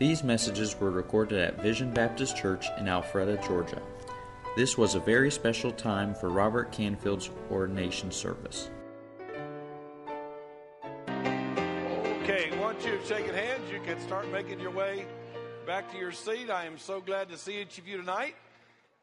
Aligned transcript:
These 0.00 0.24
messages 0.24 0.80
were 0.80 0.90
recorded 0.90 1.38
at 1.38 1.60
Vision 1.60 1.92
Baptist 1.92 2.34
Church 2.34 2.68
in 2.78 2.86
Alpharetta, 2.86 3.46
Georgia. 3.46 3.82
This 4.56 4.78
was 4.78 4.94
a 4.94 5.00
very 5.00 5.30
special 5.30 5.70
time 5.70 6.14
for 6.14 6.30
Robert 6.30 6.72
Canfield's 6.72 7.28
ordination 7.50 8.10
service. 8.10 8.70
Okay, 11.06 12.50
once 12.58 12.82
you've 12.86 13.04
shaken 13.04 13.34
hands, 13.34 13.70
you 13.70 13.78
can 13.84 14.00
start 14.00 14.32
making 14.32 14.58
your 14.58 14.70
way 14.70 15.04
back 15.66 15.92
to 15.92 15.98
your 15.98 16.12
seat. 16.12 16.48
I 16.48 16.64
am 16.64 16.78
so 16.78 17.02
glad 17.02 17.28
to 17.28 17.36
see 17.36 17.60
each 17.60 17.76
of 17.76 17.86
you 17.86 17.98
tonight. 17.98 18.36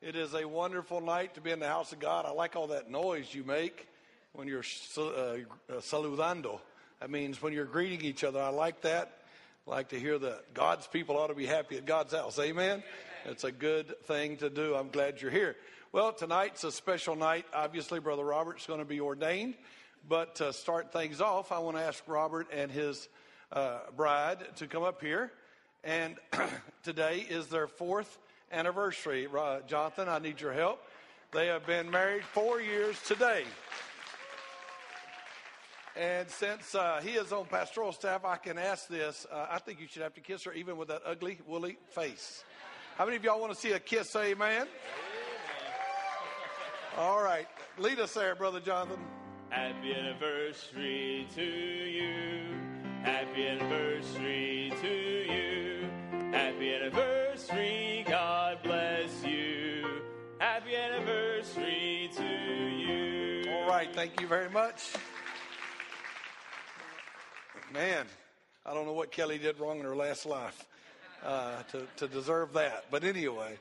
It 0.02 0.16
is 0.16 0.34
a 0.34 0.48
wonderful 0.48 1.00
night 1.00 1.36
to 1.36 1.42
be 1.42 1.52
in 1.52 1.60
the 1.60 1.68
house 1.68 1.92
of 1.92 2.00
God. 2.00 2.26
I 2.26 2.32
like 2.32 2.56
all 2.56 2.66
that 2.70 2.90
noise 2.90 3.36
you 3.36 3.44
make 3.44 3.88
when 4.34 4.48
you're 4.48 4.66
uh, 4.98 5.02
uh, 5.02 5.38
saludando. 5.80 6.60
That 7.02 7.12
means 7.12 7.40
when 7.40 7.54
you're 7.54 7.66
greeting 7.66 8.02
each 8.02 8.24
other. 8.24 8.42
I 8.42 8.50
like 8.50 8.82
that. 8.82 9.17
Like 9.68 9.90
to 9.90 10.00
hear 10.00 10.18
that 10.18 10.54
God's 10.54 10.88
people 10.88 11.18
ought 11.18 11.28
to 11.28 11.36
be 11.36 11.46
happy 11.46 11.76
at 11.76 11.86
God's 11.86 12.14
house. 12.14 12.40
Amen. 12.40 12.82
It's 13.26 13.44
a 13.44 13.52
good 13.52 14.02
thing 14.06 14.38
to 14.38 14.50
do. 14.50 14.74
I'm 14.76 14.88
glad 14.88 15.22
you're 15.22 15.30
here. 15.30 15.58
Well, 15.92 16.14
tonight's 16.14 16.64
a 16.64 16.72
special 16.72 17.18
night. 17.18 17.46
Obviously, 17.54 18.00
Brother 18.00 18.24
Robert's 18.24 18.66
going 18.66 18.80
to 18.80 18.86
be 18.86 19.02
ordained. 19.02 19.56
But 20.08 20.36
to 20.36 20.54
start 20.54 20.94
things 20.94 21.20
off, 21.20 21.52
I 21.52 21.60
want 21.60 21.76
to 21.76 21.84
ask 21.84 22.02
Robert 22.08 22.48
and 22.54 22.72
his 22.72 23.10
uh, 23.52 23.80
bride 23.94 24.38
to 24.56 24.68
come 24.68 24.84
up 24.84 25.02
here. 25.02 25.34
And 25.84 26.16
today 26.84 27.26
is 27.30 27.48
their 27.48 27.68
fourth 27.68 28.20
anniversary. 28.54 29.28
Uh, 29.28 29.60
Jonathan, 29.68 30.08
I 30.08 30.20
need 30.20 30.40
your 30.40 30.54
help. 30.54 30.82
They 31.34 31.48
have 31.48 31.66
been 31.68 31.92
married 31.92 32.24
four 32.24 32.62
years 32.62 32.98
today. 33.04 33.44
And 35.98 36.30
since 36.30 36.76
uh, 36.76 37.02
he 37.04 37.12
is 37.12 37.32
on 37.32 37.46
pastoral 37.46 37.92
staff, 37.92 38.24
I 38.24 38.36
can 38.36 38.60
ask 38.60 38.88
this. 38.88 39.26
Uh, 39.32 39.48
I 39.50 39.58
think 39.58 39.80
you 39.80 39.88
should 39.88 40.04
have 40.04 40.14
to 40.14 40.22
kiss 40.22 40.44
her, 40.44 40.54
even 40.54 40.78
with 40.78 40.90
that 40.90 41.02
ugly, 41.06 41.40
woolly 41.48 41.78
face. 41.90 42.44
How 42.98 43.06
many 43.06 43.18
of 43.18 43.24
y'all 43.24 43.40
want 43.42 43.54
to 43.54 43.60
see 43.60 43.72
a 43.72 43.80
kiss? 43.80 44.12
Say 44.12 44.32
amen. 44.32 44.68
All 46.98 47.24
right. 47.24 47.48
Lead 47.80 48.00
us 48.00 48.14
there, 48.14 48.36
Brother 48.36 48.60
Jonathan. 48.60 49.00
Happy 49.50 49.94
anniversary 49.94 51.28
to 51.36 51.44
you. 51.44 52.44
Happy 53.04 53.48
anniversary 53.48 54.74
to 54.82 54.88
you. 54.88 55.90
Happy 56.32 56.74
anniversary. 56.74 58.06
God 58.08 58.60
bless 58.62 59.24
you. 59.24 60.02
Happy 60.40 60.76
anniversary 60.76 62.12
to 62.16 62.24
you. 62.24 63.52
All 63.52 63.70
right. 63.70 63.94
Thank 63.94 64.22
you 64.22 64.28
very 64.28 64.50
much. 64.50 64.94
Man, 67.74 68.06
I 68.66 68.74
don't 68.74 68.86
know 68.86 68.94
what 68.94 69.12
Kelly 69.12 69.38
did 69.38 69.60
wrong 69.60 69.80
in 69.80 69.84
her 69.84 69.96
last 69.96 70.26
life 70.26 70.66
uh, 71.26 71.64
to, 71.74 71.86
to 71.98 72.08
deserve 72.08 72.54
that. 72.54 72.86
But 72.90 73.04
anyway, 73.04 73.58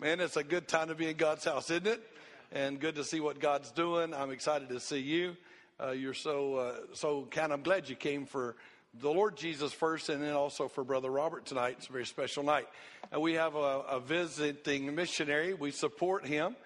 man, 0.00 0.18
it's 0.18 0.36
a 0.36 0.42
good 0.42 0.66
time 0.66 0.88
to 0.88 0.96
be 0.96 1.08
in 1.08 1.16
God's 1.16 1.44
house, 1.44 1.70
isn't 1.70 1.86
it? 1.86 2.02
And 2.50 2.80
good 2.80 2.96
to 2.96 3.04
see 3.04 3.20
what 3.20 3.38
God's 3.38 3.70
doing. 3.70 4.12
I'm 4.12 4.32
excited 4.32 4.70
to 4.70 4.80
see 4.80 4.98
you. 4.98 5.36
Uh, 5.80 5.92
you're 5.92 6.14
so 6.14 6.56
uh, 6.56 6.74
so 6.94 7.28
kind. 7.30 7.52
I'm 7.52 7.62
glad 7.62 7.88
you 7.88 7.94
came 7.94 8.26
for 8.26 8.56
the 9.00 9.08
Lord 9.08 9.36
Jesus 9.36 9.72
first, 9.72 10.08
and 10.08 10.20
then 10.20 10.34
also 10.34 10.66
for 10.66 10.82
Brother 10.82 11.10
Robert 11.10 11.46
tonight. 11.46 11.76
It's 11.78 11.88
a 11.88 11.92
very 11.92 12.06
special 12.06 12.42
night. 12.42 12.66
And 13.12 13.22
we 13.22 13.34
have 13.34 13.54
a, 13.54 13.82
a 13.88 14.00
visiting 14.00 14.92
missionary. 14.96 15.54
We 15.54 15.70
support 15.70 16.26
him, 16.26 16.56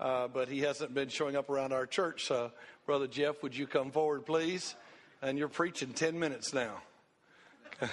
uh, 0.00 0.28
but 0.28 0.48
he 0.48 0.60
hasn't 0.60 0.94
been 0.94 1.10
showing 1.10 1.36
up 1.36 1.50
around 1.50 1.74
our 1.74 1.84
church. 1.84 2.24
So, 2.24 2.52
Brother 2.86 3.06
Jeff, 3.06 3.42
would 3.42 3.54
you 3.54 3.66
come 3.66 3.90
forward, 3.90 4.24
please? 4.24 4.74
And 5.22 5.38
you're 5.38 5.48
preaching 5.48 5.92
10 5.92 6.18
minutes 6.18 6.52
now. 6.52 6.82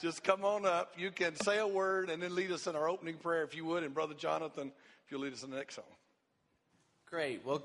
Just 0.00 0.22
come 0.22 0.44
on 0.44 0.64
up. 0.64 0.92
You 0.96 1.10
can 1.10 1.34
say 1.36 1.58
a 1.58 1.66
word 1.66 2.10
and 2.10 2.22
then 2.22 2.34
lead 2.34 2.52
us 2.52 2.66
in 2.66 2.76
our 2.76 2.88
opening 2.88 3.16
prayer 3.16 3.42
if 3.42 3.56
you 3.56 3.64
would. 3.64 3.82
And 3.82 3.92
Brother 3.92 4.14
Jonathan, 4.14 4.72
if 5.04 5.10
you'll 5.10 5.22
lead 5.22 5.32
us 5.32 5.42
in 5.42 5.50
the 5.50 5.56
next 5.56 5.74
song. 5.76 5.84
Great. 7.10 7.44
Well, 7.44 7.62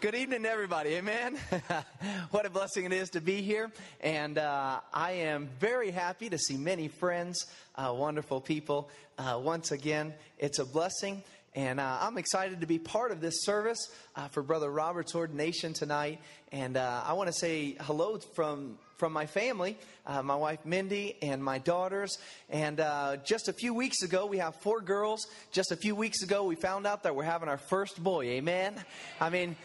Good 0.00 0.14
evening, 0.14 0.46
everybody. 0.46 0.94
Amen. 0.94 1.36
what 2.30 2.46
a 2.46 2.50
blessing 2.50 2.86
it 2.86 2.92
is 2.94 3.10
to 3.10 3.20
be 3.20 3.42
here. 3.42 3.70
And 4.00 4.38
uh, 4.38 4.80
I 4.94 5.12
am 5.12 5.50
very 5.58 5.90
happy 5.90 6.30
to 6.30 6.38
see 6.38 6.56
many 6.56 6.88
friends, 6.88 7.44
uh, 7.74 7.92
wonderful 7.94 8.40
people. 8.40 8.88
Uh, 9.18 9.38
once 9.44 9.72
again, 9.72 10.14
it's 10.38 10.58
a 10.58 10.64
blessing. 10.64 11.22
And 11.54 11.80
uh, 11.80 11.98
I'm 12.00 12.16
excited 12.16 12.60
to 12.60 12.66
be 12.66 12.78
part 12.78 13.10
of 13.10 13.20
this 13.20 13.42
service 13.42 13.90
uh, 14.14 14.28
for 14.28 14.42
Brother 14.42 14.70
Robert's 14.70 15.16
ordination 15.16 15.72
tonight. 15.72 16.20
And 16.52 16.76
uh, 16.76 17.02
I 17.04 17.14
want 17.14 17.26
to 17.26 17.32
say 17.32 17.76
hello 17.80 18.18
from 18.34 18.78
from 18.98 19.14
my 19.14 19.24
family, 19.24 19.78
uh, 20.06 20.22
my 20.22 20.36
wife 20.36 20.58
Mindy 20.66 21.16
and 21.22 21.42
my 21.42 21.56
daughters. 21.56 22.18
And 22.50 22.78
uh, 22.80 23.16
just 23.24 23.48
a 23.48 23.52
few 23.54 23.72
weeks 23.72 24.02
ago, 24.02 24.26
we 24.26 24.36
have 24.38 24.54
four 24.56 24.82
girls. 24.82 25.26
Just 25.52 25.72
a 25.72 25.76
few 25.76 25.94
weeks 25.96 26.22
ago, 26.22 26.44
we 26.44 26.54
found 26.54 26.86
out 26.86 27.04
that 27.04 27.16
we're 27.16 27.24
having 27.24 27.48
our 27.48 27.56
first 27.56 28.00
boy. 28.00 28.26
Amen. 28.26 28.74
I 29.18 29.30
mean, 29.30 29.56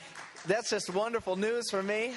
that's 0.48 0.70
just 0.70 0.90
wonderful 0.90 1.36
news 1.36 1.70
for 1.70 1.84
me. 1.84 2.14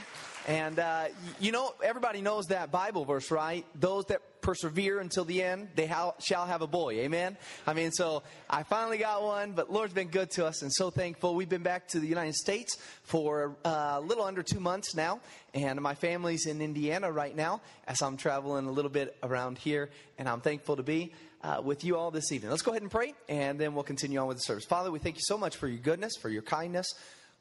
And 0.46 0.78
uh, 0.78 1.06
you 1.40 1.50
know, 1.50 1.74
everybody 1.82 2.22
knows 2.22 2.46
that 2.46 2.70
Bible 2.70 3.04
verse, 3.04 3.30
right? 3.30 3.66
Those 3.74 4.04
that 4.06 4.22
persevere 4.48 5.00
until 5.00 5.26
the 5.26 5.42
end, 5.42 5.68
they 5.74 5.86
ha- 5.86 6.14
shall 6.20 6.46
have 6.46 6.62
a 6.62 6.66
boy. 6.66 6.94
Amen. 7.00 7.36
I 7.66 7.74
mean, 7.74 7.92
so 7.92 8.22
I 8.48 8.62
finally 8.62 8.96
got 8.96 9.22
one, 9.22 9.52
but 9.52 9.70
Lord's 9.70 9.92
been 9.92 10.08
good 10.08 10.30
to 10.30 10.46
us 10.46 10.62
and 10.62 10.72
so 10.72 10.88
thankful. 10.88 11.34
We've 11.34 11.50
been 11.50 11.62
back 11.62 11.86
to 11.88 12.00
the 12.00 12.06
United 12.06 12.34
States 12.34 12.78
for 13.02 13.58
uh, 13.62 13.96
a 13.96 14.00
little 14.00 14.24
under 14.24 14.42
two 14.42 14.58
months 14.58 14.94
now, 14.94 15.20
and 15.52 15.78
my 15.82 15.94
family's 15.94 16.46
in 16.46 16.62
Indiana 16.62 17.12
right 17.12 17.36
now 17.36 17.60
as 17.86 18.00
I'm 18.00 18.16
traveling 18.16 18.64
a 18.64 18.70
little 18.70 18.90
bit 18.90 19.18
around 19.22 19.58
here, 19.58 19.90
and 20.16 20.26
I'm 20.26 20.40
thankful 20.40 20.76
to 20.76 20.82
be. 20.82 21.12
Uh, 21.40 21.60
with 21.62 21.84
you 21.84 21.96
all 21.96 22.10
this 22.10 22.32
evening. 22.32 22.50
Let's 22.50 22.62
go 22.62 22.72
ahead 22.72 22.82
and 22.82 22.90
pray, 22.90 23.14
and 23.28 23.60
then 23.60 23.72
we'll 23.72 23.84
continue 23.84 24.18
on 24.18 24.26
with 24.26 24.38
the 24.38 24.42
service. 24.42 24.64
Father, 24.64 24.90
we 24.90 24.98
thank 24.98 25.14
you 25.14 25.22
so 25.22 25.38
much 25.38 25.54
for 25.54 25.68
your 25.68 25.78
goodness, 25.78 26.14
for 26.20 26.28
your 26.28 26.42
kindness. 26.42 26.92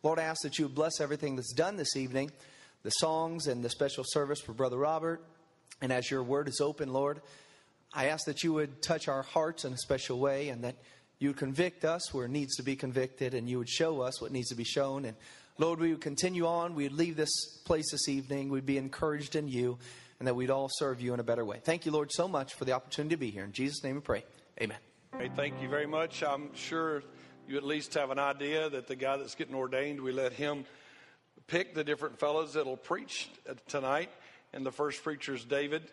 Lord, 0.03 0.19
I 0.19 0.23
ask 0.25 0.43
that 0.43 0.59
you 0.59 0.69
bless 0.69 1.01
everything 1.01 1.35
that's 1.35 1.51
done 1.51 1.77
this 1.77 1.95
evening 1.95 2.29
the 2.83 2.91
songs 2.91 3.47
and 3.47 3.65
the 3.65 3.71
special 3.71 4.03
service 4.05 4.39
for 4.39 4.53
Brother 4.53 4.77
Robert. 4.77 5.19
And 5.81 5.91
as 5.91 6.09
your 6.09 6.23
word 6.23 6.47
is 6.47 6.59
open, 6.59 6.91
Lord, 6.91 7.21
I 7.93 8.07
ask 8.07 8.25
that 8.25 8.43
you 8.43 8.53
would 8.53 8.81
touch 8.81 9.07
our 9.07 9.21
hearts 9.21 9.65
in 9.65 9.73
a 9.73 9.77
special 9.77 10.19
way 10.19 10.49
and 10.49 10.63
that 10.63 10.75
you 11.19 11.29
would 11.29 11.37
convict 11.37 11.85
us 11.85 12.13
where 12.13 12.25
it 12.25 12.31
needs 12.31 12.55
to 12.57 12.63
be 12.63 12.75
convicted 12.75 13.33
and 13.33 13.49
you 13.49 13.57
would 13.57 13.69
show 13.69 14.01
us 14.01 14.21
what 14.21 14.31
needs 14.31 14.49
to 14.49 14.55
be 14.55 14.63
shown. 14.63 15.05
And 15.05 15.15
Lord, 15.57 15.79
we 15.79 15.91
would 15.91 16.01
continue 16.01 16.45
on. 16.45 16.75
We'd 16.75 16.91
leave 16.91 17.15
this 17.15 17.57
place 17.65 17.91
this 17.91 18.07
evening. 18.07 18.49
We'd 18.49 18.65
be 18.65 18.77
encouraged 18.77 19.35
in 19.35 19.47
you 19.47 19.77
and 20.19 20.27
that 20.27 20.35
we'd 20.35 20.49
all 20.49 20.69
serve 20.71 21.01
you 21.01 21.13
in 21.13 21.19
a 21.19 21.23
better 21.23 21.45
way. 21.45 21.59
Thank 21.63 21.85
you, 21.85 21.91
Lord, 21.91 22.11
so 22.11 22.27
much 22.27 22.53
for 22.53 22.65
the 22.65 22.73
opportunity 22.73 23.15
to 23.15 23.19
be 23.19 23.31
here. 23.31 23.43
In 23.43 23.51
Jesus' 23.51 23.83
name 23.83 23.95
we 23.95 24.01
pray. 24.01 24.23
Amen. 24.61 24.77
Hey, 25.17 25.29
thank 25.35 25.61
you 25.61 25.69
very 25.69 25.87
much. 25.87 26.23
I'm 26.23 26.53
sure 26.53 27.03
you 27.47 27.57
at 27.57 27.63
least 27.63 27.93
have 27.93 28.11
an 28.11 28.19
idea 28.19 28.69
that 28.69 28.87
the 28.87 28.95
guy 28.95 29.17
that's 29.17 29.35
getting 29.35 29.55
ordained, 29.55 30.01
we 30.01 30.11
let 30.11 30.33
him 30.33 30.65
pick 31.47 31.73
the 31.73 31.83
different 31.83 32.19
fellows 32.19 32.53
that'll 32.53 32.77
preach 32.77 33.29
tonight. 33.67 34.09
And 34.53 34.65
the 34.65 34.71
first 34.71 35.03
preacher 35.03 35.35
is 35.35 35.45
David. 35.45 35.83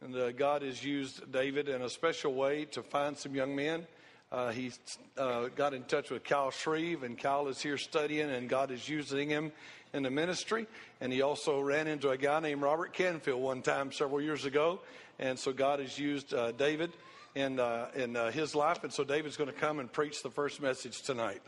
And 0.00 0.14
uh, 0.16 0.32
God 0.32 0.62
has 0.62 0.84
used 0.84 1.32
David 1.32 1.68
in 1.68 1.82
a 1.82 1.88
special 1.88 2.34
way 2.34 2.66
to 2.66 2.82
find 2.82 3.16
some 3.16 3.34
young 3.34 3.56
men. 3.56 3.86
Uh, 4.30 4.50
he 4.50 4.72
uh, 5.16 5.48
got 5.54 5.74
in 5.74 5.84
touch 5.84 6.10
with 6.10 6.24
Kyle 6.24 6.50
Shreve, 6.50 7.04
and 7.04 7.16
Kyle 7.16 7.46
is 7.46 7.62
here 7.62 7.78
studying, 7.78 8.30
and 8.30 8.48
God 8.48 8.70
is 8.70 8.88
using 8.88 9.28
him 9.28 9.52
in 9.92 10.02
the 10.02 10.10
ministry. 10.10 10.66
And 11.00 11.12
he 11.12 11.22
also 11.22 11.60
ran 11.60 11.86
into 11.86 12.10
a 12.10 12.16
guy 12.16 12.40
named 12.40 12.62
Robert 12.62 12.92
Canfield 12.92 13.40
one 13.40 13.62
time 13.62 13.92
several 13.92 14.20
years 14.20 14.44
ago. 14.44 14.80
And 15.18 15.38
so 15.38 15.52
God 15.52 15.78
has 15.78 15.98
used 15.98 16.34
uh, 16.34 16.52
David 16.52 16.92
in, 17.34 17.60
uh, 17.60 17.90
in 17.94 18.16
uh, 18.16 18.30
his 18.30 18.54
life. 18.54 18.82
And 18.82 18.92
so 18.92 19.04
David's 19.04 19.36
going 19.36 19.50
to 19.50 19.56
come 19.56 19.78
and 19.78 19.90
preach 19.92 20.22
the 20.22 20.30
first 20.30 20.60
message 20.60 21.02
tonight. 21.02 21.40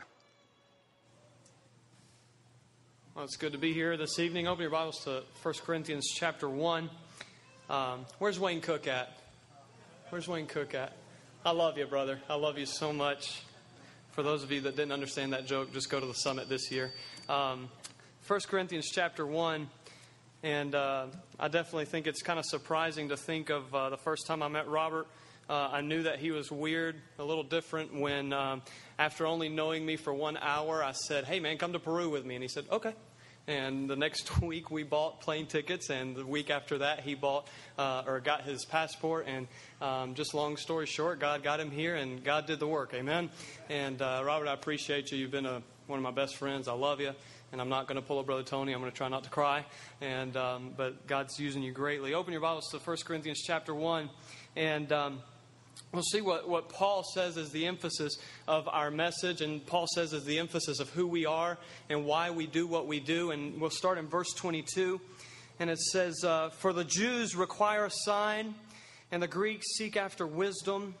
Well, 3.17 3.25
it's 3.25 3.35
good 3.35 3.53
to 3.53 3.57
be 3.57 3.73
here 3.73 3.97
this 3.97 4.19
evening. 4.19 4.47
Open 4.47 4.61
your 4.61 4.69
Bibles 4.69 5.03
to 5.05 5.23
1 5.41 5.55
Corinthians 5.65 6.07
chapter 6.13 6.47
1. 6.47 6.87
Um, 7.67 8.05
where's 8.19 8.39
Wayne 8.39 8.61
Cook 8.61 8.85
at? 8.85 9.11
Where's 10.09 10.27
Wayne 10.27 10.45
Cook 10.45 10.75
at? 10.75 10.93
I 11.43 11.49
love 11.49 11.79
you, 11.79 11.87
brother. 11.87 12.21
I 12.29 12.35
love 12.35 12.59
you 12.59 12.67
so 12.67 12.93
much. 12.93 13.41
For 14.11 14.21
those 14.21 14.43
of 14.43 14.51
you 14.51 14.61
that 14.61 14.75
didn't 14.75 14.91
understand 14.91 15.33
that 15.33 15.47
joke, 15.47 15.73
just 15.73 15.89
go 15.89 15.99
to 15.99 16.05
the 16.05 16.13
summit 16.13 16.47
this 16.47 16.71
year. 16.71 16.91
Um, 17.27 17.69
1 18.27 18.39
Corinthians 18.41 18.91
chapter 18.93 19.25
1. 19.25 19.67
And 20.43 20.75
uh, 20.75 21.07
I 21.39 21.47
definitely 21.47 21.85
think 21.85 22.05
it's 22.05 22.21
kind 22.21 22.37
of 22.37 22.45
surprising 22.45 23.09
to 23.09 23.17
think 23.17 23.49
of 23.49 23.73
uh, 23.73 23.89
the 23.89 23.97
first 23.97 24.27
time 24.27 24.43
I 24.43 24.47
met 24.47 24.67
Robert. 24.67 25.07
Uh, 25.49 25.69
I 25.71 25.81
knew 25.81 26.03
that 26.03 26.19
he 26.19 26.29
was 26.29 26.51
weird, 26.51 26.97
a 27.17 27.23
little 27.23 27.43
different 27.43 27.95
when, 27.95 28.31
um, 28.33 28.61
after 28.99 29.25
only 29.25 29.49
knowing 29.49 29.85
me 29.85 29.95
for 29.95 30.13
one 30.13 30.37
hour, 30.37 30.83
I 30.83 30.91
said, 30.91 31.23
Hey, 31.23 31.39
man, 31.39 31.57
come 31.57 31.73
to 31.73 31.79
Peru 31.79 32.09
with 32.09 32.25
me. 32.25 32.35
And 32.35 32.43
he 32.43 32.49
said, 32.49 32.65
Okay. 32.71 32.93
And 33.47 33.89
the 33.89 33.95
next 33.95 34.41
week 34.41 34.69
we 34.69 34.83
bought 34.83 35.21
plane 35.21 35.45
tickets, 35.45 35.89
and 35.89 36.15
the 36.15 36.25
week 36.25 36.49
after 36.49 36.79
that 36.79 36.99
he 36.99 37.15
bought 37.15 37.47
uh, 37.77 38.03
or 38.05 38.19
got 38.19 38.43
his 38.43 38.65
passport. 38.65 39.25
And 39.27 39.47
um, 39.81 40.15
just 40.15 40.33
long 40.33 40.57
story 40.57 40.85
short, 40.85 41.19
God 41.19 41.43
got 41.43 41.59
him 41.59 41.71
here, 41.71 41.95
and 41.95 42.21
God 42.23 42.45
did 42.45 42.59
the 42.59 42.67
work. 42.67 42.93
Amen. 42.93 43.29
And 43.69 44.01
uh, 44.01 44.21
Robert, 44.25 44.49
I 44.49 44.53
appreciate 44.53 45.11
you. 45.11 45.17
You've 45.17 45.31
been 45.31 45.45
a, 45.45 45.61
one 45.87 45.97
of 45.97 46.03
my 46.03 46.11
best 46.11 46.35
friends. 46.35 46.67
I 46.67 46.73
love 46.73 46.99
you, 46.99 47.13
and 47.53 47.61
I'm 47.61 47.69
not 47.69 47.87
going 47.87 47.95
to 47.95 48.05
pull 48.05 48.19
a 48.19 48.23
Brother 48.23 48.43
Tony. 48.43 48.73
I'm 48.73 48.81
going 48.81 48.91
to 48.91 48.97
try 48.97 49.07
not 49.07 49.23
to 49.23 49.29
cry. 49.29 49.65
And, 50.01 50.35
um, 50.35 50.73
but 50.75 51.07
God's 51.07 51.39
using 51.39 51.63
you 51.63 51.71
greatly. 51.71 52.13
Open 52.13 52.33
your 52.33 52.41
Bibles 52.41 52.67
to 52.71 52.79
1 52.79 52.97
Corinthians 53.05 53.41
chapter 53.45 53.73
1. 53.73 54.09
And 54.57 54.91
um, 54.91 55.19
we'll 55.91 56.03
see 56.03 56.21
what, 56.21 56.47
what 56.47 56.69
Paul 56.69 57.03
says 57.13 57.37
is 57.37 57.51
the 57.51 57.65
emphasis 57.65 58.17
of 58.47 58.67
our 58.67 58.91
message. 58.91 59.41
And 59.41 59.65
Paul 59.65 59.87
says 59.93 60.13
is 60.13 60.25
the 60.25 60.39
emphasis 60.39 60.79
of 60.79 60.89
who 60.89 61.07
we 61.07 61.25
are 61.25 61.57
and 61.89 62.05
why 62.05 62.31
we 62.31 62.47
do 62.47 62.67
what 62.67 62.87
we 62.87 62.99
do. 62.99 63.31
And 63.31 63.59
we'll 63.59 63.69
start 63.69 63.97
in 63.97 64.07
verse 64.07 64.33
22. 64.35 64.99
And 65.59 65.69
it 65.69 65.79
says, 65.79 66.23
uh, 66.23 66.49
For 66.49 66.73
the 66.73 66.83
Jews 66.83 67.35
require 67.35 67.85
a 67.85 67.91
sign, 67.91 68.55
and 69.11 69.23
the 69.23 69.27
Greeks 69.27 69.65
seek 69.77 69.97
after 69.97 70.27
wisdom, 70.27 70.95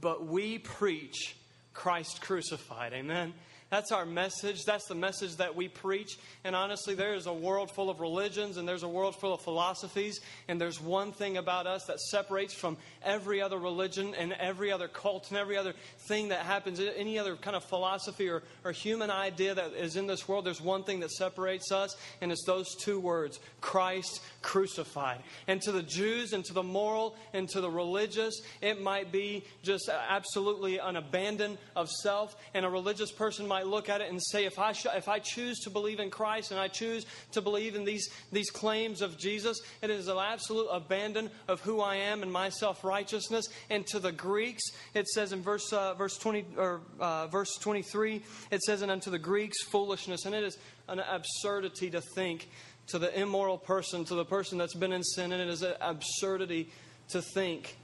but 0.00 0.26
we 0.26 0.58
preach 0.58 1.36
Christ 1.74 2.20
crucified. 2.20 2.92
Amen. 2.92 3.34
That's 3.70 3.90
our 3.92 4.06
message. 4.06 4.64
That's 4.64 4.86
the 4.86 4.94
message 4.94 5.36
that 5.36 5.56
we 5.56 5.68
preach. 5.68 6.18
And 6.44 6.54
honestly, 6.54 6.94
there 6.94 7.14
is 7.14 7.26
a 7.26 7.32
world 7.32 7.70
full 7.70 7.90
of 7.90 8.00
religions 8.00 8.56
and 8.56 8.68
there's 8.68 8.82
a 8.82 8.88
world 8.88 9.16
full 9.16 9.34
of 9.34 9.40
philosophies. 9.40 10.20
And 10.48 10.60
there's 10.60 10.80
one 10.80 11.12
thing 11.12 11.38
about 11.38 11.66
us 11.66 11.84
that 11.86 11.98
separates 11.98 12.54
from 12.54 12.76
every 13.02 13.42
other 13.42 13.58
religion 13.58 14.14
and 14.14 14.32
every 14.34 14.70
other 14.70 14.86
cult 14.86 15.28
and 15.30 15.38
every 15.38 15.56
other 15.56 15.74
thing 16.06 16.28
that 16.28 16.40
happens, 16.40 16.80
any 16.80 17.18
other 17.18 17.36
kind 17.36 17.56
of 17.56 17.64
philosophy 17.64 18.28
or, 18.28 18.42
or 18.64 18.72
human 18.72 19.10
idea 19.10 19.54
that 19.54 19.72
is 19.72 19.96
in 19.96 20.06
this 20.06 20.28
world. 20.28 20.44
There's 20.44 20.60
one 20.60 20.84
thing 20.84 21.00
that 21.00 21.10
separates 21.10 21.72
us, 21.72 21.96
and 22.20 22.30
it's 22.30 22.44
those 22.44 22.74
two 22.76 23.00
words 23.00 23.40
Christ 23.60 24.20
crucified. 24.42 25.20
And 25.48 25.60
to 25.62 25.72
the 25.72 25.82
Jews 25.82 26.32
and 26.32 26.44
to 26.44 26.52
the 26.52 26.62
moral 26.62 27.16
and 27.32 27.48
to 27.50 27.60
the 27.60 27.70
religious, 27.70 28.40
it 28.60 28.80
might 28.80 29.10
be 29.10 29.44
just 29.62 29.88
absolutely 29.88 30.78
an 30.78 30.96
abandon 30.96 31.58
of 31.74 31.90
self. 31.90 32.36
And 32.54 32.64
a 32.64 32.70
religious 32.70 33.10
person 33.10 33.48
might 33.48 33.63
look 33.64 33.88
at 33.88 34.00
it 34.00 34.10
and 34.10 34.20
say, 34.22 34.44
if 34.44 34.58
I, 34.58 34.72
sh- 34.72 34.86
if 34.94 35.08
I 35.08 35.18
choose 35.18 35.60
to 35.60 35.70
believe 35.70 36.00
in 36.00 36.10
Christ 36.10 36.50
and 36.50 36.60
I 36.60 36.68
choose 36.68 37.06
to 37.32 37.40
believe 37.40 37.74
in 37.74 37.84
these, 37.84 38.08
these 38.32 38.50
claims 38.50 39.02
of 39.02 39.18
Jesus, 39.18 39.60
it 39.82 39.90
is 39.90 40.08
an 40.08 40.18
absolute 40.18 40.68
abandon 40.70 41.30
of 41.48 41.60
who 41.60 41.80
I 41.80 41.96
am 41.96 42.22
and 42.22 42.32
my 42.32 42.48
self 42.48 42.84
righteousness. 42.84 43.48
And 43.70 43.86
to 43.88 43.98
the 43.98 44.12
Greeks, 44.12 44.62
it 44.94 45.08
says 45.08 45.32
in 45.32 45.42
verse, 45.42 45.72
uh, 45.72 45.94
verse, 45.94 46.16
20, 46.18 46.44
or, 46.56 46.80
uh, 47.00 47.26
verse 47.28 47.56
23, 47.60 48.22
it 48.50 48.62
says, 48.62 48.82
and 48.82 48.90
unto 48.90 49.10
the 49.10 49.18
Greeks, 49.18 49.62
foolishness. 49.64 50.24
And 50.24 50.34
it 50.34 50.44
is 50.44 50.58
an 50.88 51.00
absurdity 51.00 51.90
to 51.90 52.00
think 52.00 52.48
to 52.88 52.98
the 52.98 53.18
immoral 53.18 53.58
person, 53.58 54.04
to 54.04 54.14
the 54.14 54.24
person 54.24 54.58
that's 54.58 54.74
been 54.74 54.92
in 54.92 55.02
sin, 55.02 55.32
and 55.32 55.40
it 55.40 55.48
is 55.48 55.62
an 55.62 55.74
absurdity 55.80 56.68
to 57.08 57.22
think 57.22 57.76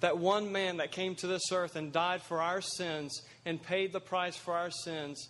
that 0.00 0.18
one 0.18 0.52
man 0.52 0.76
that 0.78 0.92
came 0.92 1.14
to 1.16 1.26
this 1.26 1.52
earth 1.52 1.76
and 1.76 1.92
died 1.92 2.22
for 2.22 2.40
our 2.40 2.60
sins 2.60 3.22
and 3.44 3.62
paid 3.62 3.92
the 3.92 4.00
price 4.00 4.36
for 4.36 4.54
our 4.54 4.70
sins 4.70 5.28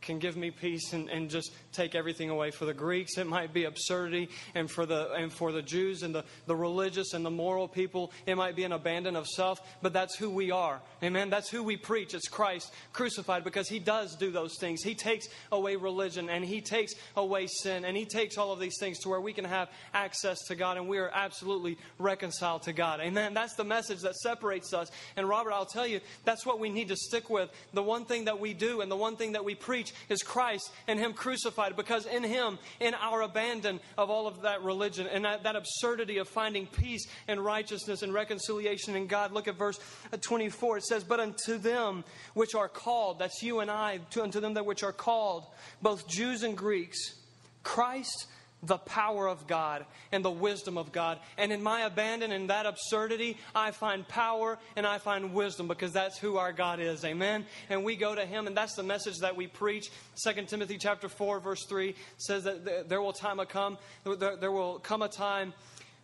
can 0.00 0.18
give 0.18 0.36
me 0.36 0.50
peace 0.50 0.92
and, 0.92 1.08
and 1.08 1.28
just 1.28 1.52
take 1.72 1.94
everything 1.94 2.30
away. 2.30 2.50
For 2.50 2.64
the 2.64 2.74
Greeks, 2.74 3.18
it 3.18 3.26
might 3.26 3.52
be 3.52 3.64
absurdity, 3.64 4.28
and 4.54 4.70
for 4.70 4.86
the 4.86 5.12
and 5.12 5.32
for 5.32 5.52
the 5.52 5.62
Jews 5.62 6.02
and 6.02 6.14
the, 6.14 6.24
the 6.46 6.56
religious 6.56 7.14
and 7.14 7.24
the 7.24 7.30
moral 7.30 7.68
people, 7.68 8.12
it 8.26 8.36
might 8.36 8.56
be 8.56 8.64
an 8.64 8.72
abandon 8.72 9.16
of 9.16 9.26
self, 9.26 9.60
but 9.82 9.92
that's 9.92 10.16
who 10.16 10.30
we 10.30 10.50
are. 10.50 10.80
Amen. 11.02 11.30
That's 11.30 11.48
who 11.50 11.62
we 11.62 11.76
preach. 11.76 12.14
It's 12.14 12.28
Christ 12.28 12.72
crucified 12.92 13.44
because 13.44 13.68
he 13.68 13.78
does 13.78 14.16
do 14.16 14.30
those 14.30 14.56
things. 14.58 14.82
He 14.82 14.94
takes 14.94 15.28
away 15.52 15.76
religion 15.76 16.28
and 16.28 16.44
he 16.44 16.60
takes 16.60 16.94
away 17.16 17.46
sin 17.46 17.84
and 17.84 17.96
he 17.96 18.04
takes 18.04 18.38
all 18.38 18.52
of 18.52 18.60
these 18.60 18.76
things 18.78 18.98
to 19.00 19.08
where 19.08 19.20
we 19.20 19.32
can 19.32 19.44
have 19.44 19.68
access 19.94 20.38
to 20.48 20.54
God 20.54 20.76
and 20.76 20.88
we 20.88 20.98
are 20.98 21.10
absolutely 21.12 21.78
reconciled 21.98 22.62
to 22.62 22.72
God. 22.72 23.00
Amen. 23.00 23.34
That's 23.34 23.54
the 23.54 23.64
message 23.64 24.00
that 24.00 24.16
separates 24.16 24.72
us. 24.72 24.90
And 25.16 25.28
Robert, 25.28 25.52
I'll 25.52 25.66
tell 25.66 25.86
you, 25.86 26.00
that's 26.24 26.46
what 26.46 26.60
we 26.60 26.70
need 26.70 26.88
to 26.88 26.96
stick 26.96 27.30
with. 27.30 27.50
The 27.72 27.82
one 27.82 28.04
thing 28.04 28.24
that 28.26 28.40
we 28.40 28.54
do 28.54 28.80
and 28.80 28.90
the 28.90 28.96
one 28.96 29.16
thing 29.16 29.32
that 29.32 29.44
we 29.44 29.54
preach 29.54 29.87
preach 29.88 30.10
is 30.10 30.22
Christ 30.22 30.72
and 30.86 30.98
Him 30.98 31.12
crucified 31.12 31.76
because 31.76 32.06
in 32.06 32.22
Him, 32.22 32.58
in 32.80 32.94
our 32.94 33.22
abandon 33.22 33.80
of 33.96 34.10
all 34.10 34.26
of 34.26 34.42
that 34.42 34.62
religion 34.62 35.06
and 35.06 35.24
that, 35.24 35.42
that 35.44 35.56
absurdity 35.56 36.18
of 36.18 36.28
finding 36.28 36.66
peace 36.66 37.06
and 37.26 37.44
righteousness 37.44 38.02
and 38.02 38.12
reconciliation 38.12 38.96
in 38.96 39.06
God, 39.06 39.32
look 39.32 39.48
at 39.48 39.56
verse 39.56 39.78
24. 40.20 40.78
It 40.78 40.84
says, 40.84 41.04
But 41.04 41.20
unto 41.20 41.58
them 41.58 42.04
which 42.34 42.54
are 42.54 42.68
called, 42.68 43.18
that's 43.18 43.42
you 43.42 43.60
and 43.60 43.70
I, 43.70 43.98
to, 44.10 44.22
unto 44.22 44.40
them 44.40 44.54
that 44.54 44.66
which 44.66 44.82
are 44.82 44.92
called, 44.92 45.46
both 45.82 46.08
Jews 46.08 46.42
and 46.42 46.56
Greeks, 46.56 47.14
Christ 47.62 48.26
the 48.62 48.78
power 48.78 49.28
of 49.28 49.46
God 49.46 49.84
and 50.10 50.24
the 50.24 50.30
wisdom 50.30 50.76
of 50.76 50.90
God. 50.90 51.18
And 51.36 51.52
in 51.52 51.62
my 51.62 51.82
abandon 51.82 52.32
and 52.32 52.50
that 52.50 52.66
absurdity, 52.66 53.36
I 53.54 53.70
find 53.70 54.06
power 54.06 54.58
and 54.76 54.86
I 54.86 54.98
find 54.98 55.32
wisdom 55.32 55.68
because 55.68 55.92
that's 55.92 56.18
who 56.18 56.38
our 56.38 56.52
God 56.52 56.80
is. 56.80 57.04
Amen. 57.04 57.46
And 57.70 57.84
we 57.84 57.94
go 57.96 58.14
to 58.14 58.26
him 58.26 58.46
and 58.46 58.56
that's 58.56 58.74
the 58.74 58.82
message 58.82 59.18
that 59.20 59.36
we 59.36 59.46
preach. 59.46 59.90
2 60.24 60.44
Timothy 60.46 60.78
chapter 60.78 61.08
4 61.08 61.40
verse 61.40 61.64
3 61.68 61.94
says 62.16 62.44
that 62.44 62.88
there 62.88 63.00
will 63.00 63.12
time 63.12 63.38
a 63.38 63.46
come 63.46 63.78
there 64.04 64.52
will 64.52 64.78
come 64.80 65.02
a 65.02 65.08
time 65.08 65.52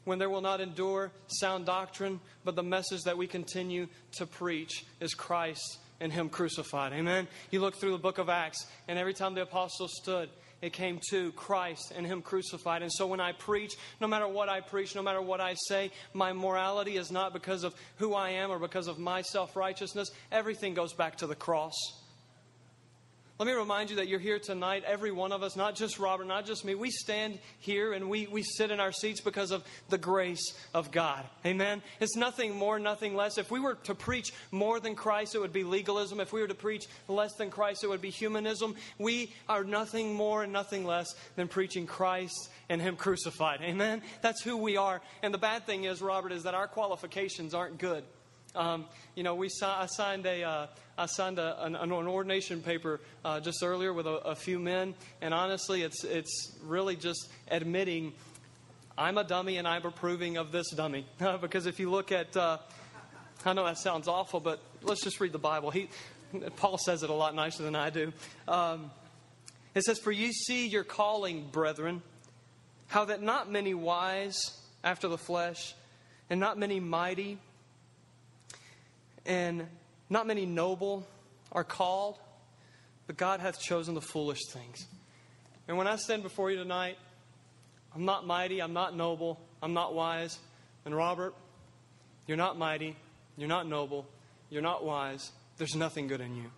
when 0.04 0.18
there 0.18 0.30
will 0.30 0.42
not 0.42 0.60
endure 0.60 1.10
sound 1.28 1.66
doctrine, 1.66 2.20
but 2.44 2.54
the 2.54 2.62
message 2.62 3.02
that 3.04 3.16
we 3.16 3.26
continue 3.26 3.88
to 4.12 4.26
preach 4.26 4.84
is 5.00 5.14
Christ 5.14 5.78
and 6.00 6.12
him 6.12 6.28
crucified. 6.28 6.92
Amen. 6.92 7.26
You 7.50 7.60
look 7.60 7.76
through 7.76 7.92
the 7.92 7.98
book 7.98 8.18
of 8.18 8.28
Acts 8.28 8.66
and 8.86 8.98
every 8.98 9.14
time 9.14 9.34
the 9.34 9.42
apostles 9.42 9.92
stood 10.02 10.28
it 10.64 10.72
came 10.72 10.99
to 11.11 11.31
Christ 11.32 11.93
and 11.94 12.06
Him 12.06 12.22
crucified. 12.22 12.81
And 12.81 12.90
so 12.90 13.06
when 13.06 13.20
I 13.20 13.32
preach, 13.32 13.75
no 14.00 14.06
matter 14.06 14.26
what 14.26 14.49
I 14.49 14.61
preach, 14.61 14.94
no 14.94 15.02
matter 15.02 15.20
what 15.20 15.40
I 15.40 15.55
say, 15.69 15.90
my 16.14 16.32
morality 16.32 16.96
is 16.96 17.12
not 17.12 17.34
because 17.34 17.64
of 17.64 17.75
who 17.96 18.14
I 18.14 18.31
am 18.31 18.50
or 18.50 18.58
because 18.58 18.88
of 18.88 18.99
my 18.99 19.20
self 19.20 19.56
righteousness. 19.56 20.11
Everything 20.32 20.72
goes 20.72 20.94
back 20.94 21.16
to 21.16 21.26
the 21.26 21.34
cross. 21.34 21.75
Let 23.36 23.46
me 23.46 23.52
remind 23.52 23.90
you 23.90 23.96
that 23.96 24.06
you're 24.06 24.20
here 24.20 24.38
tonight, 24.38 24.84
every 24.86 25.10
one 25.10 25.32
of 25.32 25.42
us, 25.42 25.56
not 25.56 25.75
just 25.75 25.98
Robert, 25.98 26.28
not 26.28 26.46
just 26.46 26.64
me. 26.64 26.76
We 26.76 26.90
stand 26.90 27.40
here 27.58 27.92
and 27.92 28.08
we, 28.08 28.28
we 28.28 28.44
sit 28.44 28.70
in 28.70 28.78
our 28.78 28.92
seats 28.92 29.20
because 29.20 29.50
of 29.50 29.64
the 29.88 29.98
grace 29.98 30.54
of 30.72 30.92
God. 30.92 31.25
Amen? 31.44 31.82
It's 31.98 32.14
nothing 32.14 32.54
more, 32.54 32.78
nothing 32.78 33.16
less. 33.16 33.36
If 33.36 33.50
we 33.50 33.58
were 33.58 33.75
to 33.75 33.94
preach 33.96 34.32
more 34.52 34.78
than 34.78 34.94
Christ, 34.94 35.34
it 35.34 35.40
would 35.40 35.52
be 35.52 35.64
legalism. 35.64 36.20
If 36.20 36.32
we 36.32 36.42
were 36.42 36.46
to 36.46 36.54
preach 36.54 36.84
less 37.08 37.34
than 37.34 37.50
Christ, 37.50 37.82
it 37.82 37.88
would 37.88 38.00
be 38.00 38.10
humanism. 38.10 38.76
We 38.98 39.32
are 39.48 39.64
nothing 39.64 40.14
more 40.14 40.44
and 40.44 40.52
nothing 40.52 40.84
less 40.84 41.12
than 41.34 41.48
preaching 41.48 41.88
Christ 41.88 42.50
and 42.69 42.80
Him 42.80 42.94
crucified. 42.94 43.62
Amen? 43.62 44.02
That's 44.22 44.44
who 44.44 44.58
we 44.58 44.76
are. 44.76 45.00
And 45.25 45.34
the 45.34 45.38
bad 45.38 45.66
thing 45.66 45.84
is, 45.84 46.00
Robert, 46.00 46.30
is 46.30 46.44
that 46.44 46.54
our 46.54 46.69
qualifications 46.69 47.52
aren't 47.52 47.78
good. 47.78 48.04
Um, 48.54 48.86
you 49.16 49.24
know, 49.24 49.34
we 49.34 49.48
I 49.62 49.86
signed 49.86 50.26
a, 50.26 50.42
uh, 50.44 50.66
I 50.96 51.06
signed 51.06 51.40
a, 51.40 51.64
an, 51.64 51.74
an, 51.74 51.90
ordination 51.90 52.62
paper 52.62 53.00
uh, 53.24 53.40
just 53.40 53.64
earlier 53.64 53.92
with 53.92 54.06
a, 54.06 54.18
a, 54.18 54.36
few 54.36 54.60
men, 54.60 54.94
and 55.20 55.34
honestly, 55.34 55.82
it's 55.82 56.04
it's 56.04 56.56
really 56.62 56.94
just 56.94 57.28
admitting 57.50 58.12
I'm 58.96 59.18
a 59.18 59.24
dummy 59.24 59.56
and 59.56 59.66
I'm 59.66 59.84
approving 59.84 60.37
of 60.37 60.52
this 60.52 60.70
dummy. 60.70 61.04
because 61.40 61.66
if 61.66 61.80
you 61.80 61.90
look 61.90 62.12
at, 62.12 62.37
uh, 62.37 62.58
I 63.44 63.52
know 63.54 63.64
that 63.64 63.78
sounds 63.78 64.06
awful, 64.06 64.38
but 64.38 64.61
let's 64.82 65.02
just 65.02 65.18
read 65.18 65.32
the 65.32 65.38
Bible. 65.38 65.73
He, 65.73 65.88
Paul 66.56 66.78
says 66.78 67.02
it 67.02 67.11
a 67.11 67.14
lot 67.14 67.34
nicer 67.34 67.64
than 67.64 67.75
I 67.75 67.90
do. 67.90 68.12
Um, 68.46 68.92
it 69.75 69.82
says, 69.82 69.99
"For 69.99 70.12
you 70.12 70.32
see 70.32 70.68
your 70.68 70.84
calling, 70.84 71.49
brethren, 71.50 72.02
how 72.87 73.06
that 73.06 73.20
not 73.20 73.50
many 73.50 73.75
wise 73.75 74.37
after 74.84 75.08
the 75.08 75.18
flesh, 75.18 75.75
and 76.30 76.38
not 76.38 76.56
many 76.56 76.78
mighty." 76.78 77.38
And 79.26 79.66
not 80.11 80.26
many 80.26 80.47
noble 80.47 81.07
are 81.52 81.64
called, 81.64 82.19
but 83.07 83.16
God 83.16 83.40
hath 83.40 83.61
chosen 83.61 83.95
the 83.95 84.00
foolish 84.00 84.47
things. 84.47 84.87
And 85.69 85.76
when 85.76 85.87
I 85.87 85.97
stand 85.97 86.23
before 86.23 86.50
you 86.50 86.59
tonight, 86.59 86.97
I'm 87.95 88.04
not 88.04 88.26
mighty, 88.26 88.61
I'm 88.61 88.73
not 88.73 88.97
noble, 88.97 89.40
I'm 89.62 89.73
not 89.73 89.95
wise. 89.95 90.38
And 90.85 90.95
Robert, 90.95 91.35
you're 92.26 92.37
not 92.37 92.59
mighty, 92.59 92.97
you're 93.37 93.49
not 93.49 93.66
noble, 93.66 94.07
you're 94.50 94.62
not 94.62 94.85
wise. 94.85 95.33
There's 95.57 95.75
nothing 95.75 96.09
good 96.09 96.21
in 96.21 96.37
you. 96.37 96.50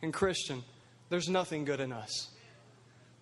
And 0.00 0.12
Christian, 0.12 0.62
there's 1.08 1.28
nothing 1.28 1.64
good 1.64 1.80
in 1.80 1.92
us. 1.92 2.30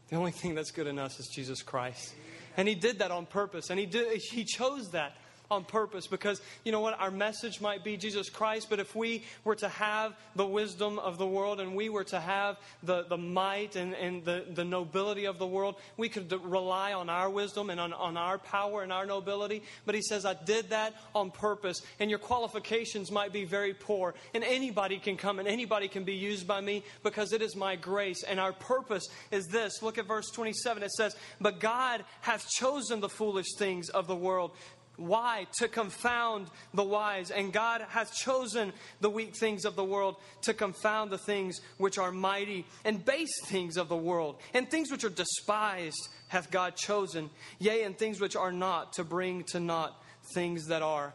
The 0.09 0.17
only 0.17 0.33
thing 0.33 0.55
that's 0.55 0.71
good 0.71 0.87
in 0.87 0.99
us 0.99 1.19
is 1.19 1.29
Jesus 1.29 1.63
Christ. 1.63 2.15
And 2.57 2.69
he 2.69 2.75
did 2.75 2.99
that 2.99 3.11
on 3.11 3.27
purpose. 3.27 3.71
And 3.71 3.79
he 3.79 3.87
did 3.87 4.21
he 4.21 4.45
chose 4.45 4.91
that 4.91 5.17
on 5.51 5.65
purpose 5.65 6.07
because, 6.07 6.41
you 6.65 6.73
know 6.73 6.81
what, 6.81 6.99
our 7.01 7.11
message 7.11 7.61
might 7.61 7.83
be 7.83 7.97
Jesus 7.97 8.31
Christ, 8.31 8.69
but 8.71 8.79
if 8.79 8.95
we 8.95 9.25
were 9.45 9.57
to 9.57 9.69
have 9.69 10.15
the 10.37 10.47
wisdom 10.47 10.99
of 10.99 11.19
the 11.19 11.27
world 11.27 11.61
and 11.61 11.75
we 11.75 11.89
were 11.89 12.05
to 12.05 12.21
have 12.21 12.57
the, 12.83 13.03
the 13.05 13.17
might 13.17 13.75
and, 13.77 13.95
and 13.95 14.25
the, 14.25 14.45
the 14.55 14.65
nobility 14.65 15.25
of 15.25 15.39
the 15.39 15.47
world, 15.47 15.75
we 15.97 16.09
could 16.09 16.33
rely 16.45 16.93
on 16.93 17.09
our 17.09 17.29
wisdom 17.29 17.71
and 17.71 17.81
on, 17.81 17.93
on 17.93 18.17
our 18.17 18.39
power 18.39 18.83
and 18.83 18.93
our 18.93 19.07
nobility. 19.07 19.63
But 19.87 19.95
he 19.95 20.03
says, 20.03 20.25
I 20.25 20.35
did 20.35 20.71
that 20.71 20.95
on 21.15 21.31
purpose, 21.31 21.83
and 21.99 22.11
your 22.11 22.19
qualifications 22.21 23.11
might 23.11 23.33
be 23.33 23.45
very 23.45 23.75
poor, 23.75 24.15
and 24.35 24.45
anybody 24.45 24.99
can 24.99 25.17
come 25.17 25.39
and 25.39 25.49
anybody 25.49 25.89
can 25.89 26.05
be 26.05 26.15
used 26.15 26.47
by 26.47 26.61
me 26.61 26.85
because 27.03 27.33
it 27.33 27.43
is 27.43 27.57
my 27.57 27.77
grace. 27.77 28.23
And 28.23 28.39
our 28.39 28.53
purpose 28.53 29.09
is 29.31 29.49
this. 29.49 29.83
Look 29.83 29.99
at 29.99 30.07
verse 30.07 30.31
27. 30.31 30.83
It 30.83 30.93
says, 30.93 31.17
But 31.41 31.61
God 31.61 32.05
hath 32.21 32.49
chosen 32.49 33.01
the 33.01 33.09
foolish 33.09 33.55
things 33.57 33.89
of 33.89 34.07
the 34.07 34.17
world 34.17 34.53
Why? 35.01 35.47
To 35.59 35.69
confound 35.69 36.49
the 36.75 36.85
wise. 36.85 37.31
And 37.31 37.53
God 37.53 37.83
hath 37.89 38.15
chosen 38.15 38.73
the 39.01 39.09
weak 39.09 39.35
things 39.35 39.65
of 39.65 39.75
the 39.75 39.85
world 39.85 40.17
to 40.43 40.53
confound 40.53 41.11
the 41.11 41.19
things 41.19 41.61
which 41.79 41.97
are 41.97 42.13
mighty, 42.13 42.67
and 42.85 43.03
base 43.05 43.45
things 43.47 43.77
of 43.77 43.89
the 43.89 43.97
world, 43.97 44.37
and 44.53 44.71
things 44.71 44.91
which 44.91 45.05
are 45.05 45.11
despised 45.11 46.09
hath 46.29 46.51
God 46.51 46.77
chosen, 46.77 47.31
yea, 47.59 47.83
and 47.83 47.97
things 47.97 48.21
which 48.21 48.37
are 48.37 48.53
not, 48.53 48.93
to 48.95 49.05
bring 49.05 49.43
to 49.45 49.59
naught 49.59 50.01
things 50.35 50.67
that 50.67 50.83
are. 50.83 51.13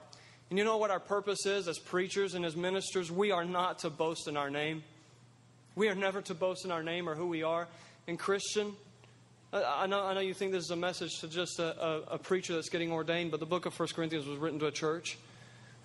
And 0.50 0.60
you 0.60 0.66
know 0.66 0.78
what 0.78 0.92
our 0.92 1.00
purpose 1.00 1.46
is 1.46 1.68
as 1.68 1.78
preachers 1.78 2.34
and 2.34 2.44
as 2.44 2.56
ministers? 2.56 3.12
We 3.12 3.32
are 3.32 3.46
not 3.46 3.80
to 3.80 3.90
boast 3.90 4.28
in 4.28 4.36
our 4.36 4.50
name. 4.50 4.84
We 5.76 5.90
are 5.90 5.96
never 5.96 6.22
to 6.24 6.34
boast 6.34 6.66
in 6.66 6.72
our 6.72 6.84
name 6.84 7.08
or 7.08 7.16
who 7.16 7.28
we 7.28 7.44
are. 7.44 7.68
And 8.08 8.18
Christian, 8.18 8.74
I 9.64 9.88
know, 9.88 10.04
I 10.04 10.14
know 10.14 10.20
you 10.20 10.34
think 10.34 10.52
this 10.52 10.66
is 10.66 10.72
a 10.72 10.76
message 10.76 11.20
to 11.22 11.30
just 11.30 11.60
a, 11.60 11.82
a, 11.82 12.02
a 12.16 12.18
preacher 12.18 12.54
that's 12.54 12.68
getting 12.68 12.92
ordained, 12.92 13.32
but 13.32 13.40
the 13.40 13.46
book 13.46 13.66
of 13.66 13.80
1 13.80 13.90
Corinthians 13.96 14.26
was 14.26 14.38
written 14.38 14.60
to 14.60 14.66
a 14.66 14.72
church. 14.72 15.18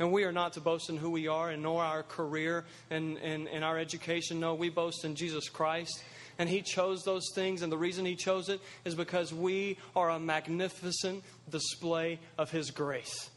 And 0.01 0.13
we 0.13 0.25
are 0.25 0.33
not 0.33 0.55
to 0.55 0.61
boast 0.61 0.89
in 0.89 0.97
who 0.97 1.11
we 1.11 1.29
are 1.29 1.51
and 1.51 1.63
nor 1.63 1.85
our 1.85 2.03
career 2.03 2.65
and, 2.91 3.19
and, 3.19 3.47
and 3.47 3.63
our 3.63 3.79
education. 3.79 4.41
No, 4.41 4.55
we 4.55 4.71
boast 4.71 5.05
in 5.05 5.15
Jesus 5.15 5.49
Christ. 5.49 6.03
And 6.39 6.49
He 6.49 6.63
chose 6.63 7.05
those 7.05 7.29
things, 7.35 7.63
and 7.63 7.71
the 7.71 7.79
reason 7.79 8.05
He 8.07 8.17
chose 8.17 8.49
it 8.49 8.61
is 8.85 8.95
because 8.95 9.33
we 9.33 9.79
are 9.95 10.11
a 10.11 10.19
magnificent 10.19 11.23
display 11.49 12.19
of 12.39 12.51
His 12.51 12.71
grace 12.71 13.31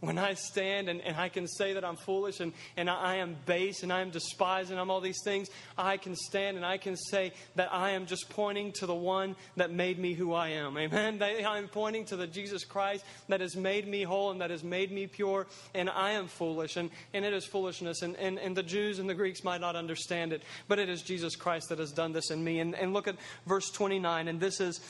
when 0.00 0.18
I 0.18 0.34
stand 0.34 0.88
and, 0.88 1.00
and 1.02 1.16
I 1.16 1.28
can 1.28 1.46
say 1.46 1.74
that 1.74 1.84
I'm 1.84 1.96
foolish 1.96 2.40
and, 2.40 2.52
and 2.76 2.88
I, 2.88 2.94
I 2.94 3.14
am 3.16 3.36
base 3.46 3.82
and 3.82 3.92
I 3.92 4.00
am 4.00 4.10
despised 4.10 4.70
and 4.70 4.80
I'm 4.80 4.90
all 4.90 5.00
these 5.00 5.22
things, 5.22 5.48
I 5.76 5.96
can 5.98 6.16
stand 6.16 6.56
and 6.56 6.64
I 6.64 6.78
can 6.78 6.96
say 6.96 7.32
that 7.56 7.72
I 7.72 7.90
am 7.90 8.06
just 8.06 8.30
pointing 8.30 8.72
to 8.72 8.86
the 8.86 8.94
one 8.94 9.36
that 9.56 9.70
made 9.70 9.98
me 9.98 10.14
who 10.14 10.32
I 10.32 10.48
am. 10.48 10.78
Amen. 10.78 11.22
I'm 11.22 11.68
pointing 11.68 12.06
to 12.06 12.16
the 12.16 12.26
Jesus 12.26 12.64
Christ 12.64 13.04
that 13.28 13.40
has 13.40 13.56
made 13.56 13.86
me 13.86 14.02
whole 14.02 14.30
and 14.30 14.40
that 14.40 14.50
has 14.50 14.64
made 14.64 14.90
me 14.90 15.06
pure, 15.06 15.46
and 15.74 15.90
I 15.90 16.12
am 16.12 16.26
foolish, 16.26 16.76
and, 16.76 16.90
and 17.12 17.24
it 17.24 17.32
is 17.32 17.44
foolishness. 17.44 18.02
And, 18.02 18.16
and, 18.16 18.38
and 18.38 18.56
the 18.56 18.62
Jews 18.62 18.98
and 18.98 19.08
the 19.08 19.14
Greeks 19.14 19.44
might 19.44 19.60
not 19.60 19.76
understand 19.76 20.32
it, 20.32 20.42
but 20.68 20.78
it 20.78 20.88
is 20.88 21.02
Jesus 21.02 21.36
Christ 21.36 21.68
that 21.68 21.78
has 21.78 21.92
done 21.92 22.12
this 22.12 22.30
in 22.30 22.42
me. 22.42 22.60
And, 22.60 22.74
and 22.74 22.92
look 22.92 23.06
at 23.08 23.16
verse 23.46 23.70
29, 23.70 24.28
and 24.28 24.40
this 24.40 24.60
is 24.60 24.80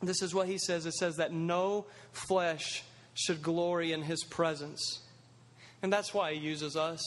this 0.00 0.22
is 0.22 0.32
what 0.32 0.46
he 0.46 0.58
says. 0.58 0.86
It 0.86 0.94
says 0.94 1.16
that 1.16 1.32
no 1.32 1.86
flesh 2.12 2.84
should 3.18 3.42
glory 3.42 3.92
in 3.92 4.02
his 4.02 4.22
presence. 4.24 5.00
And 5.82 5.92
that's 5.92 6.14
why 6.14 6.34
he 6.34 6.40
uses 6.40 6.76
us, 6.76 7.00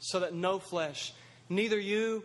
so 0.00 0.20
that 0.20 0.34
no 0.34 0.58
flesh, 0.58 1.12
neither 1.48 1.78
you 1.78 2.24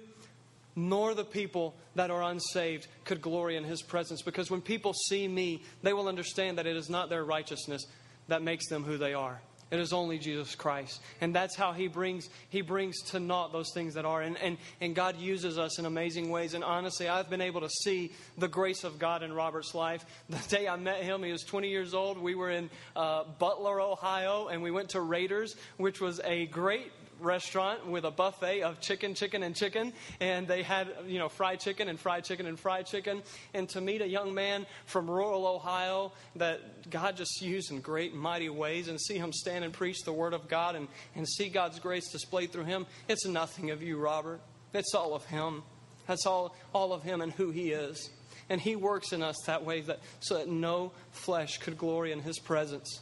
nor 0.75 1.13
the 1.13 1.23
people 1.23 1.75
that 1.95 2.11
are 2.11 2.23
unsaved, 2.23 2.87
could 3.05 3.21
glory 3.21 3.55
in 3.55 3.63
his 3.63 3.81
presence. 3.81 4.21
Because 4.21 4.49
when 4.49 4.61
people 4.61 4.93
see 4.93 5.27
me, 5.27 5.63
they 5.83 5.93
will 5.93 6.07
understand 6.07 6.57
that 6.57 6.67
it 6.67 6.75
is 6.75 6.89
not 6.89 7.09
their 7.09 7.23
righteousness 7.23 7.85
that 8.27 8.41
makes 8.41 8.67
them 8.67 8.83
who 8.83 8.97
they 8.97 9.13
are. 9.13 9.39
It 9.71 9.79
is 9.79 9.93
only 9.93 10.19
Jesus 10.19 10.53
Christ. 10.53 11.01
And 11.21 11.33
that's 11.33 11.55
how 11.55 11.73
he 11.73 11.87
brings, 11.87 12.29
he 12.49 12.61
brings 12.61 13.01
to 13.09 13.19
naught 13.19 13.51
those 13.51 13.71
things 13.73 13.95
that 13.95 14.05
are. 14.05 14.21
And, 14.21 14.37
and, 14.37 14.57
and 14.79 14.95
God 14.95 15.17
uses 15.17 15.57
us 15.57 15.79
in 15.79 15.85
amazing 15.85 16.29
ways. 16.29 16.53
And 16.53 16.63
honestly, 16.63 17.07
I've 17.07 17.29
been 17.29 17.41
able 17.41 17.61
to 17.61 17.69
see 17.69 18.11
the 18.37 18.47
grace 18.47 18.83
of 18.83 18.99
God 18.99 19.23
in 19.23 19.33
Robert's 19.33 19.73
life. 19.73 20.05
The 20.35 20.57
day 20.57 20.67
I 20.67 20.75
met 20.75 21.03
him, 21.03 21.23
he 21.23 21.31
was 21.31 21.43
20 21.43 21.69
years 21.69 21.93
old. 21.93 22.17
We 22.17 22.35
were 22.35 22.51
in 22.51 22.69
uh, 22.95 23.23
Butler, 23.39 23.79
Ohio, 23.79 24.47
and 24.47 24.61
we 24.61 24.69
went 24.69 24.89
to 24.89 25.01
Raiders, 25.01 25.55
which 25.77 26.01
was 26.01 26.19
a 26.23 26.45
great 26.47 26.91
restaurant 27.19 27.87
with 27.87 28.05
a 28.05 28.11
buffet 28.11 28.61
of 28.61 28.79
chicken, 28.81 29.13
chicken, 29.13 29.43
and 29.43 29.55
chicken. 29.55 29.93
And 30.19 30.47
they 30.47 30.63
had, 30.63 30.87
you 31.07 31.19
know, 31.19 31.29
fried 31.29 31.59
chicken 31.59 31.87
and 31.89 31.99
fried 31.99 32.23
chicken 32.23 32.45
and 32.45 32.59
fried 32.59 32.85
chicken. 32.85 33.23
And 33.53 33.67
to 33.69 33.81
meet 33.81 34.01
a 34.01 34.07
young 34.07 34.33
man 34.33 34.65
from 34.85 35.09
rural 35.09 35.47
Ohio 35.47 36.11
that 36.35 36.89
God 36.89 37.17
just 37.17 37.41
used 37.41 37.71
in 37.71 37.81
great 37.81 38.13
and 38.13 38.21
mighty 38.21 38.49
ways 38.49 38.87
and 38.87 38.99
see 38.99 39.17
him 39.17 39.33
stand 39.33 39.63
and 39.63 39.73
preach 39.73 40.03
the 40.03 40.13
Word 40.13 40.33
of 40.33 40.47
God 40.47 40.75
and, 40.75 40.87
and 41.15 41.27
see 41.27 41.49
God's 41.49 41.79
grace 41.79 42.11
displayed 42.11 42.51
through 42.51 42.65
him, 42.65 42.85
it's 43.07 43.25
nothing 43.25 43.71
of 43.71 43.81
you, 43.81 43.97
Robert. 43.97 44.41
It's 44.73 44.93
all 44.93 45.13
of 45.13 45.25
him. 45.25 45.63
That's 46.07 46.25
all, 46.25 46.55
all 46.73 46.93
of 46.93 47.03
him 47.03 47.21
and 47.21 47.31
who 47.31 47.51
he 47.51 47.71
is. 47.71 48.09
And 48.49 48.61
he 48.61 48.75
works 48.75 49.11
in 49.11 49.23
us 49.23 49.35
that 49.45 49.65
way 49.65 49.81
that, 49.81 49.99
so 50.19 50.37
that 50.37 50.47
no 50.47 50.91
flesh 51.11 51.57
could 51.57 51.77
glory 51.77 52.11
in 52.11 52.19
his 52.21 52.37
presence. 52.37 53.01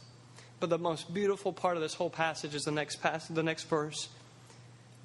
But 0.60 0.70
the 0.70 0.78
most 0.78 1.12
beautiful 1.12 1.52
part 1.52 1.76
of 1.76 1.82
this 1.82 1.94
whole 1.94 2.10
passage 2.10 2.54
is 2.54 2.62
the 2.62 2.70
next 2.70 2.96
passage, 2.96 3.34
the 3.34 3.42
next 3.42 3.64
verse. 3.64 4.08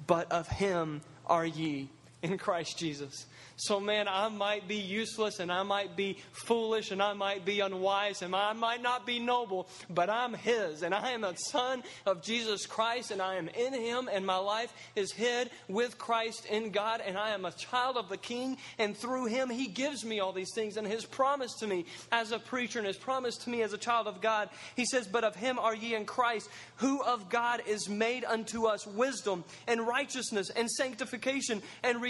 But 0.06 0.30
of 0.32 0.48
him 0.48 1.02
are 1.26 1.46
ye 1.46 1.88
in 2.22 2.36
Christ 2.38 2.78
Jesus. 2.78 3.26
So, 3.56 3.78
man, 3.78 4.08
I 4.08 4.28
might 4.28 4.66
be 4.66 4.76
useless 4.76 5.38
and 5.38 5.52
I 5.52 5.62
might 5.64 5.94
be 5.94 6.16
foolish 6.32 6.92
and 6.92 7.02
I 7.02 7.12
might 7.12 7.44
be 7.44 7.60
unwise 7.60 8.22
and 8.22 8.34
I 8.34 8.54
might 8.54 8.80
not 8.80 9.06
be 9.06 9.18
noble, 9.18 9.68
but 9.90 10.08
I'm 10.08 10.32
His 10.32 10.82
and 10.82 10.94
I 10.94 11.10
am 11.10 11.24
a 11.24 11.36
son 11.36 11.82
of 12.06 12.22
Jesus 12.22 12.64
Christ 12.64 13.10
and 13.10 13.20
I 13.20 13.34
am 13.34 13.48
in 13.48 13.74
Him 13.74 14.08
and 14.10 14.24
my 14.24 14.38
life 14.38 14.72
is 14.96 15.12
hid 15.12 15.50
with 15.68 15.98
Christ 15.98 16.46
in 16.46 16.70
God 16.70 17.02
and 17.04 17.18
I 17.18 17.30
am 17.30 17.44
a 17.44 17.52
child 17.52 17.98
of 17.98 18.08
the 18.08 18.16
King 18.16 18.56
and 18.78 18.96
through 18.96 19.26
Him 19.26 19.50
He 19.50 19.66
gives 19.66 20.06
me 20.06 20.20
all 20.20 20.32
these 20.32 20.54
things 20.54 20.78
and 20.78 20.86
His 20.86 21.04
promise 21.04 21.52
to 21.56 21.66
me 21.66 21.84
as 22.12 22.32
a 22.32 22.38
preacher 22.38 22.78
and 22.78 22.88
His 22.88 22.96
promise 22.96 23.36
to 23.38 23.50
me 23.50 23.60
as 23.60 23.74
a 23.74 23.78
child 23.78 24.06
of 24.06 24.22
God. 24.22 24.48
He 24.74 24.86
says, 24.86 25.06
But 25.06 25.24
of 25.24 25.36
Him 25.36 25.58
are 25.58 25.74
ye 25.74 25.94
in 25.94 26.06
Christ, 26.06 26.48
who 26.76 27.02
of 27.02 27.28
God 27.28 27.62
is 27.66 27.90
made 27.90 28.24
unto 28.24 28.64
us 28.64 28.86
wisdom 28.86 29.44
and 29.66 29.86
righteousness 29.86 30.48
and 30.48 30.70
sanctification 30.70 31.60
and 31.82 31.96
redemption. 31.96 32.09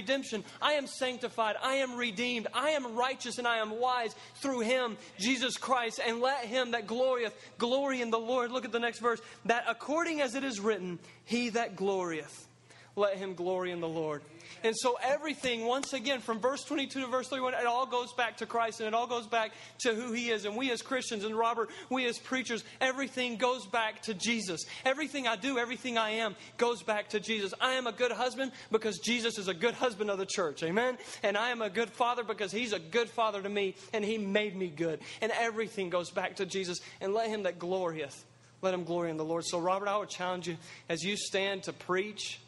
I 0.61 0.75
am 0.75 0.87
sanctified 0.87 1.57
I 1.63 1.77
am 1.77 1.97
redeemed, 1.97 2.47
I 2.55 2.71
am 2.71 2.95
righteous, 2.95 3.39
and 3.39 3.47
I 3.47 3.59
am 3.59 3.79
wise 3.79 4.15
through 4.37 4.61
him, 4.61 4.97
Jesus 5.19 5.57
Christ. 5.57 6.01
And 6.05 6.21
let 6.21 6.45
him 6.45 6.73
that 6.73 6.87
glorieth 6.87 7.35
glory 7.59 8.01
in 8.01 8.11
the 8.11 8.19
Lord. 8.19 8.51
Look 8.51 8.65
at 8.65 8.73
the 8.73 8.79
next 8.79 9.01
verse. 9.01 9.21
That 9.45 9.65
according 9.69 10.21
as 10.21 10.35
it 10.35 10.45
is 10.45 10.61
written, 10.61 10.99
he 11.25 11.51
that 11.51 11.77
glorieth, 11.77 12.47
let 13.01 13.17
him 13.17 13.35
glory 13.35 13.73
in 13.73 13.81
the 13.81 13.89
Lord. 13.89 14.23
And 14.63 14.77
so 14.77 14.99
everything, 15.03 15.65
once 15.65 15.93
again, 15.93 16.21
from 16.21 16.39
verse 16.39 16.65
22 16.65 17.01
to 17.01 17.07
verse 17.07 17.29
31, 17.29 17.55
it 17.55 17.67
all 17.67 17.87
goes 17.87 18.13
back 18.13 18.39
to 18.39 18.47
Christ 18.47 18.81
and 18.81 18.87
it 18.87 18.95
all 18.95 19.07
goes 19.07 19.27
back 19.27 19.53
to 19.81 19.95
who 19.95 20.13
He 20.13 20.31
is. 20.31 20.45
And 20.45 20.57
we 20.57 20.71
as 20.71 20.83
Christians, 20.83 21.25
and 21.25 21.35
Robert, 21.35 21.71
we 21.89 22.07
as 22.07 22.19
preachers, 22.19 22.63
everything 22.81 23.37
goes 23.37 23.67
back 23.67 24.03
to 24.03 24.15
Jesus. 24.15 24.65
Everything 24.85 25.27
I 25.27 25.37
do, 25.37 25.59
everything 25.59 25.97
I 25.97 26.11
am, 26.11 26.37
goes 26.59 26.83
back 26.83 27.11
to 27.11 27.21
Jesus. 27.21 27.55
I 27.61 27.73
am 27.73 27.87
a 27.87 27.93
good 27.93 28.13
husband 28.13 28.53
because 28.71 28.99
Jesus 28.99 29.39
is 29.39 29.49
a 29.49 29.55
good 29.55 29.75
husband 29.75 30.11
of 30.11 30.19
the 30.19 30.27
church. 30.27 30.63
Amen? 30.63 30.99
And 31.23 31.37
I 31.37 31.51
am 31.51 31.63
a 31.63 31.71
good 31.71 31.91
father 31.91 32.23
because 32.23 32.53
He's 32.53 32.73
a 32.73 32.79
good 32.79 33.09
father 33.09 33.43
to 33.43 33.49
me 33.49 33.75
and 33.93 34.05
He 34.05 34.19
made 34.19 34.57
me 34.57 34.69
good. 34.69 35.01
And 35.23 35.33
everything 35.33 35.91
goes 35.91 36.11
back 36.11 36.37
to 36.37 36.47
Jesus. 36.47 36.79
And 37.01 37.15
let 37.15 37.29
Him 37.29 37.45
that 37.45 37.59
glorieth, 37.59 38.25
let 38.61 38.75
Him 38.75 38.85
glory 38.85 39.11
in 39.11 39.17
the 39.17 39.25
Lord. 39.25 39.45
So, 39.47 39.59
Robert, 39.59 39.89
I 39.89 39.97
would 39.97 40.11
challenge 40.11 40.49
you 40.49 40.57
as 40.89 41.03
you 41.03 41.17
stand 41.17 41.63
to 41.65 41.73
preach 41.73 42.41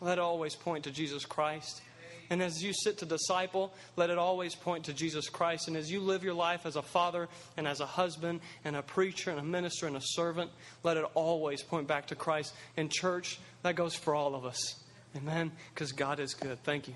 let 0.00 0.18
it 0.18 0.20
always 0.20 0.54
point 0.54 0.84
to 0.84 0.90
Jesus 0.90 1.24
Christ. 1.24 1.82
And 2.30 2.40
as 2.40 2.62
you 2.62 2.72
sit 2.72 2.98
to 2.98 3.06
disciple, 3.06 3.72
let 3.96 4.08
it 4.08 4.16
always 4.16 4.54
point 4.54 4.84
to 4.84 4.92
Jesus 4.92 5.28
Christ. 5.28 5.66
And 5.66 5.76
as 5.76 5.90
you 5.90 5.98
live 5.98 6.22
your 6.22 6.34
life 6.34 6.64
as 6.64 6.76
a 6.76 6.82
father 6.82 7.28
and 7.56 7.66
as 7.66 7.80
a 7.80 7.86
husband 7.86 8.40
and 8.64 8.76
a 8.76 8.82
preacher 8.82 9.30
and 9.30 9.40
a 9.40 9.42
minister 9.42 9.88
and 9.88 9.96
a 9.96 10.00
servant, 10.00 10.50
let 10.84 10.96
it 10.96 11.04
always 11.14 11.62
point 11.62 11.88
back 11.88 12.06
to 12.06 12.14
Christ. 12.14 12.54
In 12.76 12.88
church, 12.88 13.40
that 13.62 13.74
goes 13.74 13.96
for 13.96 14.14
all 14.14 14.36
of 14.36 14.44
us. 14.44 14.76
Amen? 15.16 15.50
Because 15.74 15.90
God 15.90 16.20
is 16.20 16.34
good. 16.34 16.62
Thank 16.62 16.86
you. 16.86 16.94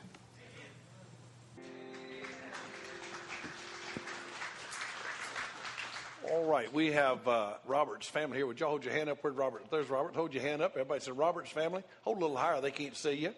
All 6.34 6.42
right, 6.42 6.70
we 6.74 6.90
have 6.90 7.28
uh, 7.28 7.52
Robert's 7.64 8.08
family 8.08 8.38
here. 8.38 8.46
Would 8.48 8.58
y'all 8.58 8.70
hold 8.70 8.82
your 8.82 8.92
hand 8.92 9.08
up? 9.08 9.22
Where 9.22 9.32
Robert? 9.32 9.66
There's 9.70 9.88
Robert. 9.88 10.16
Hold 10.16 10.34
your 10.34 10.42
hand 10.42 10.62
up. 10.62 10.72
Everybody 10.72 10.98
said 10.98 11.16
Robert's 11.16 11.52
family. 11.52 11.84
Hold 12.02 12.18
a 12.18 12.20
little 12.22 12.36
higher. 12.36 12.60
They 12.60 12.72
can't 12.72 12.96
see 12.96 13.12
you. 13.12 13.32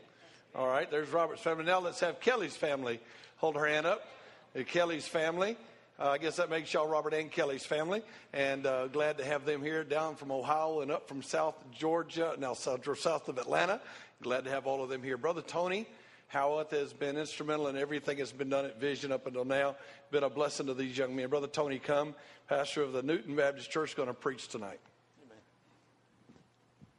All 0.54 0.66
right, 0.66 0.90
there's 0.90 1.10
Robert's 1.10 1.42
family. 1.42 1.66
Now 1.66 1.78
let's 1.78 2.00
have 2.00 2.20
Kelly's 2.20 2.56
family 2.56 2.98
hold 3.36 3.56
her 3.56 3.66
hand 3.66 3.84
up. 3.84 4.02
Uh, 4.58 4.62
Kelly's 4.62 5.06
family. 5.06 5.58
Uh, 6.00 6.08
I 6.08 6.16
guess 6.16 6.36
that 6.36 6.48
makes 6.48 6.72
y'all 6.72 6.88
Robert 6.88 7.12
and 7.12 7.30
Kelly's 7.30 7.66
family. 7.66 8.00
And 8.32 8.64
uh, 8.64 8.86
glad 8.86 9.18
to 9.18 9.26
have 9.26 9.44
them 9.44 9.62
here 9.62 9.84
down 9.84 10.16
from 10.16 10.32
Ohio 10.32 10.80
and 10.80 10.90
up 10.90 11.06
from 11.06 11.22
South 11.22 11.56
Georgia, 11.78 12.34
now 12.38 12.54
south, 12.54 12.98
south 12.98 13.28
of 13.28 13.36
Atlanta. 13.36 13.78
Glad 14.22 14.44
to 14.44 14.50
have 14.50 14.66
all 14.66 14.82
of 14.82 14.88
them 14.88 15.02
here. 15.02 15.18
Brother 15.18 15.42
Tony 15.42 15.86
Howarth 16.28 16.72
has 16.72 16.92
been 16.92 17.16
instrumental 17.16 17.68
in 17.68 17.76
everything 17.76 18.18
that's 18.18 18.32
been 18.32 18.48
done 18.48 18.64
at 18.64 18.80
Vision 18.80 19.12
up 19.12 19.26
until 19.26 19.44
now. 19.44 19.76
Been 20.10 20.24
a 20.24 20.30
blessing 20.30 20.66
to 20.66 20.74
these 20.74 20.98
young 20.98 21.14
men. 21.14 21.28
Brother 21.28 21.46
Tony, 21.46 21.78
come, 21.78 22.14
pastor 22.48 22.82
of 22.82 22.92
the 22.92 23.02
Newton 23.02 23.36
Baptist 23.36 23.70
Church, 23.70 23.94
going 23.94 24.08
to 24.08 24.14
preach 24.14 24.48
tonight. 24.48 24.80
Amen. 25.24 25.38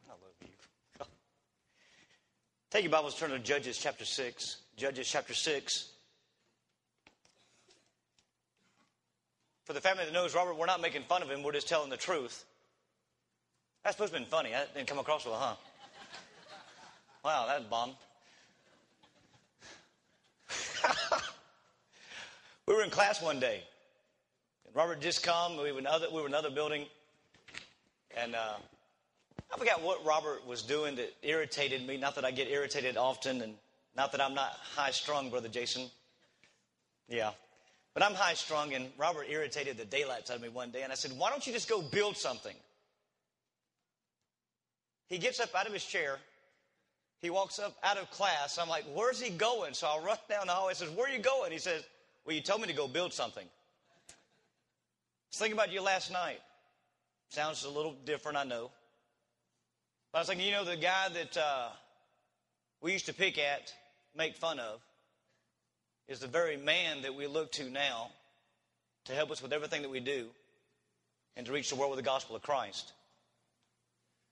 I 0.07 0.11
love 0.11 0.31
you. 0.41 1.05
Take 2.71 2.83
your 2.83 2.91
Bibles, 2.91 3.17
turn 3.17 3.31
to 3.31 3.39
Judges 3.39 3.77
chapter 3.77 4.05
6. 4.05 4.57
Judges 4.77 5.07
chapter 5.07 5.33
6. 5.33 5.89
For 9.65 9.73
the 9.73 9.81
family 9.81 10.05
that 10.05 10.13
knows 10.13 10.33
Robert, 10.33 10.57
we're 10.57 10.65
not 10.65 10.79
making 10.81 11.01
fun 11.03 11.21
of 11.21 11.29
him, 11.29 11.43
we're 11.43 11.51
just 11.51 11.67
telling 11.67 11.89
the 11.89 11.97
truth. 11.97 12.45
That's 13.83 13.97
supposed 13.97 14.13
to 14.13 14.19
be 14.19 14.25
funny. 14.25 14.51
That 14.51 14.73
didn't 14.73 14.87
come 14.87 14.99
across 14.99 15.25
well, 15.25 15.35
huh? 15.35 15.55
Wow, 17.25 17.45
that's 17.47 17.65
bomb. 17.65 17.91
we 22.67 22.75
were 22.75 22.83
in 22.83 22.89
class 22.89 23.21
one 23.21 23.39
day. 23.39 23.61
and 24.65 24.75
Robert 24.75 25.01
just 25.01 25.23
come. 25.23 25.57
We 25.57 25.71
were, 25.71 25.79
in 25.79 25.85
another, 25.85 26.07
we 26.11 26.21
were 26.21 26.27
in 26.27 26.33
another 26.33 26.49
building. 26.49 26.85
And 28.15 28.35
uh, 28.35 28.55
I 29.53 29.57
forgot 29.57 29.81
what 29.81 30.05
Robert 30.05 30.45
was 30.45 30.61
doing 30.61 30.95
that 30.95 31.13
irritated 31.21 31.85
me. 31.85 31.97
Not 31.97 32.15
that 32.15 32.25
I 32.25 32.31
get 32.31 32.49
irritated 32.49 32.97
often, 32.97 33.41
and 33.41 33.53
not 33.95 34.11
that 34.11 34.21
I'm 34.21 34.33
not 34.33 34.51
high 34.75 34.91
strung, 34.91 35.29
Brother 35.29 35.49
Jason. 35.49 35.89
Yeah. 37.07 37.31
But 37.93 38.03
I'm 38.03 38.13
high 38.13 38.35
strung, 38.35 38.73
and 38.73 38.89
Robert 38.97 39.25
irritated 39.29 39.77
the 39.77 39.85
daylights 39.85 40.29
out 40.29 40.37
of 40.37 40.41
me 40.41 40.49
one 40.49 40.71
day. 40.71 40.83
And 40.83 40.91
I 40.91 40.95
said, 40.95 41.11
Why 41.17 41.29
don't 41.29 41.45
you 41.47 41.53
just 41.53 41.69
go 41.69 41.81
build 41.81 42.17
something? 42.17 42.55
He 45.07 45.17
gets 45.17 45.39
up 45.39 45.55
out 45.55 45.67
of 45.67 45.73
his 45.73 45.85
chair. 45.85 46.19
He 47.21 47.29
walks 47.29 47.59
up 47.59 47.75
out 47.83 47.97
of 47.97 48.09
class. 48.11 48.57
I'm 48.57 48.69
like, 48.69 48.85
Where's 48.93 49.19
he 49.19 49.29
going? 49.29 49.73
So 49.73 49.87
I 49.87 49.99
run 50.03 50.17
down 50.29 50.47
the 50.47 50.53
hallway. 50.53 50.71
I 50.71 50.73
says, 50.73 50.89
Where 50.89 51.07
are 51.07 51.15
you 51.15 51.21
going? 51.21 51.51
He 51.51 51.57
says, 51.57 51.83
Well, 52.25 52.35
you 52.35 52.41
told 52.41 52.61
me 52.61 52.67
to 52.67 52.73
go 52.73 52.87
build 52.87 53.13
something. 53.13 53.45
I 53.45 54.13
was 55.31 55.37
thinking 55.37 55.57
about 55.57 55.71
you 55.71 55.81
last 55.81 56.11
night. 56.11 56.39
Sounds 57.29 57.63
a 57.65 57.69
little 57.69 57.95
different, 58.05 58.37
I 58.37 58.43
know. 58.43 58.71
But 60.11 60.19
I 60.19 60.21
was 60.21 60.27
thinking, 60.29 60.45
you 60.45 60.53
know, 60.53 60.63
the 60.63 60.77
guy 60.77 61.09
that 61.09 61.37
uh, 61.37 61.69
we 62.81 62.93
used 62.93 63.07
to 63.07 63.13
pick 63.13 63.37
at, 63.37 63.73
make 64.15 64.37
fun 64.37 64.59
of, 64.59 64.79
is 66.07 66.19
the 66.19 66.27
very 66.27 66.55
man 66.55 67.01
that 67.01 67.13
we 67.13 67.27
look 67.27 67.51
to 67.53 67.69
now 67.69 68.09
to 69.05 69.13
help 69.13 69.31
us 69.31 69.41
with 69.41 69.51
everything 69.51 69.81
that 69.81 69.89
we 69.89 69.99
do 69.99 70.27
and 71.35 71.45
to 71.45 71.51
reach 71.51 71.69
the 71.69 71.75
world 71.75 71.91
with 71.91 71.97
the 71.97 72.05
gospel 72.05 72.35
of 72.35 72.41
Christ. 72.41 72.93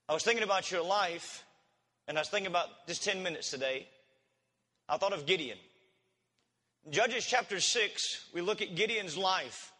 I 0.08 0.14
was 0.14 0.22
thinking 0.22 0.44
about 0.44 0.70
your 0.70 0.82
life, 0.82 1.44
and 2.08 2.16
I 2.16 2.20
was 2.20 2.28
thinking 2.28 2.50
about 2.50 2.86
just 2.86 3.04
10 3.04 3.22
minutes 3.22 3.50
today. 3.50 3.86
I 4.88 4.96
thought 4.96 5.12
of 5.12 5.26
Gideon. 5.26 5.58
In 6.84 6.92
Judges 6.92 7.26
chapter 7.26 7.58
6, 7.58 8.26
we 8.32 8.40
look 8.40 8.62
at 8.62 8.76
Gideon's 8.76 9.16
life. 9.16 9.72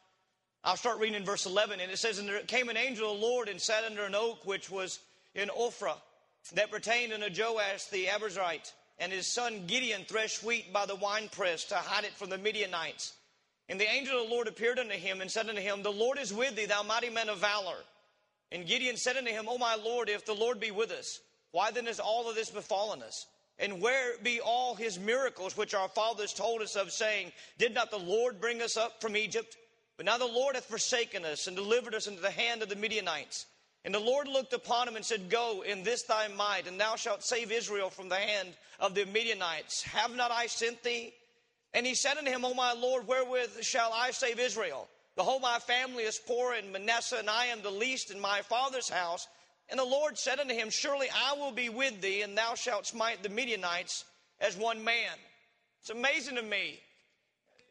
I'll 0.65 0.77
start 0.77 0.99
reading 0.99 1.15
in 1.15 1.25
verse 1.25 1.47
11, 1.47 1.79
and 1.81 1.93
it 1.93 1.99
says, 1.99 2.19
And 2.19 2.29
there 2.29 2.41
came 2.41 2.69
an 2.69 2.77
angel 2.77 3.13
of 3.13 3.21
the 3.21 3.27
Lord 3.27 3.49
and 3.49 3.61
sat 3.61 3.85
under 3.85 4.03
an 4.03 4.17
oak 4.17 4.45
which 4.45 4.69
was 4.69 4.99
in 5.35 5.49
Ophrah 5.49 5.97
that 6.55 6.71
pertained 6.71 7.13
unto 7.13 7.29
Joash 7.31 7.85
the 7.87 8.07
Abiezrite, 8.07 8.73
and 8.99 9.13
his 9.13 9.33
son 9.33 9.67
Gideon 9.67 10.05
threshed 10.05 10.43
wheat 10.43 10.73
by 10.73 10.87
the 10.87 10.97
winepress 10.97 11.65
to 11.67 11.77
hide 11.77 12.05
it 12.05 12.13
from 12.13 12.31
the 12.31 12.39
Midianites. 12.39 13.13
And 13.69 13.81
the 13.81 13.89
angel 13.89 14.21
of 14.21 14.29
the 14.29 14.35
Lord 14.35 14.49
appeared 14.49 14.79
unto 14.79 14.95
him 14.95 15.21
and 15.21 15.31
said 15.31 15.49
unto 15.49 15.61
him, 15.61 15.83
The 15.83 15.91
Lord 15.91 16.19
is 16.19 16.33
with 16.33 16.57
thee, 16.57 16.67
thou 16.67 16.83
mighty 16.83 17.11
man 17.11 17.29
of 17.29 17.39
valor. 17.39 17.77
And 18.53 18.67
Gideon 18.67 18.97
said 18.97 19.17
unto 19.17 19.31
him, 19.31 19.47
O 19.49 19.59
my 19.59 19.75
Lord, 19.75 20.09
if 20.09 20.25
the 20.25 20.35
Lord 20.35 20.61
be 20.61 20.71
with 20.71 20.93
us, 20.93 21.21
why 21.57 21.71
then 21.71 21.89
is 21.89 22.01
all 22.01 22.29
of 22.29 22.35
this 22.35 22.51
befallen 22.51 23.03
us? 23.03 23.25
And 23.59 23.81
where 23.81 24.19
be 24.23 24.43
all 24.43 24.75
his 24.75 24.99
miracles 24.99 25.57
which 25.57 25.73
our 25.73 25.89
fathers 25.89 26.35
told 26.35 26.61
us 26.61 26.77
of, 26.77 26.93
saying, 26.93 27.33
Did 27.57 27.73
not 27.73 27.91
the 27.91 27.99
Lord 27.99 28.43
bring 28.43 28.61
us 28.61 28.77
up 28.77 29.01
from 29.01 29.17
Egypt? 29.17 29.57
But 29.97 30.05
now 30.05 30.19
the 30.19 30.27
Lord 30.27 30.55
hath 30.55 30.67
forsaken 30.67 31.25
us 31.25 31.47
and 31.47 31.57
delivered 31.57 31.95
us 31.95 32.09
into 32.09 32.21
the 32.21 32.31
hand 32.31 32.61
of 32.61 32.69
the 32.69 32.77
Midianites. 32.77 33.47
And 33.87 33.95
the 33.95 33.99
Lord 33.99 34.29
looked 34.29 34.53
upon 34.53 34.87
him 34.87 34.97
and 34.97 35.05
said, 35.05 35.31
Go 35.31 35.65
in 35.67 35.83
this 35.83 36.03
thy 36.03 36.29
might, 36.29 36.69
and 36.69 36.79
thou 36.79 36.95
shalt 36.97 37.25
save 37.25 37.51
Israel 37.51 37.89
from 37.89 38.11
the 38.11 38.17
hand 38.17 38.51
of 38.79 38.95
the 38.95 39.07
Midianites. 39.07 39.83
Have 39.85 40.15
not 40.15 40.31
I 40.31 40.49
sent 40.49 40.83
thee? 40.83 41.15
And 41.73 41.87
he 41.87 41.95
said 41.95 42.19
unto 42.19 42.31
him, 42.31 42.45
O 42.45 42.53
my 42.53 42.75
Lord, 42.75 43.09
wherewith 43.09 43.63
shall 43.63 43.95
I 43.95 44.11
save 44.11 44.39
Israel? 44.39 44.89
The 45.17 45.25
whole 45.25 45.41
my 45.41 45.59
family 45.61 46.03
is 46.03 46.19
poor 46.19 46.53
in 46.53 46.71
Manasseh, 46.71 47.17
and 47.17 47.31
I 47.31 47.47
am 47.47 47.63
the 47.63 47.71
least 47.71 48.11
in 48.11 48.21
my 48.21 48.43
father's 48.43 48.91
house. 48.91 49.27
And 49.69 49.79
the 49.79 49.85
Lord 49.85 50.17
said 50.17 50.39
unto 50.39 50.55
him, 50.55 50.71
Surely 50.71 51.09
I 51.15 51.35
will 51.35 51.53
be 51.53 51.69
with 51.69 52.01
thee, 52.01 52.23
and 52.23 52.37
thou 52.37 52.55
shalt 52.55 52.87
smite 52.87 53.23
the 53.23 53.29
Midianites 53.29 54.05
as 54.41 54.57
one 54.57 54.85
man. 54.85 55.13
It's 55.81 55.91
amazing 55.91 56.37
to 56.37 56.43
me 56.43 56.81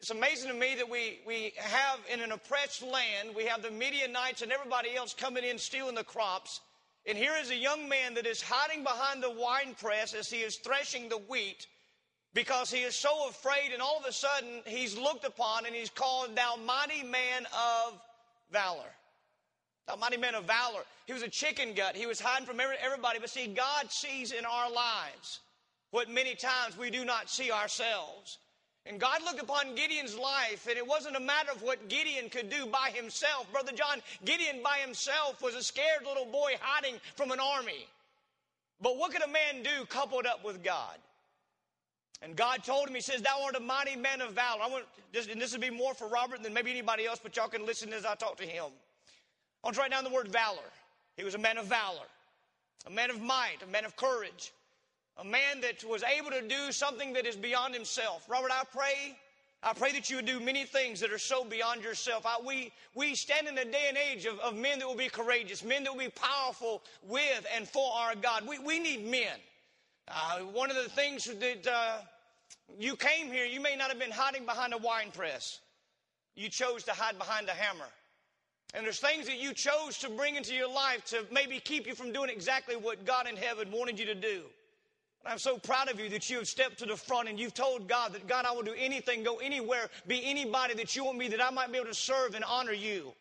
it's 0.06 0.12
amazing 0.12 0.50
to 0.50 0.56
me 0.56 0.76
that 0.76 0.88
we, 0.88 1.20
we 1.26 1.54
have 1.58 2.00
in 2.14 2.20
an 2.20 2.32
oppressed 2.32 2.84
land, 2.84 3.30
we 3.36 3.46
have 3.46 3.64
the 3.64 3.72
Midianites 3.72 4.44
and 4.44 4.52
everybody 4.52 4.96
else 4.96 5.16
coming 5.16 5.44
in 5.44 5.58
stealing 5.58 5.96
the 5.96 6.04
crops. 6.04 6.62
And 7.08 7.18
here 7.18 7.34
is 7.42 7.50
a 7.50 7.56
young 7.56 7.90
man 7.90 8.14
that 8.14 8.28
is 8.28 8.40
hiding 8.40 8.84
behind 8.84 9.24
the 9.24 9.32
wine 9.32 9.76
press 9.82 10.14
as 10.14 10.30
he 10.30 10.42
is 10.42 10.58
threshing 10.58 11.10
the 11.10 11.18
wheat 11.18 11.66
because 12.36 12.70
he 12.70 12.80
is 12.80 12.96
so 12.96 13.30
afraid. 13.30 13.72
And 13.74 13.82
all 13.82 13.98
of 13.98 14.06
a 14.06 14.12
sudden, 14.12 14.62
he's 14.68 14.98
looked 14.98 15.26
upon 15.26 15.66
and 15.66 15.74
he's 15.76 15.90
called, 15.90 16.36
Thou 16.36 16.56
mighty 16.64 17.02
man 17.02 17.46
of 17.46 18.00
valor. 18.52 18.92
Thou 19.88 19.96
mighty 19.96 20.18
man 20.18 20.36
of 20.36 20.46
valor. 20.46 20.82
He 21.06 21.14
was 21.14 21.22
a 21.22 21.30
chicken 21.30 21.74
gut. 21.74 21.96
He 21.96 22.08
was 22.08 22.20
hiding 22.20 22.48
from 22.48 22.60
everybody. 22.60 23.20
But 23.20 23.30
see, 23.30 23.48
God 23.48 23.92
sees 23.92 24.32
in 24.32 24.46
our 24.46 24.72
lives 24.72 25.40
what 25.92 26.10
many 26.10 26.36
times 26.36 26.78
we 26.78 26.90
do 26.90 27.06
not 27.06 27.30
see 27.30 27.52
ourselves. 27.52 28.40
And 28.88 29.00
God 29.00 29.24
looked 29.24 29.42
upon 29.42 29.74
Gideon's 29.74 30.16
life, 30.16 30.68
and 30.70 30.78
it 30.78 30.86
wasn't 30.86 31.16
a 31.16 31.20
matter 31.20 31.52
of 31.52 31.64
what 31.64 31.90
Gideon 31.90 32.30
could 32.30 32.52
do 32.52 32.68
by 32.68 32.92
himself. 32.94 33.52
Brother 33.52 33.72
John, 33.72 34.02
Gideon 34.26 34.62
by 34.64 34.78
himself 34.78 35.42
was 35.42 35.56
a 35.56 35.64
scared 35.64 36.06
little 36.08 36.26
boy 36.26 36.54
hiding 36.62 37.00
from 37.16 37.32
an 37.32 37.40
army. 37.40 37.88
But 38.82 38.98
what 38.98 39.12
could 39.12 39.24
a 39.24 39.28
man 39.28 39.64
do 39.64 39.86
coupled 39.86 40.28
up 40.28 40.44
with 40.44 40.64
God? 40.64 40.98
And 42.22 42.36
God 42.36 42.64
told 42.64 42.88
him, 42.88 42.96
He 42.96 43.02
says, 43.02 43.22
Thou 43.22 43.44
art 43.44 43.56
a 43.56 43.60
mighty 43.60 43.96
man 43.96 44.22
of 44.22 44.34
valor. 44.34 44.62
I 44.64 44.68
want 44.68 44.86
and 45.32 45.42
this 45.42 45.52
would 45.54 45.62
be 45.62 45.70
more 45.70 45.94
for 45.94 46.08
Robert 46.08 46.44
than 46.44 46.54
maybe 46.54 46.72
anybody 46.72 47.06
else, 47.06 47.20
but 47.22 47.36
y'all 47.36 47.48
can 47.48 47.66
listen 47.66 47.94
as 47.94 48.06
I 48.06 48.16
talk 48.16 48.38
to 48.38 48.46
him. 48.46 48.66
I 49.66 49.68
want 49.68 49.76
to 49.76 49.82
write 49.82 49.92
down 49.92 50.04
the 50.04 50.12
word 50.12 50.28
valor. 50.28 50.70
He 51.18 51.24
was 51.24 51.34
a 51.34 51.40
man 51.40 51.58
of 51.58 51.66
valor, 51.66 52.06
a 52.86 52.92
man 52.92 53.10
of 53.10 53.20
might, 53.20 53.58
a 53.64 53.68
man 53.68 53.84
of 53.84 53.96
courage 53.96 54.54
a 55.18 55.24
man 55.24 55.62
that 55.62 55.84
was 55.84 56.04
able 56.04 56.32
to 56.32 56.42
do 56.42 56.72
something 56.72 57.14
that 57.14 57.26
is 57.26 57.36
beyond 57.36 57.74
himself. 57.74 58.26
Robert, 58.30 58.52
I 58.52 58.64
pray, 58.72 59.18
I 59.64 59.74
pray 59.74 59.92
that 59.94 60.10
you 60.10 60.18
would 60.18 60.26
do 60.26 60.40
many 60.40 60.66
things 60.66 61.00
that 61.00 61.12
are 61.12 61.18
so 61.18 61.46
beyond 61.46 61.84
yourself. 61.84 62.26
I, 62.26 62.38
we, 62.46 62.72
we 62.96 63.16
stand 63.16 63.48
in 63.48 63.58
a 63.58 63.66
day 63.66 63.86
and 63.88 63.98
age 63.98 64.26
of, 64.26 64.40
of 64.40 64.56
men 64.56 64.80
that 64.80 64.88
will 64.88 64.96
be 64.96 65.08
courageous, 65.08 65.64
men 65.64 65.84
that 65.84 65.94
will 65.94 66.04
be 66.04 66.10
powerful 66.10 66.84
with 67.08 67.46
and 67.56 67.68
for 67.68 67.94
our 67.94 68.16
God. 68.16 68.46
We, 68.48 68.60
we 68.60 68.80
need 68.80 69.06
men. 69.06 69.38
Uh, 70.08 70.40
one 70.40 70.70
of 70.70 70.76
the 70.76 70.90
things 70.90 71.26
that 71.26 71.68
uh, 71.68 71.98
you 72.78 72.96
came 72.96 73.32
here, 73.32 73.46
you 73.46 73.62
may 73.62 73.76
not 73.76 73.90
have 73.90 74.00
been 74.00 74.12
hiding 74.12 74.46
behind 74.46 74.74
a 74.74 74.78
wine 74.78 75.12
press. 75.12 75.60
You 76.36 76.50
chose 76.50 76.84
to 76.84 76.92
hide 76.92 77.18
behind 77.18 77.48
a 77.48 77.54
hammer. 77.54 77.88
And 78.76 78.86
there's 78.86 79.00
things 79.00 79.26
that 79.28 79.40
you 79.40 79.54
chose 79.54 79.98
to 80.00 80.10
bring 80.10 80.36
into 80.36 80.54
your 80.54 80.70
life 80.70 81.06
to 81.06 81.26
maybe 81.32 81.62
keep 81.62 81.88
you 81.88 81.96
from 81.96 82.12
doing 82.12 82.30
exactly 82.30 82.76
what 82.76 83.06
God 83.06 83.26
in 83.26 83.38
heaven 83.38 83.72
wanted 83.72 83.98
you 83.98 84.06
to 84.08 84.16
do. 84.16 84.42
And 85.24 85.32
I'm 85.32 85.40
so 85.40 85.58
proud 85.58 85.90
of 85.90 85.98
you 85.98 86.10
that 86.10 86.30
you 86.30 86.38
have 86.38 86.48
stepped 86.48 86.80
to 86.80 86.86
the 86.86 86.98
front 86.98 87.30
and 87.30 87.40
you've 87.40 87.54
told 87.54 87.88
God 87.88 88.12
that, 88.12 88.28
God, 88.28 88.46
I 88.46 88.52
will 88.52 88.64
do 88.64 88.76
anything, 88.78 89.24
go 89.24 89.38
anywhere, 89.38 89.90
be 90.08 90.22
anybody 90.26 90.74
that 90.74 90.94
you 90.94 91.06
want 91.06 91.18
me, 91.18 91.30
that 91.30 91.42
I 91.42 91.50
might 91.52 91.72
be 91.72 91.78
able 91.78 91.88
to 91.88 91.96
serve 91.96 92.36
and 92.36 92.44
honor 92.44 92.74
you. 92.74 93.14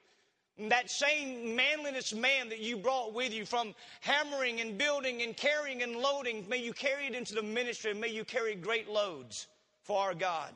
And 0.58 0.72
that 0.72 0.90
same 0.90 1.54
manliness 1.54 2.12
man 2.12 2.48
that 2.48 2.58
you 2.58 2.76
brought 2.76 3.14
with 3.14 3.32
you 3.32 3.46
from 3.46 3.76
hammering 4.00 4.60
and 4.60 4.76
building 4.76 5.22
and 5.22 5.36
carrying 5.36 5.84
and 5.84 5.96
loading, 5.96 6.44
may 6.48 6.58
you 6.58 6.72
carry 6.72 7.06
it 7.06 7.14
into 7.14 7.34
the 7.34 7.42
ministry 7.42 7.92
and 7.92 8.00
may 8.00 8.08
you 8.08 8.24
carry 8.24 8.56
great 8.56 8.88
loads 8.88 9.46
for 9.82 10.00
our 10.00 10.14
God. 10.14 10.50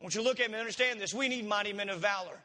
I 0.00 0.04
want 0.04 0.16
you 0.16 0.22
to 0.22 0.28
look 0.28 0.40
at 0.40 0.48
me 0.48 0.54
and 0.54 0.60
understand 0.60 1.00
this. 1.00 1.14
We 1.14 1.28
need 1.28 1.46
mighty 1.46 1.72
men 1.72 1.88
of 1.88 2.00
valor. 2.00 2.40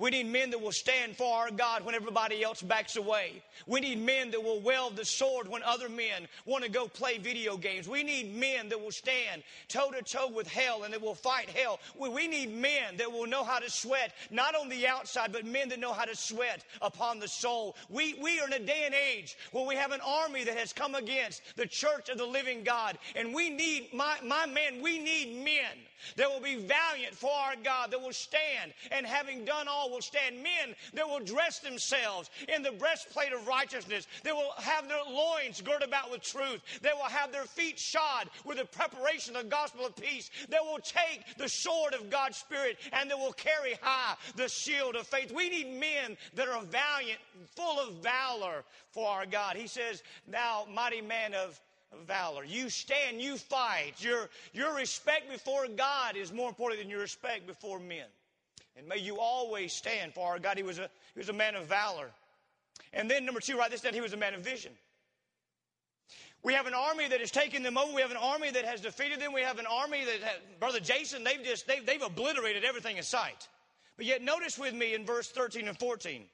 We 0.00 0.08
need 0.08 0.28
men 0.28 0.48
that 0.50 0.62
will 0.62 0.72
stand 0.72 1.14
for 1.14 1.36
our 1.36 1.50
God 1.50 1.84
when 1.84 1.94
everybody 1.94 2.42
else 2.42 2.62
backs 2.62 2.96
away. 2.96 3.42
We 3.66 3.80
need 3.80 4.00
men 4.00 4.30
that 4.30 4.42
will 4.42 4.58
wield 4.58 4.96
the 4.96 5.04
sword 5.04 5.46
when 5.46 5.62
other 5.62 5.90
men 5.90 6.26
want 6.46 6.64
to 6.64 6.70
go 6.70 6.88
play 6.88 7.18
video 7.18 7.58
games. 7.58 7.86
We 7.86 8.02
need 8.02 8.34
men 8.34 8.70
that 8.70 8.80
will 8.80 8.92
stand 8.92 9.42
toe 9.68 9.90
to 9.90 10.00
toe 10.00 10.28
with 10.28 10.48
hell 10.48 10.84
and 10.84 10.94
that 10.94 11.02
will 11.02 11.14
fight 11.14 11.50
hell. 11.50 11.80
We 11.98 12.28
need 12.28 12.50
men 12.50 12.96
that 12.96 13.12
will 13.12 13.26
know 13.26 13.44
how 13.44 13.58
to 13.58 13.68
sweat, 13.68 14.14
not 14.30 14.54
on 14.54 14.70
the 14.70 14.86
outside, 14.86 15.32
but 15.32 15.44
men 15.44 15.68
that 15.68 15.78
know 15.78 15.92
how 15.92 16.06
to 16.06 16.16
sweat 16.16 16.64
upon 16.80 17.18
the 17.18 17.28
soul. 17.28 17.76
We, 17.90 18.14
we 18.14 18.40
are 18.40 18.46
in 18.46 18.54
a 18.54 18.58
day 18.58 18.84
and 18.86 18.94
age 18.94 19.36
where 19.52 19.66
we 19.66 19.76
have 19.76 19.92
an 19.92 20.00
army 20.00 20.44
that 20.44 20.56
has 20.56 20.72
come 20.72 20.94
against 20.94 21.42
the 21.56 21.66
church 21.66 22.08
of 22.08 22.16
the 22.16 22.24
living 22.24 22.64
God. 22.64 22.96
And 23.16 23.34
we 23.34 23.50
need, 23.50 23.92
my, 23.92 24.16
my 24.24 24.46
man, 24.46 24.80
we 24.80 24.98
need 24.98 25.44
men 25.44 25.76
that 26.16 26.30
will 26.30 26.40
be 26.40 26.56
valiant 26.56 27.14
for 27.14 27.30
our 27.30 27.54
God, 27.62 27.90
that 27.90 28.00
will 28.00 28.12
stand, 28.12 28.72
and 28.90 29.06
having 29.06 29.44
done 29.44 29.68
all, 29.68 29.90
will 29.90 30.02
stand. 30.02 30.36
Men 30.36 30.74
that 30.94 31.06
will 31.06 31.20
dress 31.20 31.58
themselves 31.60 32.30
in 32.54 32.62
the 32.62 32.72
breastplate 32.72 33.32
of 33.32 33.46
righteousness, 33.46 34.06
that 34.24 34.34
will 34.34 34.52
have 34.58 34.88
their 34.88 35.04
loins 35.08 35.60
girded 35.60 35.88
about 35.88 36.10
with 36.10 36.22
truth, 36.22 36.60
that 36.82 36.96
will 36.96 37.04
have 37.04 37.32
their 37.32 37.44
feet 37.44 37.78
shod 37.78 38.28
with 38.44 38.58
the 38.58 38.64
preparation 38.64 39.36
of 39.36 39.44
the 39.44 39.50
gospel 39.50 39.86
of 39.86 39.96
peace, 39.96 40.30
that 40.48 40.64
will 40.64 40.80
take 40.82 41.22
the 41.38 41.48
sword 41.48 41.94
of 41.94 42.10
God's 42.10 42.36
Spirit, 42.36 42.78
and 42.92 43.10
that 43.10 43.18
will 43.18 43.32
carry 43.32 43.78
high 43.80 44.14
the 44.36 44.48
shield 44.48 44.96
of 44.96 45.06
faith. 45.06 45.32
We 45.32 45.50
need 45.50 45.78
men 45.78 46.16
that 46.34 46.48
are 46.48 46.62
valiant, 46.62 47.20
full 47.56 47.78
of 47.78 48.02
valor 48.02 48.64
for 48.90 49.08
our 49.08 49.26
God. 49.26 49.56
He 49.56 49.66
says, 49.66 50.02
Thou 50.28 50.66
mighty 50.72 51.00
man 51.00 51.34
of 51.34 51.60
valor. 52.06 52.44
You 52.44 52.68
stand, 52.68 53.20
you 53.20 53.36
fight. 53.36 53.94
Your, 53.98 54.28
your 54.52 54.74
respect 54.74 55.30
before 55.30 55.66
God 55.68 56.16
is 56.16 56.32
more 56.32 56.48
important 56.48 56.80
than 56.80 56.90
your 56.90 57.00
respect 57.00 57.46
before 57.46 57.78
men. 57.78 58.06
And 58.76 58.88
may 58.88 58.98
you 58.98 59.18
always 59.18 59.72
stand 59.72 60.14
for 60.14 60.26
our 60.26 60.38
God. 60.38 60.56
He 60.56 60.62
was 60.62 60.78
a, 60.78 60.88
he 61.14 61.18
was 61.18 61.28
a 61.28 61.34
man 61.34 61.54
of 61.54 61.66
valor. 61.66 62.10
And 62.92 63.10
then, 63.10 63.24
number 63.24 63.40
two, 63.40 63.56
write 63.56 63.70
this 63.70 63.80
down, 63.80 63.94
he 63.94 64.00
was 64.00 64.12
a 64.12 64.16
man 64.16 64.34
of 64.34 64.40
vision. 64.40 64.72
We 66.42 66.54
have 66.54 66.66
an 66.66 66.74
army 66.74 67.06
that 67.06 67.20
has 67.20 67.30
taken 67.30 67.62
them 67.62 67.76
over. 67.76 67.92
We 67.92 68.00
have 68.00 68.10
an 68.10 68.16
army 68.16 68.50
that 68.50 68.64
has 68.64 68.80
defeated 68.80 69.20
them. 69.20 69.32
We 69.32 69.42
have 69.42 69.58
an 69.58 69.66
army 69.66 70.04
that, 70.04 70.22
has, 70.22 70.36
Brother 70.58 70.80
Jason, 70.80 71.22
they've 71.22 71.44
just, 71.44 71.66
they've, 71.66 71.84
they've 71.84 72.02
obliterated 72.02 72.64
everything 72.64 72.96
in 72.96 73.02
sight. 73.02 73.46
But 73.96 74.06
yet, 74.06 74.22
notice 74.22 74.58
with 74.58 74.72
me 74.72 74.94
in 74.94 75.04
verse 75.04 75.28
13 75.28 75.68
and 75.68 75.78
14. 75.78 76.24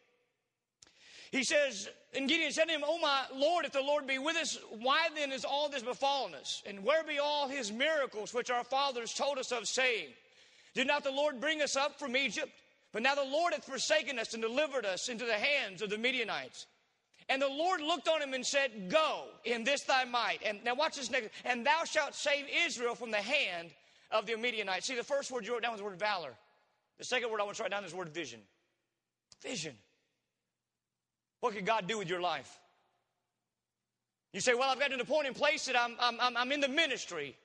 He 1.36 1.44
says, 1.44 1.88
and 2.14 2.28
Gideon 2.28 2.50
said 2.50 2.66
to 2.66 2.72
him, 2.72 2.82
Oh 2.84 2.98
my 2.98 3.24
Lord, 3.34 3.64
if 3.64 3.72
the 3.72 3.82
Lord 3.82 4.06
be 4.06 4.18
with 4.18 4.36
us, 4.36 4.58
why 4.80 5.08
then 5.14 5.32
is 5.32 5.44
all 5.44 5.68
this 5.68 5.82
befallen 5.82 6.34
us? 6.34 6.62
And 6.66 6.82
where 6.82 7.04
be 7.04 7.18
all 7.18 7.48
his 7.48 7.70
miracles 7.70 8.32
which 8.32 8.50
our 8.50 8.64
fathers 8.64 9.12
told 9.12 9.38
us 9.38 9.52
of, 9.52 9.66
saying, 9.66 10.08
Did 10.74 10.86
not 10.86 11.04
the 11.04 11.10
Lord 11.10 11.40
bring 11.40 11.60
us 11.62 11.76
up 11.76 11.98
from 11.98 12.16
Egypt? 12.16 12.50
But 12.92 13.02
now 13.02 13.14
the 13.14 13.24
Lord 13.24 13.52
hath 13.52 13.64
forsaken 13.64 14.18
us 14.18 14.32
and 14.32 14.42
delivered 14.42 14.86
us 14.86 15.08
into 15.08 15.26
the 15.26 15.34
hands 15.34 15.82
of 15.82 15.90
the 15.90 15.98
Midianites. 15.98 16.66
And 17.28 17.42
the 17.42 17.48
Lord 17.48 17.80
looked 17.80 18.08
on 18.08 18.22
him 18.22 18.32
and 18.32 18.46
said, 18.46 18.88
Go 18.88 19.24
in 19.44 19.64
this 19.64 19.82
thy 19.82 20.04
might. 20.04 20.38
And 20.44 20.64
now 20.64 20.74
watch 20.74 20.96
this 20.96 21.10
next. 21.10 21.30
And 21.44 21.66
thou 21.66 21.82
shalt 21.84 22.14
save 22.14 22.46
Israel 22.66 22.94
from 22.94 23.10
the 23.10 23.16
hand 23.18 23.70
of 24.10 24.26
the 24.26 24.36
Midianites. 24.36 24.86
See, 24.86 24.94
the 24.94 25.02
first 25.02 25.30
word 25.30 25.44
you 25.44 25.52
wrote 25.52 25.62
down 25.62 25.72
was 25.72 25.80
the 25.80 25.84
word 25.84 25.98
valor. 25.98 26.32
The 26.98 27.04
second 27.04 27.30
word 27.30 27.40
I 27.40 27.44
want 27.44 27.56
to 27.56 27.62
write 27.62 27.72
down 27.72 27.84
is 27.84 27.90
the 27.90 27.96
word 27.98 28.08
vision. 28.08 28.40
Vision. 29.42 29.74
What 31.40 31.54
could 31.54 31.66
God 31.66 31.86
do 31.86 31.98
with 31.98 32.08
your 32.08 32.20
life? 32.20 32.58
You 34.32 34.40
say, 34.40 34.54
Well, 34.54 34.68
I've 34.68 34.80
got 34.80 34.90
to 34.90 34.96
the 34.96 35.04
point 35.04 35.26
in 35.26 35.34
place 35.34 35.66
that 35.66 35.80
I'm, 35.80 35.96
I'm, 35.98 36.36
I'm 36.36 36.52
in 36.52 36.60
the 36.60 36.68
ministry. 36.68 37.36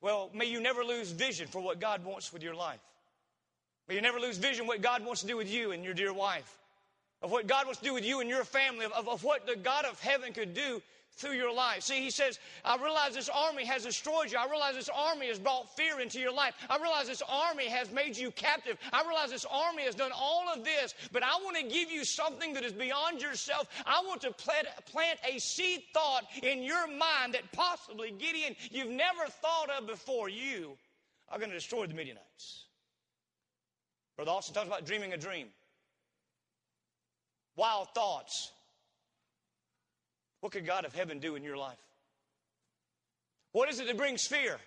Well, 0.00 0.30
may 0.32 0.46
you 0.46 0.60
never 0.60 0.84
lose 0.84 1.10
vision 1.10 1.48
for 1.48 1.60
what 1.60 1.80
God 1.80 2.04
wants 2.04 2.32
with 2.32 2.42
your 2.42 2.54
life. 2.54 2.80
May 3.88 3.96
you 3.96 4.00
never 4.00 4.20
lose 4.20 4.38
vision 4.38 4.66
what 4.66 4.80
God 4.80 5.04
wants 5.04 5.22
to 5.22 5.26
do 5.26 5.36
with 5.36 5.50
you 5.50 5.72
and 5.72 5.84
your 5.84 5.94
dear 5.94 6.12
wife 6.12 6.58
of 7.22 7.30
what 7.30 7.46
God 7.46 7.66
wants 7.66 7.80
to 7.80 7.84
do 7.84 7.94
with 7.94 8.04
you 8.04 8.20
and 8.20 8.30
your 8.30 8.44
family, 8.44 8.84
of, 8.84 9.08
of 9.08 9.24
what 9.24 9.46
the 9.46 9.56
God 9.56 9.84
of 9.84 10.00
heaven 10.00 10.32
could 10.32 10.54
do 10.54 10.80
through 11.18 11.32
your 11.32 11.52
life. 11.52 11.82
See, 11.82 12.00
he 12.00 12.10
says, 12.10 12.38
I 12.64 12.76
realize 12.76 13.14
this 13.14 13.28
army 13.28 13.64
has 13.64 13.82
destroyed 13.82 14.30
you. 14.30 14.38
I 14.38 14.48
realize 14.48 14.74
this 14.74 14.88
army 14.88 15.26
has 15.26 15.38
brought 15.38 15.76
fear 15.76 15.98
into 15.98 16.20
your 16.20 16.32
life. 16.32 16.54
I 16.70 16.78
realize 16.78 17.08
this 17.08 17.22
army 17.28 17.66
has 17.66 17.90
made 17.90 18.16
you 18.16 18.30
captive. 18.30 18.78
I 18.92 19.02
realize 19.02 19.30
this 19.30 19.44
army 19.50 19.82
has 19.82 19.96
done 19.96 20.12
all 20.14 20.48
of 20.48 20.64
this, 20.64 20.94
but 21.12 21.24
I 21.24 21.34
want 21.42 21.56
to 21.56 21.64
give 21.64 21.90
you 21.90 22.04
something 22.04 22.54
that 22.54 22.64
is 22.64 22.72
beyond 22.72 23.20
yourself. 23.20 23.68
I 23.84 24.00
want 24.06 24.20
to 24.22 24.30
plant, 24.30 24.68
plant 24.86 25.18
a 25.28 25.40
seed 25.40 25.82
thought 25.92 26.24
in 26.42 26.62
your 26.62 26.86
mind 26.86 27.34
that 27.34 27.50
possibly, 27.52 28.12
Gideon, 28.12 28.54
you've 28.70 28.90
never 28.90 29.26
thought 29.26 29.70
of 29.76 29.88
before. 29.88 30.28
You 30.28 30.78
are 31.30 31.38
going 31.38 31.50
to 31.50 31.56
destroy 31.56 31.86
the 31.86 31.94
Midianites. 31.94 32.66
Brother 34.14 34.30
Austin 34.30 34.54
talks 34.54 34.68
about 34.68 34.86
dreaming 34.86 35.12
a 35.14 35.16
dream 35.16 35.48
wild 37.58 37.88
thoughts. 37.94 38.52
What 40.40 40.52
could 40.52 40.64
God 40.64 40.84
of 40.86 40.94
heaven 40.94 41.18
do 41.18 41.34
in 41.34 41.42
your 41.42 41.56
life? 41.56 41.76
What 43.52 43.68
is 43.68 43.80
it 43.80 43.86
that 43.88 43.96
brings 43.96 44.26
fear? 44.26 44.58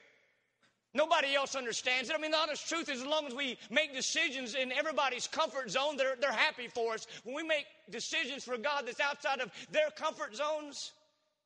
Nobody 0.94 1.34
else 1.34 1.56
understands 1.56 2.10
it. 2.10 2.16
I 2.18 2.20
mean, 2.20 2.32
the 2.32 2.38
honest 2.38 2.68
truth 2.68 2.90
is, 2.90 3.00
as 3.00 3.08
long 3.08 3.26
as 3.26 3.34
we 3.34 3.58
make 3.70 3.94
decisions 3.96 4.56
in 4.56 4.74
everybody's 4.74 5.26
comfort 5.26 5.72
zone, 5.72 5.96
they're, 5.96 6.18
they're 6.20 6.34
happy 6.34 6.68
for 6.68 6.94
us. 6.96 7.08
When 7.24 7.34
we 7.34 7.44
make 7.44 7.66
decisions 7.90 8.44
for 8.44 8.58
God 8.58 8.84
that's 8.86 9.00
outside 9.00 9.40
of 9.40 9.52
their 9.72 9.90
comfort 9.96 10.36
zones, 10.36 10.92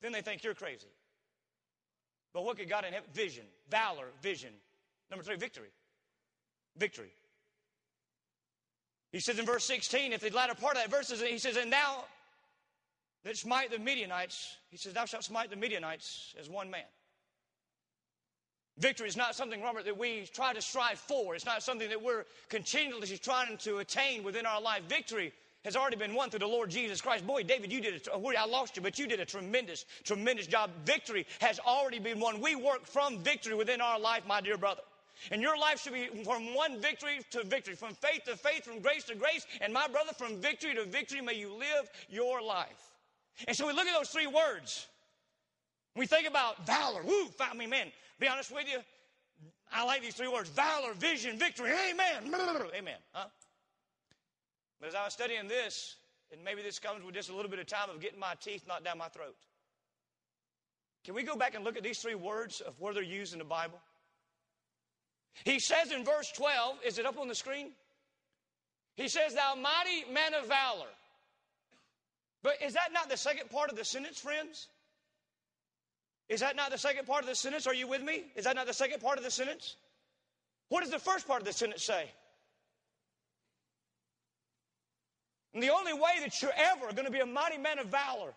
then 0.01 0.12
they 0.12 0.21
think 0.21 0.43
you're 0.43 0.55
crazy. 0.55 0.88
But 2.34 2.43
what 2.43 2.58
could 2.58 2.67
God 2.67 2.86
in 2.86 2.93
heaven? 2.93 3.08
Vision, 3.13 3.45
valor, 3.69 4.08
vision. 4.23 4.51
Number 5.12 5.23
three, 5.23 5.36
victory. 5.36 5.69
Victory. 6.75 7.12
He 9.15 9.21
says 9.21 9.39
in 9.39 9.45
verse 9.45 9.63
16, 9.63 10.12
if 10.12 10.19
the 10.19 10.30
latter 10.32 10.56
part 10.56 10.75
of 10.75 10.82
that 10.82 10.91
verse 10.91 11.10
is, 11.10 11.21
he 11.21 11.38
says, 11.38 11.56
And 11.56 11.71
thou 11.71 12.04
that 13.23 13.38
smite 13.38 13.71
the 13.71 13.80
Midianites, 13.80 14.58
he 14.69 14.75
says, 14.75 14.91
Thou 14.91 15.06
shalt 15.06 15.23
smite 15.23 15.49
the 15.49 15.56
Midianites 15.56 16.36
as 16.38 16.49
one 16.49 16.69
man. 16.69 16.84
Victory 18.78 19.08
is 19.08 19.15
not 19.15 19.34
something, 19.34 19.62
Robert, 19.62 19.86
that 19.86 19.97
we 19.97 20.28
try 20.34 20.51
to 20.51 20.62
strive 20.62 20.99
for. 20.99 21.34
It's 21.34 21.45
not 21.45 21.63
something 21.63 21.88
that 21.88 22.04
we're 22.04 22.25
continually 22.49 23.08
trying 23.17 23.56
to 23.60 23.78
attain 23.78 24.21
within 24.21 24.45
our 24.45 24.60
life. 24.60 24.84
Victory 24.89 25.32
has 25.63 25.78
already 25.78 25.95
been 25.95 26.13
won 26.13 26.30
through 26.30 26.39
the 26.39 26.47
Lord 26.47 26.69
Jesus 26.69 26.99
Christ. 26.99 27.25
Boy, 27.25 27.43
David, 27.43 27.71
you 27.71 27.80
did 27.80 28.06
a, 28.08 28.12
oh, 28.12 28.34
I 28.38 28.45
lost 28.45 28.75
you, 28.75 28.82
but 28.82 28.99
you 28.99 29.08
did 29.08 29.21
a 29.21 29.25
tremendous, 29.25 29.86
tremendous 30.04 30.45
job. 30.45 30.71
Victory 30.84 31.25
has 31.39 31.58
already 31.65 31.99
been 31.99 32.19
won. 32.19 32.41
We 32.41 32.56
work 32.56 32.86
from 32.86 33.19
victory 33.19 33.56
within 33.56 33.80
our 33.80 33.97
life, 33.97 34.23
my 34.28 34.41
dear 34.41 34.58
brother. 34.58 34.82
And 35.32 35.41
your 35.41 35.58
life 35.58 35.82
should 35.82 35.93
be 35.93 36.08
from 36.23 36.54
one 36.54 36.80
victory 36.82 37.19
to 37.32 37.43
victory, 37.43 37.75
from 37.75 37.93
faith 37.93 38.23
to 38.25 38.36
faith, 38.36 38.63
from 38.63 38.80
grace 38.80 39.04
to 39.06 39.15
grace. 39.15 39.45
And 39.62 39.73
my 39.73 39.88
brother, 39.88 40.12
from 40.17 40.38
victory 40.41 40.75
to 40.75 40.86
victory, 40.86 41.21
may 41.21 41.36
you 41.36 41.54
live 41.54 41.89
your 42.10 42.41
life. 42.41 42.91
And 43.47 43.56
so 43.56 43.67
we 43.67 43.73
look 43.73 43.88
at 43.88 43.97
those 43.97 44.10
three 44.10 44.28
words. 44.28 44.88
We 45.95 46.06
think 46.06 46.28
about 46.28 46.65
valor. 46.65 47.01
Woo, 47.04 47.28
I 47.39 47.54
mean, 47.56 47.69
man, 47.69 47.88
be 48.19 48.28
honest 48.28 48.54
with 48.54 48.67
you. 48.69 48.80
I 49.71 49.84
like 49.84 50.01
these 50.01 50.15
three 50.15 50.28
words 50.28 50.49
valor, 50.49 50.93
vision, 50.93 51.38
victory. 51.38 51.71
Amen. 51.91 52.34
Amen. 52.78 52.97
Huh? 53.13 53.28
But 54.80 54.89
as 54.89 54.95
I 54.95 55.06
was 55.06 55.13
studying 55.13 55.47
this, 55.47 55.95
and 56.32 56.43
maybe 56.43 56.62
this 56.62 56.80
comes 56.80 57.04
with 57.04 57.15
just 57.15 57.30
a 57.30 57.36
little 57.36 57.49
bit 57.49 57.60
of 57.60 57.67
time 57.67 57.89
of 57.89 58.01
getting 58.01 58.19
my 58.19 58.34
teeth 58.41 58.67
knocked 58.67 58.84
down 58.84 58.97
my 58.97 59.08
throat. 59.08 59.36
Can 61.04 61.13
we 61.13 61.23
go 61.23 61.36
back 61.36 61.56
and 61.56 61.63
look 61.63 61.78
at 61.78 61.84
these 61.84 61.99
three 61.99 62.15
words 62.15 62.62
of 62.62 62.80
where 62.82 62.93
they're 62.93 63.04
used 63.04 63.34
in 63.34 63.39
the 63.39 63.45
Bible? 63.45 63.80
He 65.43 65.59
says 65.59 65.91
in 65.91 66.05
verse 66.05 66.31
12, 66.31 66.77
is 66.85 66.97
it 66.97 67.05
up 67.05 67.19
on 67.19 67.27
the 67.27 67.35
screen? 67.35 67.71
He 68.95 69.09
says, 69.09 69.33
Thou 69.33 69.55
mighty 69.55 70.11
man 70.11 70.33
of 70.33 70.47
valor. 70.47 70.87
But 72.41 72.61
is 72.63 72.73
that 72.73 72.93
not 72.93 73.09
the 73.09 73.17
second 73.17 73.49
part 73.49 73.69
of 73.69 73.75
the 73.75 73.83
sentence, 73.83 74.19
friends? 74.19 74.67
Is 76.29 76.39
that 76.39 76.55
not 76.55 76.71
the 76.71 76.77
second 76.77 77.05
part 77.05 77.21
of 77.21 77.27
the 77.27 77.35
sentence? 77.35 77.67
Are 77.67 77.73
you 77.73 77.87
with 77.87 78.01
me? 78.01 78.23
Is 78.35 78.45
that 78.45 78.55
not 78.55 78.65
the 78.67 78.73
second 78.73 79.01
part 79.01 79.17
of 79.17 79.23
the 79.23 79.31
sentence? 79.31 79.75
What 80.69 80.81
does 80.81 80.89
the 80.89 80.99
first 80.99 81.27
part 81.27 81.41
of 81.41 81.45
the 81.45 81.53
sentence 81.53 81.83
say? 81.83 82.09
And 85.53 85.61
the 85.61 85.69
only 85.69 85.93
way 85.93 86.19
that 86.21 86.41
you're 86.41 86.51
ever 86.55 86.91
going 86.93 87.05
to 87.05 87.11
be 87.11 87.19
a 87.19 87.25
mighty 87.25 87.57
man 87.57 87.79
of 87.79 87.87
valor 87.87 88.33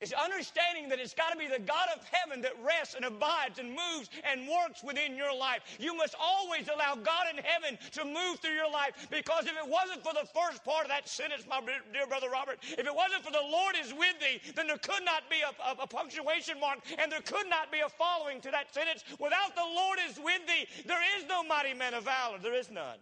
it's 0.00 0.12
understanding 0.16 0.88
that 0.88 0.98
it's 0.98 1.12
got 1.12 1.30
to 1.30 1.36
be 1.36 1.46
the 1.46 1.60
God 1.60 1.88
of 1.94 2.00
heaven 2.10 2.40
that 2.40 2.52
rests 2.64 2.94
and 2.94 3.04
abides 3.04 3.58
and 3.58 3.68
moves 3.68 4.08
and 4.24 4.48
works 4.48 4.82
within 4.82 5.14
your 5.14 5.34
life. 5.36 5.60
You 5.78 5.94
must 5.94 6.14
always 6.18 6.68
allow 6.68 6.94
God 6.96 7.26
in 7.28 7.42
heaven 7.44 7.76
to 7.92 8.04
move 8.04 8.40
through 8.40 8.56
your 8.56 8.70
life 8.70 9.08
because 9.10 9.44
if 9.44 9.52
it 9.52 9.68
wasn't 9.68 10.02
for 10.02 10.14
the 10.14 10.26
first 10.32 10.64
part 10.64 10.84
of 10.84 10.88
that 10.88 11.06
sentence, 11.06 11.44
my 11.48 11.60
dear 11.92 12.06
brother 12.06 12.30
Robert, 12.30 12.58
if 12.62 12.86
it 12.86 12.94
wasn't 12.94 13.22
for 13.22 13.30
the 13.30 13.44
Lord 13.44 13.76
is 13.76 13.92
with 13.92 14.16
thee, 14.20 14.40
then 14.56 14.66
there 14.66 14.78
could 14.78 15.04
not 15.04 15.28
be 15.28 15.44
a, 15.44 15.52
a, 15.68 15.84
a 15.84 15.86
punctuation 15.86 16.58
mark 16.58 16.80
and 16.96 17.12
there 17.12 17.20
could 17.20 17.48
not 17.48 17.70
be 17.70 17.80
a 17.80 17.88
following 17.88 18.40
to 18.40 18.50
that 18.50 18.72
sentence. 18.72 19.04
Without 19.18 19.54
the 19.54 19.68
Lord 19.68 19.98
is 20.08 20.16
with 20.16 20.40
thee, 20.48 20.64
there 20.86 21.02
is 21.18 21.28
no 21.28 21.44
mighty 21.44 21.74
man 21.74 21.92
of 21.92 22.04
valor. 22.04 22.38
There 22.40 22.56
is 22.56 22.70
none. 22.70 22.98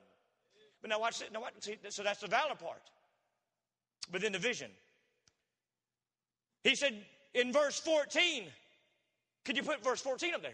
But 0.81 0.91
now 0.91 0.99
watch 0.99 1.23
it. 1.23 1.33
Now 1.33 1.43
watch, 1.43 1.55
see, 1.61 1.77
so 1.91 2.03
that's 2.03 2.21
the 2.21 2.29
valor 2.29 2.55
part. 2.55 2.83
But 4.11 4.21
then 4.21 4.33
the 4.33 4.39
vision. 4.39 4.71
He 6.65 6.75
said 6.75 6.95
in 7.35 7.53
verse 7.53 7.79
14, 7.81 8.45
could 9.45 9.57
you 9.57 9.63
put 9.63 9.83
verse 9.83 10.01
14 10.01 10.35
up 10.35 10.43
there? 10.43 10.53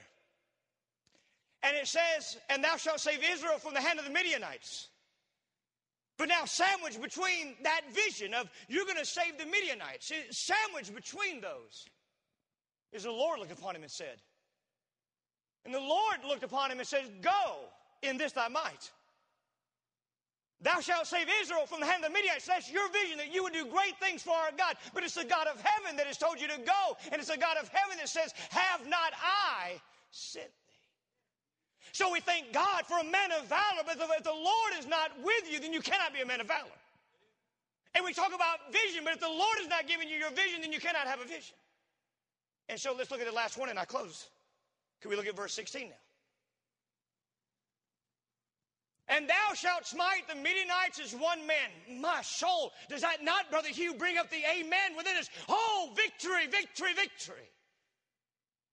And 1.63 1.77
it 1.77 1.89
says, 1.89 2.37
And 2.49 2.63
thou 2.63 2.77
shalt 2.77 3.01
save 3.01 3.21
Israel 3.29 3.59
from 3.59 3.75
the 3.75 3.81
hand 3.81 3.99
of 3.99 4.05
the 4.05 4.11
Midianites. 4.11 4.89
But 6.17 6.29
now, 6.29 6.45
sandwiched 6.45 7.03
between 7.03 7.57
that 7.65 7.81
vision 7.93 8.35
of 8.35 8.49
you're 8.69 8.85
going 8.85 8.99
to 8.99 9.05
save 9.05 9.37
the 9.37 9.47
Midianites, 9.47 10.13
sandwiched 10.31 10.95
between 10.95 11.41
those 11.41 11.87
is 12.93 13.03
the 13.03 13.11
Lord 13.11 13.41
looked 13.41 13.51
upon 13.51 13.75
him 13.75 13.83
and 13.83 13.91
said, 13.91 14.23
And 15.65 15.75
the 15.75 15.81
Lord 15.81 16.19
looked 16.27 16.45
upon 16.45 16.71
him 16.71 16.79
and 16.79 16.87
said, 16.87 17.21
Go 17.21 17.65
in 18.03 18.17
this 18.17 18.33
thy 18.33 18.47
might. 18.49 18.93
Thou 20.65 20.81
shalt 20.81 21.07
save 21.07 21.29
Israel 21.43 21.67
from 21.67 21.81
the 21.81 21.87
hand 21.87 22.03
of 22.05 22.11
the 22.11 22.15
Midianites. 22.15 22.47
That's 22.47 22.73
your 22.73 22.91
vision 22.91 23.19
that 23.19 23.33
you 23.33 23.43
would 23.43 23.53
do 23.53 23.67
great 23.67 24.01
things 24.01 24.23
for 24.23 24.33
our 24.33 24.51
God. 24.57 24.77
But 24.95 25.05
it's 25.05 25.15
the 25.15 25.29
God 25.29 25.47
of 25.47 25.61
heaven 25.61 25.95
that 25.97 26.07
has 26.07 26.17
told 26.17 26.41
you 26.41 26.49
to 26.49 26.59
go. 26.65 26.97
And 27.13 27.21
it's 27.21 27.29
the 27.29 27.37
God 27.37 27.59
of 27.61 27.69
heaven 27.69 27.99
that 27.99 28.09
says, 28.09 28.33
Have 28.49 28.89
not 28.89 29.13
I 29.21 29.77
sent 30.11 30.47
thee? 30.47 30.83
So 31.93 32.11
we 32.11 32.21
thank 32.21 32.55
God 32.55 32.87
for 32.87 32.99
a 32.99 33.05
man 33.05 33.31
of 33.33 33.47
valor. 33.47 33.85
But 33.85 33.99
if 34.01 34.25
the 34.25 34.33
Lord 34.33 34.73
is 34.79 34.87
not 34.87 35.13
with 35.23 35.53
you, 35.53 35.61
then 35.61 35.75
you 35.75 35.83
cannot 35.83 36.15
be 36.15 36.23
a 36.23 36.27
man 36.27 36.41
of 36.41 36.49
valor. 36.49 36.73
And 37.95 38.03
we 38.03 38.15
talk 38.15 38.35
about 38.35 38.73
vision, 38.73 39.05
but 39.05 39.13
if 39.13 39.21
the 39.21 39.29
Lord 39.29 39.59
is 39.61 39.69
not 39.69 39.87
giving 39.87 40.09
you 40.09 40.17
your 40.17 40.31
vision, 40.31 40.63
then 40.63 40.73
you 40.73 40.81
cannot 40.81 41.07
have 41.07 41.21
a 41.21 41.25
vision. 41.25 41.55
And 42.71 42.81
so 42.81 42.95
let's 42.97 43.11
look 43.11 43.21
at 43.21 43.27
the 43.27 43.33
last 43.33 43.59
one 43.59 43.69
and 43.69 43.79
I 43.79 43.85
close. 43.85 44.29
Can 45.03 45.11
we 45.11 45.17
look 45.17 45.27
at 45.27 45.37
verse 45.37 45.53
16 45.53 45.91
now? 45.91 45.95
And 49.09 49.29
thou 49.29 49.55
shalt 49.55 49.87
smite 49.87 50.27
the 50.29 50.35
Midianites 50.35 50.99
as 51.03 51.15
one 51.15 51.47
man. 51.47 52.01
My 52.01 52.23
soul, 52.23 52.73
does 52.89 53.03
that 53.03 53.23
not, 53.23 53.51
Brother 53.51 53.69
Hugh, 53.69 53.95
bring 53.95 54.17
up 54.17 54.31
the 54.31 54.43
amen 54.59 54.97
within 54.97 55.17
us? 55.17 55.29
Oh, 55.49 55.93
victory, 55.95 56.47
victory, 56.47 56.95
victory. 56.95 57.51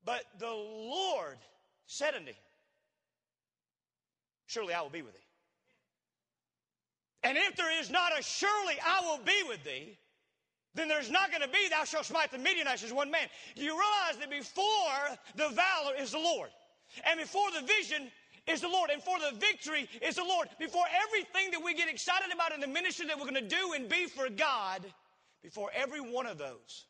But 0.05 0.23
the 0.39 0.49
Lord 0.49 1.37
said 1.85 2.15
unto 2.15 2.29
him, 2.29 2.35
Surely 4.45 4.73
I 4.73 4.81
will 4.81 4.89
be 4.89 5.01
with 5.01 5.13
thee. 5.13 5.19
And 7.23 7.37
if 7.37 7.55
there 7.55 7.79
is 7.79 7.89
not 7.91 8.17
a 8.17 8.23
surely 8.23 8.75
I 8.85 9.01
will 9.01 9.23
be 9.23 9.43
with 9.47 9.63
thee, 9.63 9.97
then 10.73 10.87
there's 10.87 11.11
not 11.11 11.29
going 11.29 11.41
to 11.41 11.47
be 11.47 11.69
thou 11.69 11.83
shalt 11.83 12.05
smite 12.05 12.31
the 12.31 12.37
Midianites 12.37 12.83
as 12.83 12.93
one 12.93 13.11
man. 13.11 13.27
You 13.55 13.71
realize 13.71 14.17
that 14.19 14.29
before 14.29 15.17
the 15.35 15.49
valor 15.49 15.95
is 15.99 16.11
the 16.11 16.19
Lord, 16.19 16.49
and 17.05 17.19
before 17.19 17.51
the 17.51 17.65
vision 17.65 18.11
is 18.47 18.61
the 18.61 18.67
Lord, 18.67 18.89
and 18.89 19.01
for 19.01 19.17
the 19.19 19.37
victory 19.37 19.87
is 20.01 20.15
the 20.15 20.23
Lord. 20.23 20.49
Before 20.59 20.85
everything 21.07 21.51
that 21.51 21.63
we 21.63 21.73
get 21.73 21.89
excited 21.89 22.33
about 22.33 22.53
in 22.53 22.59
the 22.59 22.67
ministry 22.67 23.05
that 23.07 23.17
we're 23.17 23.29
going 23.29 23.35
to 23.35 23.55
do 23.55 23.73
and 23.75 23.87
be 23.87 24.07
for 24.07 24.29
God, 24.29 24.81
before 25.43 25.69
every 25.75 26.01
one 26.01 26.25
of 26.25 26.37
those, 26.37 26.85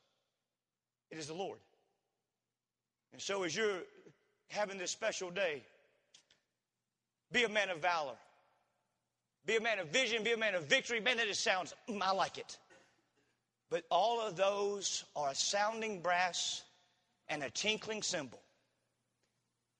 it 1.10 1.18
is 1.18 1.28
the 1.28 1.34
Lord. 1.34 1.60
And 3.12 3.22
so, 3.22 3.44
as 3.44 3.56
you're 3.56 3.82
having 4.50 4.78
this 4.78 4.92
special 4.92 5.30
day, 5.30 5.64
be 7.32 7.44
a 7.44 7.50
man 7.50 7.70
of 7.70 7.80
valor. 7.80 8.16
Be 9.46 9.58
a 9.58 9.62
man 9.62 9.80
of 9.80 9.88
vision. 9.88 10.24
Be 10.24 10.32
a 10.32 10.38
man 10.38 10.56
of 10.56 10.66
victory. 10.66 11.00
Man, 11.00 11.18
that 11.18 11.28
just 11.28 11.44
sounds, 11.44 11.74
mm, 11.90 12.02
I 12.02 12.12
like 12.12 12.38
it. 12.38 12.58
But 13.70 13.84
all 13.90 14.22
of 14.22 14.36
those 14.36 15.04
are 15.16 15.30
a 15.30 15.36
sounding 15.36 16.02
brass 16.02 16.64
and 17.28 17.44
a 17.44 17.50
tinkling 17.50 18.02
cymbal 18.04 18.42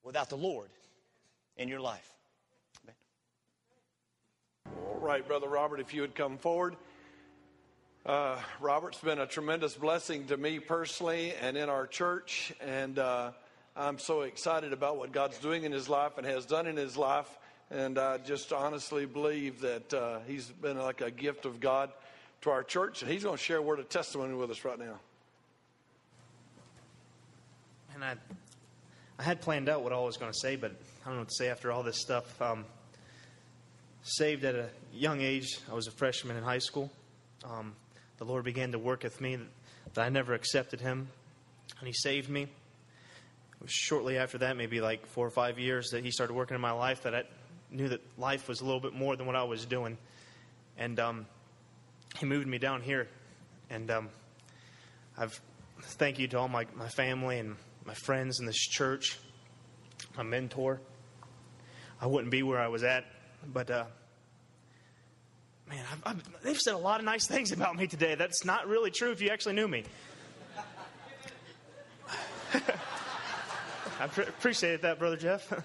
without 0.04 0.30
the 0.30 0.38
Lord 0.38 0.70
in 1.62 1.70
your 1.70 1.80
life. 1.80 2.16
All 4.66 5.00
right, 5.00 5.26
Brother 5.28 5.48
Robert, 5.48 5.80
if 5.80 5.94
you 5.94 6.02
would 6.02 6.16
come 6.16 6.40
forward. 6.40 6.76
Uh, 8.04 8.38
Robert's 8.60 8.98
been 8.98 9.20
a 9.20 9.28
tremendous 9.28 9.76
blessing 9.76 10.26
to 10.26 10.38
me 10.38 10.58
personally 10.60 11.34
and 11.40 11.56
in 11.56 11.70
our 11.70 11.86
church, 11.86 12.52
and 12.62 12.98
uh, 12.98 13.32
I'm 13.76 14.00
so 14.00 14.22
excited 14.22 14.74
about 14.74 14.98
what 14.98 15.12
God's 15.12 15.38
doing 15.38 15.64
in 15.64 15.72
his 15.72 15.88
life 15.88 16.18
and 16.18 16.26
has 16.26 16.48
done 16.48 16.66
in 16.66 16.78
his 16.78 16.98
life. 16.98 17.30
And 17.70 18.00
I 18.00 18.18
just 18.18 18.52
honestly 18.52 19.06
believe 19.06 19.62
that 19.62 19.94
uh, 19.94 20.20
he's 20.28 20.48
been 20.48 20.80
like 20.80 21.02
a 21.02 21.12
gift 21.12 21.46
of 21.46 21.60
God 21.60 21.92
to 22.42 22.50
our 22.50 22.64
church, 22.64 23.04
and 23.04 23.12
he's 23.12 23.24
going 23.24 23.38
to 23.38 23.44
share 23.44 23.58
a 23.58 23.62
word 23.62 23.78
of 23.78 23.88
testimony 23.88 24.34
with 24.34 24.50
us 24.50 24.66
right 24.66 24.80
now. 24.80 25.00
And 27.94 28.04
I, 28.04 28.16
I 29.20 29.24
had 29.24 29.42
planned 29.42 29.70
out 29.70 29.84
what 29.84 29.94
I 29.94 30.00
was 30.00 30.18
going 30.18 30.32
to 30.32 30.38
say, 30.38 30.56
but 30.56 30.74
I 31.02 31.06
don't 31.06 31.16
know 31.16 31.22
what 31.22 31.30
to 31.30 31.36
say 31.36 31.50
after 31.50 31.72
all 31.72 31.82
this 31.82 32.00
stuff. 32.00 32.40
Um, 32.40 32.64
saved 34.04 34.44
at 34.46 34.54
a 34.54 34.70
young 34.94 35.20
age. 35.22 35.58
I 35.70 35.74
was 35.74 35.88
a 35.88 35.92
freshman 35.92 36.38
in 36.38 36.44
high 36.44 36.60
school. 36.60 36.92
Um, 37.44 37.74
the 38.20 38.26
Lord 38.26 38.44
began 38.44 38.72
to 38.74 38.80
work 38.80 39.02
with 39.02 39.20
me 39.20 39.40
that 39.96 40.06
I 40.06 40.10
never 40.10 40.36
accepted 40.36 40.80
Him, 40.80 41.08
and 41.80 41.88
He 41.88 41.94
saved 41.94 42.30
me. 42.30 42.44
It 42.44 42.50
was 43.60 43.72
shortly 43.72 44.20
after 44.20 44.38
that, 44.40 44.58
maybe 44.58 44.80
like 44.80 45.08
four 45.08 45.26
or 45.26 45.32
five 45.32 45.58
years, 45.58 45.90
that 45.90 46.04
He 46.04 46.12
started 46.12 46.34
working 46.34 46.54
in 46.54 46.62
my 46.62 46.72
life 46.72 47.02
that 47.02 47.16
I 47.16 47.24
knew 47.72 47.90
that 47.90 48.02
life 48.20 48.48
was 48.48 48.62
a 48.62 48.66
little 48.66 48.80
bit 48.80 48.94
more 48.94 49.16
than 49.16 49.26
what 49.26 49.36
I 49.36 49.44
was 49.44 49.66
doing. 49.66 49.98
And 50.78 51.00
um, 51.00 51.26
He 52.20 52.28
moved 52.28 52.46
me 52.46 52.60
down 52.60 52.84
here. 52.84 53.08
And 53.72 53.90
um, 53.90 54.10
I've 55.18 55.42
thank 55.82 56.20
you 56.20 56.28
to 56.28 56.38
all 56.38 56.48
my, 56.48 56.68
my 56.76 56.90
family 56.90 57.40
and 57.40 57.56
my 57.86 57.96
friends 57.96 58.40
in 58.40 58.46
this 58.46 58.60
church, 58.60 59.18
my 60.16 60.22
mentor. 60.22 60.80
I 62.02 62.08
wouldn't 62.08 62.32
be 62.32 62.44
where 62.44 62.60
I 62.60 62.68
was 62.68 62.84
at, 62.84 63.06
but 63.46 63.70
uh, 63.70 63.86
Man, 65.72 65.86
I've, 65.90 66.02
I've, 66.06 66.42
they've 66.44 66.60
said 66.60 66.74
a 66.74 66.78
lot 66.78 67.00
of 67.00 67.06
nice 67.06 67.26
things 67.28 67.54
about 67.54 67.78
me 67.78 67.88
today. 67.88 68.16
That's 68.16 68.44
not 68.44 68.68
really 68.68 68.92
true 68.92 69.12
if 69.12 69.22
you 69.22 69.30
actually 69.30 69.54
knew 69.54 69.70
me. 69.70 69.86
I 74.02 74.08
pre- 74.08 74.26
appreciate 74.26 74.82
that, 74.82 75.00
Brother 75.00 75.16
Jeff. 75.16 75.48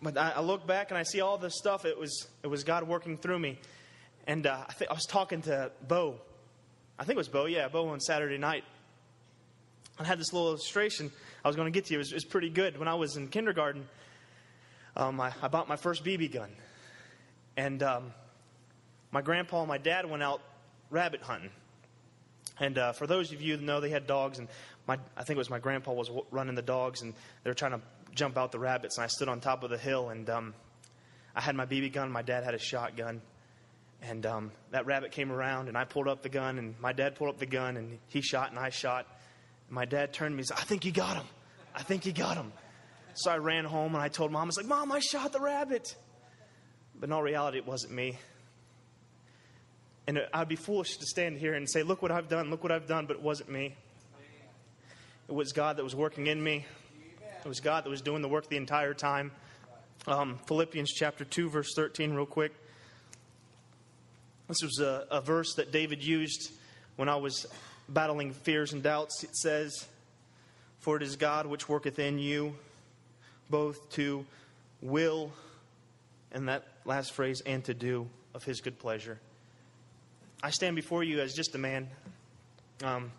but 0.00 0.16
I, 0.16 0.30
I, 0.36 0.40
look 0.40 0.66
back 0.66 0.90
and 0.90 0.96
I 0.96 1.02
see 1.02 1.20
all 1.20 1.36
this 1.36 1.58
stuff. 1.58 1.84
It 1.84 1.98
was, 1.98 2.26
it 2.42 2.46
was 2.46 2.64
God 2.64 2.88
working 2.88 3.18
through 3.18 3.38
me. 3.38 3.58
And 4.26 4.46
uh, 4.46 4.64
I, 4.66 4.72
th- 4.72 4.90
I 4.90 4.94
was 4.94 5.04
talking 5.04 5.42
to 5.42 5.70
Bo. 5.86 6.14
I 6.98 7.04
think 7.04 7.16
it 7.16 7.18
was 7.18 7.28
Bo, 7.28 7.44
yeah, 7.44 7.68
Bo 7.68 7.88
on 7.90 8.00
Saturday 8.00 8.38
night. 8.38 8.64
I 9.98 10.04
had 10.04 10.18
this 10.18 10.32
little 10.32 10.48
illustration 10.48 11.12
I 11.44 11.48
was 11.48 11.56
going 11.56 11.72
to 11.72 11.76
get 11.76 11.86
to 11.86 11.94
you. 11.94 12.00
It 12.00 12.12
was, 12.12 12.24
pretty 12.24 12.50
good. 12.50 12.78
When 12.78 12.88
I 12.88 12.94
was 12.94 13.16
in 13.16 13.28
kindergarten, 13.28 13.86
um, 14.96 15.20
I, 15.20 15.32
I 15.40 15.48
bought 15.48 15.68
my 15.68 15.76
first 15.76 16.04
BB 16.04 16.32
gun. 16.32 16.50
And 17.56 17.82
um, 17.82 18.12
my 19.10 19.22
grandpa 19.22 19.60
and 19.60 19.68
my 19.68 19.78
dad 19.78 20.08
went 20.08 20.22
out 20.22 20.40
rabbit 20.90 21.22
hunting. 21.22 21.50
And 22.60 22.76
uh, 22.76 22.92
for 22.92 23.06
those 23.06 23.32
of 23.32 23.40
you 23.40 23.56
that 23.56 23.62
know, 23.62 23.80
they 23.80 23.90
had 23.90 24.06
dogs, 24.06 24.38
and 24.38 24.48
my, 24.86 24.98
I 25.16 25.22
think 25.22 25.36
it 25.36 25.38
was 25.38 25.50
my 25.50 25.60
grandpa 25.60 25.92
was 25.92 26.10
running 26.30 26.56
the 26.56 26.62
dogs, 26.62 27.02
and 27.02 27.14
they 27.44 27.50
were 27.50 27.54
trying 27.54 27.72
to 27.72 27.80
jump 28.14 28.36
out 28.36 28.50
the 28.50 28.58
rabbits. 28.58 28.96
And 28.98 29.04
I 29.04 29.06
stood 29.06 29.28
on 29.28 29.40
top 29.40 29.62
of 29.62 29.70
the 29.70 29.78
hill, 29.78 30.08
and 30.08 30.28
um, 30.28 30.54
I 31.36 31.40
had 31.40 31.54
my 31.54 31.66
BB 31.66 31.92
gun. 31.92 32.10
My 32.10 32.22
dad 32.22 32.42
had 32.42 32.54
a 32.54 32.58
shotgun, 32.58 33.22
and 34.02 34.26
um, 34.26 34.52
that 34.72 34.86
rabbit 34.86 35.12
came 35.12 35.30
around, 35.30 35.68
and 35.68 35.76
I 35.76 35.84
pulled 35.84 36.08
up 36.08 36.22
the 36.22 36.28
gun, 36.28 36.58
and 36.58 36.74
my 36.80 36.92
dad 36.92 37.14
pulled 37.14 37.30
up 37.30 37.38
the 37.38 37.46
gun, 37.46 37.76
and 37.76 37.98
he 38.08 38.22
shot, 38.22 38.50
and 38.50 38.58
I 38.58 38.70
shot. 38.70 39.06
My 39.70 39.84
dad 39.84 40.12
turned 40.12 40.32
to 40.32 40.36
me 40.36 40.40
and 40.40 40.46
said, 40.46 40.58
"I 40.58 40.64
think 40.64 40.84
you 40.84 40.92
got 40.92 41.16
him. 41.16 41.26
I 41.74 41.82
think 41.82 42.06
you 42.06 42.12
got 42.12 42.36
him." 42.36 42.52
So 43.14 43.30
I 43.30 43.38
ran 43.38 43.64
home, 43.64 43.94
and 43.94 44.02
I 44.02 44.08
told 44.08 44.32
mom, 44.32 44.42
"I 44.42 44.46
was 44.46 44.56
like, 44.56 44.66
Mom, 44.66 44.92
I 44.92 45.00
shot 45.00 45.32
the 45.32 45.40
rabbit." 45.40 45.96
But 46.98 47.08
in 47.08 47.12
all 47.12 47.22
reality, 47.22 47.58
it 47.58 47.66
wasn't 47.66 47.92
me. 47.92 48.18
And 50.08 50.26
I'd 50.32 50.48
be 50.48 50.56
foolish 50.56 50.96
to 50.96 51.06
stand 51.06 51.36
here 51.36 51.52
and 51.52 51.68
say, 51.68 51.82
Look 51.82 52.00
what 52.00 52.10
I've 52.10 52.28
done, 52.28 52.50
look 52.50 52.62
what 52.62 52.72
I've 52.72 52.86
done, 52.86 53.04
but 53.06 53.16
it 53.16 53.22
wasn't 53.22 53.50
me. 53.50 53.76
It 55.28 55.34
was 55.34 55.52
God 55.52 55.76
that 55.76 55.84
was 55.84 55.94
working 55.94 56.26
in 56.26 56.42
me. 56.42 56.64
It 57.44 57.46
was 57.46 57.60
God 57.60 57.84
that 57.84 57.90
was 57.90 58.00
doing 58.00 58.22
the 58.22 58.28
work 58.28 58.48
the 58.48 58.56
entire 58.56 58.94
time. 58.94 59.30
Um, 60.06 60.38
Philippians 60.46 60.90
chapter 60.90 61.26
2, 61.26 61.50
verse 61.50 61.74
13, 61.76 62.14
real 62.14 62.24
quick. 62.24 62.52
This 64.48 64.62
was 64.62 64.78
a, 64.80 65.06
a 65.10 65.20
verse 65.20 65.54
that 65.56 65.72
David 65.72 66.02
used 66.02 66.52
when 66.96 67.10
I 67.10 67.16
was 67.16 67.46
battling 67.88 68.32
fears 68.32 68.72
and 68.72 68.82
doubts. 68.82 69.24
It 69.24 69.34
says, 69.36 69.86
For 70.80 70.96
it 70.96 71.02
is 71.02 71.16
God 71.16 71.46
which 71.46 71.68
worketh 71.68 71.98
in 71.98 72.18
you 72.18 72.54
both 73.50 73.90
to 73.90 74.26
will 74.82 75.32
and 76.32 76.48
that 76.48 76.66
last 76.84 77.12
phrase, 77.12 77.42
and 77.46 77.64
to 77.64 77.74
do 77.74 78.08
of 78.34 78.44
his 78.44 78.60
good 78.60 78.78
pleasure. 78.78 79.18
I 80.42 80.50
stand 80.50 80.76
before 80.76 81.02
you 81.02 81.20
as 81.20 81.34
just 81.34 81.54
a 81.54 81.58
man. 81.58 81.88
Um, 82.82 83.10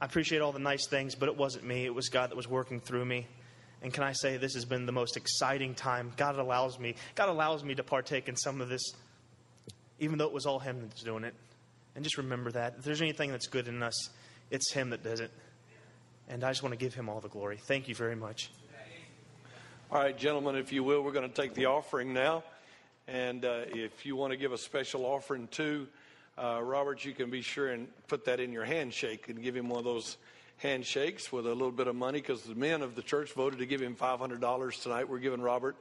I 0.00 0.06
appreciate 0.06 0.40
all 0.40 0.52
the 0.52 0.58
nice 0.58 0.86
things, 0.88 1.14
but 1.14 1.28
it 1.28 1.36
wasn't 1.36 1.64
me. 1.64 1.84
It 1.84 1.94
was 1.94 2.08
God 2.08 2.30
that 2.30 2.36
was 2.36 2.48
working 2.48 2.80
through 2.80 3.04
me. 3.04 3.26
And 3.82 3.92
can 3.92 4.04
I 4.04 4.12
say 4.12 4.36
this 4.36 4.54
has 4.54 4.64
been 4.64 4.86
the 4.86 4.92
most 4.92 5.16
exciting 5.16 5.74
time? 5.74 6.12
God 6.16 6.38
allows 6.38 6.78
me. 6.78 6.94
God 7.14 7.28
allows 7.28 7.64
me 7.64 7.74
to 7.74 7.82
partake 7.82 8.28
in 8.28 8.36
some 8.36 8.60
of 8.60 8.68
this, 8.68 8.82
even 9.98 10.18
though 10.18 10.26
it 10.26 10.32
was 10.32 10.46
all 10.46 10.58
Him 10.58 10.80
that's 10.80 11.02
doing 11.02 11.24
it. 11.24 11.34
And 11.94 12.04
just 12.04 12.18
remember 12.18 12.52
that. 12.52 12.76
If 12.78 12.84
there's 12.84 13.02
anything 13.02 13.30
that's 13.30 13.46
good 13.46 13.68
in 13.68 13.82
us, 13.82 14.10
it's 14.50 14.72
Him 14.72 14.90
that 14.90 15.02
does 15.02 15.20
it. 15.20 15.30
And 16.28 16.44
I 16.44 16.50
just 16.50 16.62
want 16.62 16.72
to 16.72 16.78
give 16.78 16.94
Him 16.94 17.08
all 17.08 17.20
the 17.20 17.28
glory. 17.28 17.56
Thank 17.56 17.88
you 17.88 17.94
very 17.94 18.16
much. 18.16 18.50
All 19.92 20.00
right, 20.00 20.16
gentlemen, 20.16 20.54
if 20.54 20.72
you 20.72 20.84
will, 20.84 21.02
we're 21.02 21.12
going 21.12 21.28
to 21.28 21.34
take 21.34 21.54
the 21.54 21.66
offering 21.66 22.12
now. 22.12 22.44
And 23.08 23.44
uh, 23.44 23.62
if 23.66 24.06
you 24.06 24.14
want 24.14 24.30
to 24.30 24.36
give 24.36 24.52
a 24.52 24.58
special 24.58 25.04
offering 25.04 25.48
too, 25.48 25.88
uh, 26.38 26.62
Robert, 26.62 27.04
you 27.04 27.12
can 27.12 27.28
be 27.28 27.42
sure 27.42 27.70
and 27.70 27.88
put 28.06 28.24
that 28.26 28.38
in 28.38 28.52
your 28.52 28.64
handshake 28.64 29.28
and 29.28 29.42
give 29.42 29.56
him 29.56 29.68
one 29.68 29.80
of 29.80 29.84
those 29.84 30.16
handshakes 30.58 31.32
with 31.32 31.46
a 31.46 31.52
little 31.52 31.72
bit 31.72 31.88
of 31.88 31.96
money 31.96 32.20
because 32.20 32.42
the 32.42 32.54
men 32.54 32.82
of 32.82 32.94
the 32.94 33.02
church 33.02 33.32
voted 33.32 33.58
to 33.58 33.66
give 33.66 33.82
him 33.82 33.96
$500 33.96 34.82
tonight. 34.82 35.08
We're 35.08 35.18
giving 35.18 35.40
Robert 35.40 35.74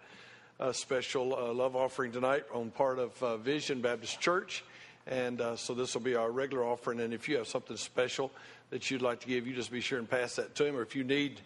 a 0.59 0.73
special 0.73 1.35
uh, 1.35 1.53
love 1.53 1.75
offering 1.75 2.11
tonight 2.11 2.45
on 2.53 2.71
part 2.71 2.97
of 2.97 3.21
uh, 3.21 3.37
Vision 3.37 3.79
Baptist 3.81 4.19
Church. 4.19 4.63
And 5.09 5.41
uh, 5.41 5.55
so 5.55 5.73
this 5.73 5.95
will 5.95 6.01
be 6.01 6.15
our 6.15 6.29
regular 6.29 6.63
offering. 6.63 6.99
And 6.99 7.13
if 7.13 7.27
you 7.27 7.37
have 7.37 7.47
something 7.47 7.75
special 7.75 8.31
that 8.69 8.89
you'd 8.91 9.01
like 9.01 9.19
to 9.21 9.27
give, 9.27 9.47
you 9.47 9.55
just 9.55 9.71
be 9.71 9.81
sure 9.81 9.97
and 9.97 10.09
pass 10.09 10.35
that 10.35 10.53
to 10.55 10.65
him. 10.65 10.77
Or 10.77 10.83
if 10.83 10.95
you 10.95 11.03
need 11.03 11.41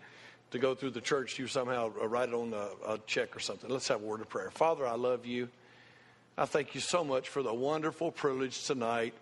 to 0.52 0.60
go 0.60 0.76
through 0.76 0.92
the 0.92 1.02
church, 1.02 1.40
you 1.40 1.48
somehow 1.48 1.90
write 1.90 2.30
it 2.30 2.36
on 2.36 2.54
a, 2.54 2.94
a 2.94 2.98
check 3.08 3.36
or 3.36 3.40
something. 3.40 3.70
Let's 3.70 3.88
have 3.88 4.04
a 4.04 4.06
word 4.06 4.20
of 4.20 4.28
prayer. 4.28 4.52
Father, 4.52 4.86
I 4.86 4.96
love 4.96 5.26
you. 5.26 5.48
I 6.38 6.46
thank 6.46 6.76
you 6.76 6.82
so 6.82 7.06
much 7.06 7.30
for 7.30 7.42
the 7.42 7.54
wonderful 7.54 8.12
privilege 8.12 8.66
tonight 8.66 9.14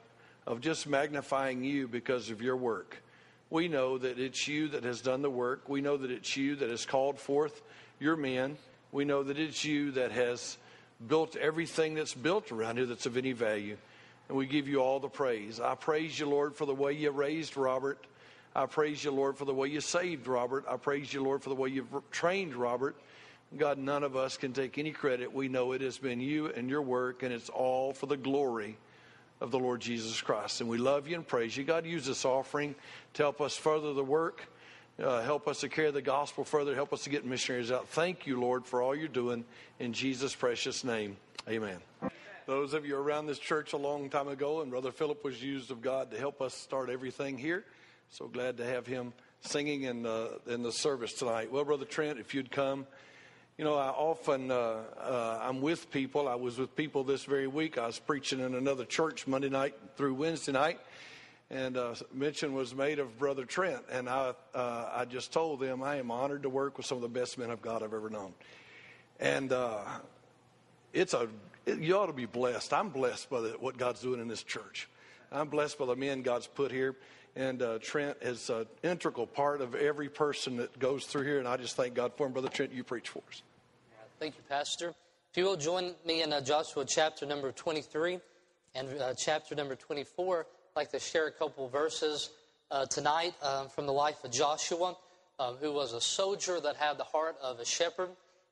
of 0.48 0.60
just 0.60 0.88
magnifying 0.88 1.64
you 1.64 1.88
because 1.88 2.32
of 2.32 2.42
your 2.42 2.58
work. 2.58 3.04
We 3.52 3.68
know 3.68 4.00
that 4.00 4.18
it's 4.18 4.48
you 4.48 4.70
that 4.70 4.84
has 4.86 5.02
done 5.02 5.22
the 5.22 5.30
work. 5.30 5.70
We 5.70 5.82
know 5.82 5.98
that 5.98 6.10
it's 6.10 6.36
you 6.36 6.56
that 6.56 6.70
has 6.70 6.86
called 6.86 7.20
forth 7.20 7.62
your 8.00 8.16
men. 8.16 8.58
We 8.92 9.06
know 9.06 9.22
that 9.22 9.38
it's 9.38 9.64
you 9.64 9.92
that 9.92 10.12
has 10.14 10.58
built 11.06 11.36
everything 11.36 11.94
that's 11.94 12.14
built 12.16 12.52
around 12.52 12.78
here 12.78 12.86
that's 12.88 13.06
of 13.06 13.18
any 13.18 13.34
value. 13.34 13.78
And 14.32 14.38
we 14.38 14.46
give 14.46 14.70
you 14.70 14.80
all 14.80 15.02
the 15.02 15.10
praise. 15.10 15.60
I 15.60 15.76
praise 15.76 16.18
you, 16.18 16.26
Lord, 16.26 16.56
for 16.56 16.66
the 16.66 16.74
way 16.74 16.94
you 16.94 17.12
raised 17.12 17.58
Robert. 17.58 18.08
I 18.56 18.66
praise 18.66 19.04
you, 19.04 19.12
Lord, 19.12 19.38
for 19.38 19.44
the 19.44 19.54
way 19.54 19.68
you 19.68 19.82
saved 19.82 20.26
Robert. 20.26 20.64
I 20.70 20.78
praise 20.78 21.14
you, 21.14 21.22
Lord, 21.22 21.44
for 21.44 21.50
the 21.50 21.56
way 21.56 21.68
you've 21.68 21.90
trained 22.12 22.56
Robert. 22.56 22.96
God, 23.58 23.78
none 23.78 24.06
of 24.06 24.16
us 24.16 24.38
can 24.38 24.54
take 24.54 24.78
any 24.78 24.92
credit. 24.92 25.34
We 25.34 25.50
know 25.50 25.74
it 25.74 25.82
has 25.82 25.98
been 25.98 26.22
you 26.22 26.48
and 26.48 26.70
your 26.70 26.82
work, 26.82 27.24
and 27.24 27.34
it's 27.34 27.50
all 27.50 27.92
for 27.92 28.06
the 28.06 28.16
glory 28.16 28.78
of 29.42 29.52
the 29.52 29.60
Lord 29.60 29.82
Jesus 29.82 30.22
Christ. 30.22 30.62
And 30.62 30.70
we 30.70 30.78
love 30.78 31.10
you 31.10 31.18
and 31.18 31.28
praise 31.28 31.58
you. 31.58 31.66
God, 31.66 31.86
use 31.86 32.06
this 32.06 32.24
offering 32.24 32.74
to 33.16 33.24
help 33.24 33.42
us 33.42 33.58
further 33.58 33.92
the 33.92 34.02
work, 34.02 34.48
uh, 35.04 35.24
help 35.24 35.50
us 35.50 35.60
to 35.60 35.68
carry 35.68 35.92
the 35.92 36.02
gospel 36.02 36.46
further, 36.46 36.74
help 36.74 36.94
us 36.94 37.04
to 37.04 37.10
get 37.10 37.26
missionaries 37.26 37.70
out. 37.70 37.90
Thank 37.90 38.26
you, 38.26 38.40
Lord, 38.40 38.66
for 38.66 38.82
all 38.82 38.96
you're 38.96 39.10
doing. 39.10 39.44
In 39.82 39.92
Jesus' 39.92 40.34
precious 40.34 40.86
name, 40.86 41.18
amen. 41.50 41.80
Those 42.52 42.74
of 42.74 42.86
you 42.86 42.98
around 42.98 43.28
this 43.28 43.40
church 43.40 43.72
a 43.72 43.78
long 43.78 44.10
time 44.10 44.28
ago, 44.28 44.60
and 44.60 44.70
Brother 44.70 44.92
Philip 44.92 45.24
was 45.24 45.42
used 45.42 45.72
of 45.72 45.82
God 45.82 46.12
to 46.12 46.18
help 46.18 46.42
us 46.42 46.54
start 46.54 46.90
everything 46.90 47.38
here. 47.38 47.64
So 48.10 48.28
glad 48.28 48.58
to 48.58 48.66
have 48.66 48.86
him 48.86 49.14
singing 49.40 49.84
in, 49.84 50.06
uh, 50.06 50.32
in 50.48 50.62
the 50.62 50.74
service 50.74 51.14
tonight. 51.14 51.50
Well, 51.50 51.64
Brother 51.64 51.86
Trent, 51.86 52.20
if 52.20 52.34
you'd 52.34 52.52
come, 52.52 52.88
You 53.58 53.66
know, 53.66 53.76
I 53.76 53.90
often 53.90 54.50
uh, 54.50 54.56
uh, 55.00 55.40
I'm 55.44 55.62
with 55.62 55.92
people. 55.92 56.28
I 56.28 56.34
was 56.34 56.58
with 56.58 56.76
people 56.76 57.04
this 57.04 57.26
very 57.26 57.48
week. 57.48 57.78
I 57.78 57.86
was 57.86 58.00
preaching 58.00 58.40
in 58.40 58.56
another 58.56 58.86
church 58.86 59.28
Monday 59.28 59.50
night 59.50 59.76
through 59.98 60.16
Wednesday 60.16 60.52
night, 60.52 60.80
and 61.52 61.78
uh, 61.78 61.94
mention 62.14 62.54
was 62.54 62.74
made 62.74 62.98
of 62.98 63.20
Brother 63.20 63.46
Trent. 63.46 63.84
And 63.92 64.10
I 64.10 64.34
uh, 64.56 64.90
I 64.92 65.06
just 65.06 65.32
told 65.32 65.60
them 65.60 65.84
I 65.84 65.98
am 65.98 66.10
honored 66.10 66.44
to 66.44 66.50
work 66.50 66.78
with 66.78 66.88
some 66.88 66.98
of 66.98 67.02
the 67.02 67.20
best 67.20 67.38
men 67.38 67.52
of 67.52 67.62
God 67.62 67.84
I've 67.84 67.94
ever 67.94 68.10
known. 68.10 68.34
And 69.20 69.54
uh, 69.54 69.82
it's 70.92 71.14
a 71.14 71.28
you 71.66 71.98
ought 71.98 72.08
to 72.08 72.14
be 72.14 72.26
blessed. 72.26 72.74
I'm 72.74 72.90
blessed 72.90 73.30
by 73.30 73.42
the, 73.42 73.50
what 73.60 73.78
God's 73.78 74.02
doing 74.02 74.20
in 74.20 74.28
this 74.28 74.44
church. 74.44 74.88
I'm 75.32 75.48
blessed 75.48 75.78
by 75.78 75.86
the 75.86 75.96
men 75.96 76.22
God's 76.22 76.48
put 76.48 76.72
here. 76.72 76.96
And 77.36 77.62
uh, 77.62 77.80
Trent 77.80 78.18
is 78.22 78.50
an 78.50 78.66
integral 78.84 79.26
part 79.26 79.62
of 79.62 79.76
every 79.76 80.10
person 80.10 80.58
that 80.58 80.78
goes 80.80 81.06
through 81.06 81.24
here. 81.24 81.40
And 81.40 81.48
I 81.48 81.56
just 81.58 81.76
thank 81.76 81.94
God 81.94 82.12
for 82.18 82.28
him. 82.28 82.34
Brother 82.34 82.50
Trent, 82.50 82.74
you 82.74 82.84
preach 82.84 83.10
for 83.10 83.22
us. 83.30 83.42
Thank 84.20 84.36
you, 84.36 84.44
Pastor. 84.50 84.90
If 85.32 85.38
you 85.38 85.46
will 85.46 85.56
join 85.56 85.94
me 86.06 86.24
in 86.24 86.34
uh, 86.34 86.42
Joshua 86.42 86.86
chapter 86.86 87.26
number 87.26 87.52
23 87.52 88.20
and 88.76 88.90
uh, 89.00 89.14
chapter 89.18 89.56
number 89.56 89.76
24, 89.76 90.40
I'd 90.42 90.46
like 90.76 90.92
to 90.92 91.00
share 91.00 91.28
a 91.28 91.32
couple 91.32 91.70
verses 91.70 92.32
uh, 92.70 92.86
tonight 92.88 93.34
um, 93.42 93.70
from 93.70 93.86
the 93.86 93.94
life 93.94 94.24
of 94.26 94.32
Joshua, 94.32 94.98
um, 95.40 95.56
who 95.62 95.72
was 95.72 95.94
a 95.94 96.02
soldier 96.02 96.60
that 96.60 96.76
had 96.76 96.98
the 96.98 97.04
heart 97.06 97.38
of 97.42 97.60
a 97.60 97.66
shepherd. 97.66 98.10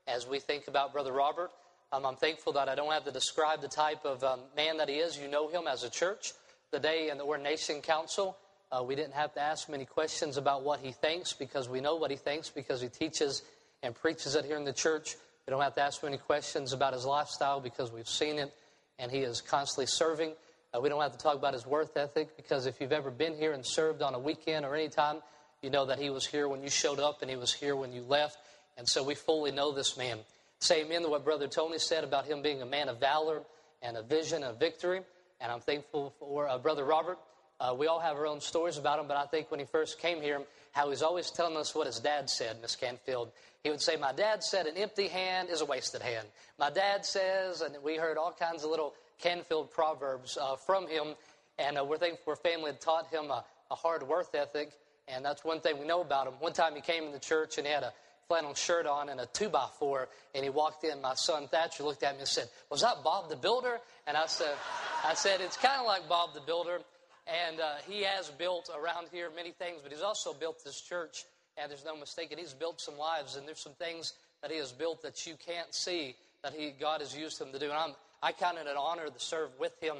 As 0.07 0.25
we 0.25 0.39
think 0.39 0.67
about 0.67 0.93
Brother 0.93 1.11
Robert, 1.11 1.51
um, 1.91 2.05
I'm 2.05 2.15
thankful 2.15 2.53
that 2.53 2.69
I 2.69 2.75
don't 2.75 2.91
have 2.91 3.05
to 3.05 3.11
describe 3.11 3.61
the 3.61 3.67
type 3.67 4.05
of 4.05 4.23
um, 4.23 4.41
man 4.55 4.77
that 4.77 4.89
he 4.89 4.95
is. 4.95 5.17
You 5.17 5.27
know 5.27 5.47
him 5.47 5.63
as 5.67 5.83
a 5.83 5.89
church. 5.89 6.33
The 6.71 6.79
day 6.79 7.09
in 7.09 7.17
the 7.17 7.23
Ordination 7.23 7.81
Council, 7.81 8.37
uh, 8.71 8.83
we 8.83 8.95
didn't 8.95 9.15
have 9.15 9.33
to 9.33 9.41
ask 9.41 9.67
many 9.69 9.85
questions 9.85 10.37
about 10.37 10.63
what 10.63 10.79
he 10.81 10.91
thinks 10.91 11.33
because 11.33 11.67
we 11.67 11.81
know 11.81 11.95
what 11.95 12.11
he 12.11 12.17
thinks 12.17 12.49
because 12.49 12.79
he 12.79 12.89
teaches 12.89 13.41
and 13.81 13.95
preaches 13.95 14.35
it 14.35 14.45
here 14.45 14.57
in 14.57 14.65
the 14.65 14.73
church. 14.73 15.15
We 15.47 15.51
don't 15.51 15.61
have 15.63 15.73
to 15.75 15.81
ask 15.81 16.03
many 16.03 16.17
questions 16.17 16.73
about 16.73 16.93
his 16.93 17.05
lifestyle 17.05 17.59
because 17.59 17.91
we've 17.91 18.07
seen 18.07 18.37
it 18.37 18.53
and 18.99 19.11
he 19.11 19.19
is 19.19 19.41
constantly 19.41 19.87
serving. 19.87 20.33
Uh, 20.71 20.81
we 20.81 20.89
don't 20.89 21.01
have 21.01 21.13
to 21.13 21.17
talk 21.17 21.35
about 21.35 21.55
his 21.55 21.65
worth 21.65 21.97
ethic 21.97 22.37
because 22.37 22.67
if 22.67 22.79
you've 22.79 22.91
ever 22.91 23.09
been 23.09 23.35
here 23.35 23.53
and 23.53 23.65
served 23.65 24.03
on 24.03 24.13
a 24.13 24.19
weekend 24.19 24.63
or 24.63 24.75
any 24.75 24.89
time, 24.89 25.21
you 25.63 25.71
know 25.71 25.87
that 25.87 25.97
he 25.97 26.11
was 26.11 26.27
here 26.27 26.47
when 26.47 26.61
you 26.61 26.69
showed 26.69 26.99
up 26.99 27.23
and 27.23 27.31
he 27.31 27.35
was 27.35 27.51
here 27.51 27.75
when 27.75 27.91
you 27.91 28.03
left. 28.03 28.37
And 28.77 28.87
so 28.87 29.03
we 29.03 29.15
fully 29.15 29.51
know 29.51 29.71
this 29.71 29.97
man. 29.97 30.19
Say 30.61 30.81
amen 30.81 31.03
to 31.03 31.09
what 31.09 31.23
Brother 31.23 31.47
Tony 31.47 31.79
said 31.79 32.03
about 32.03 32.25
him 32.25 32.41
being 32.41 32.61
a 32.61 32.65
man 32.65 32.89
of 32.89 32.99
valor 32.99 33.43
and 33.81 33.95
a 33.95 34.03
vision 34.03 34.43
of 34.43 34.59
victory. 34.59 34.99
And 35.39 35.51
I'm 35.51 35.61
thankful 35.61 36.13
for 36.19 36.49
uh, 36.49 36.57
Brother 36.57 36.83
Robert. 36.83 37.17
Uh, 37.61 37.73
we 37.77 37.87
all 37.87 37.99
have 37.99 38.17
our 38.17 38.27
own 38.27 38.41
stories 38.41 38.77
about 38.77 38.99
him, 38.99 39.07
but 39.07 39.15
I 39.15 39.25
think 39.25 39.51
when 39.51 39.61
he 39.61 39.65
first 39.65 39.99
came 39.99 40.21
here, 40.21 40.41
how 40.71 40.89
he's 40.89 41.01
always 41.01 41.31
telling 41.31 41.55
us 41.55 41.73
what 41.73 41.87
his 41.87 41.99
dad 41.99 42.29
said, 42.29 42.57
Miss 42.61 42.75
Canfield. 42.75 43.31
He 43.63 43.69
would 43.69 43.81
say, 43.81 43.95
My 43.95 44.11
dad 44.11 44.43
said 44.43 44.65
an 44.65 44.75
empty 44.75 45.07
hand 45.07 45.49
is 45.49 45.61
a 45.61 45.65
wasted 45.65 46.01
hand. 46.01 46.27
My 46.57 46.69
dad 46.69 47.05
says, 47.05 47.61
and 47.61 47.75
we 47.81 47.95
heard 47.95 48.17
all 48.17 48.33
kinds 48.37 48.65
of 48.65 48.69
little 48.69 48.93
Canfield 49.17 49.71
proverbs 49.71 50.37
uh, 50.41 50.57
from 50.57 50.87
him. 50.89 51.15
And 51.57 51.77
uh, 51.77 51.85
we're 51.85 51.97
thankful 51.97 52.35
for 52.35 52.35
family 52.35 52.71
that 52.71 52.81
taught 52.81 53.07
him 53.07 53.31
a, 53.31 53.45
a 53.71 53.75
hard 53.75 54.03
work 54.03 54.27
ethic. 54.33 54.71
And 55.07 55.23
that's 55.23 55.45
one 55.45 55.61
thing 55.61 55.79
we 55.79 55.87
know 55.87 56.01
about 56.01 56.27
him. 56.27 56.33
One 56.39 56.53
time 56.53 56.75
he 56.75 56.81
came 56.81 57.05
in 57.05 57.11
the 57.13 57.19
church 57.19 57.57
and 57.57 57.65
he 57.65 57.73
had 57.73 57.83
a 57.83 57.93
flannel 58.29 58.53
shirt 58.53 58.85
on 58.85 59.09
and 59.09 59.19
a 59.19 59.25
two 59.25 59.49
by 59.49 59.67
four. 59.77 60.07
And 60.33 60.45
he 60.45 60.49
walked 60.49 60.85
in. 60.85 61.01
My 61.01 61.15
son 61.15 61.49
Thatcher 61.49 61.83
looked 61.83 62.03
at 62.03 62.13
me 62.13 62.19
and 62.19 62.27
said, 62.27 62.47
"Was 62.69 62.81
that 62.81 63.03
Bob 63.03 63.27
the 63.27 63.35
Builder?" 63.35 63.81
And 64.07 64.15
I 64.15 64.27
said, 64.27 64.55
"I 65.03 65.15
said 65.15 65.41
it's 65.41 65.57
kind 65.57 65.81
of 65.81 65.85
like 65.85 66.07
Bob 66.07 66.33
the 66.33 66.41
Builder." 66.41 66.79
And 67.27 67.59
uh, 67.59 67.75
he 67.87 68.03
has 68.03 68.29
built 68.29 68.71
around 68.73 69.07
here 69.11 69.29
many 69.35 69.51
things, 69.51 69.81
but 69.83 69.91
he's 69.91 70.01
also 70.01 70.33
built 70.33 70.63
this 70.63 70.79
church 70.81 71.25
and 71.61 71.69
there's 71.69 71.85
no 71.85 71.95
mistake, 71.95 72.31
and 72.31 72.39
he's 72.39 72.53
built 72.53 72.79
some 72.79 72.97
lives, 72.97 73.35
and 73.35 73.47
there's 73.47 73.59
some 73.59 73.73
things 73.73 74.13
that 74.41 74.51
he 74.51 74.57
has 74.57 74.71
built 74.71 75.01
that 75.03 75.25
you 75.27 75.35
can't 75.45 75.73
see 75.73 76.15
that 76.43 76.53
he 76.53 76.71
God 76.79 77.01
has 77.01 77.15
used 77.15 77.41
him 77.41 77.51
to 77.51 77.59
do. 77.59 77.65
And 77.65 77.73
I'm, 77.73 77.91
I 78.23 78.31
count 78.31 78.57
it 78.57 78.67
an 78.67 78.77
honor 78.77 79.07
to 79.07 79.19
serve 79.19 79.49
with 79.59 79.73
him, 79.81 79.97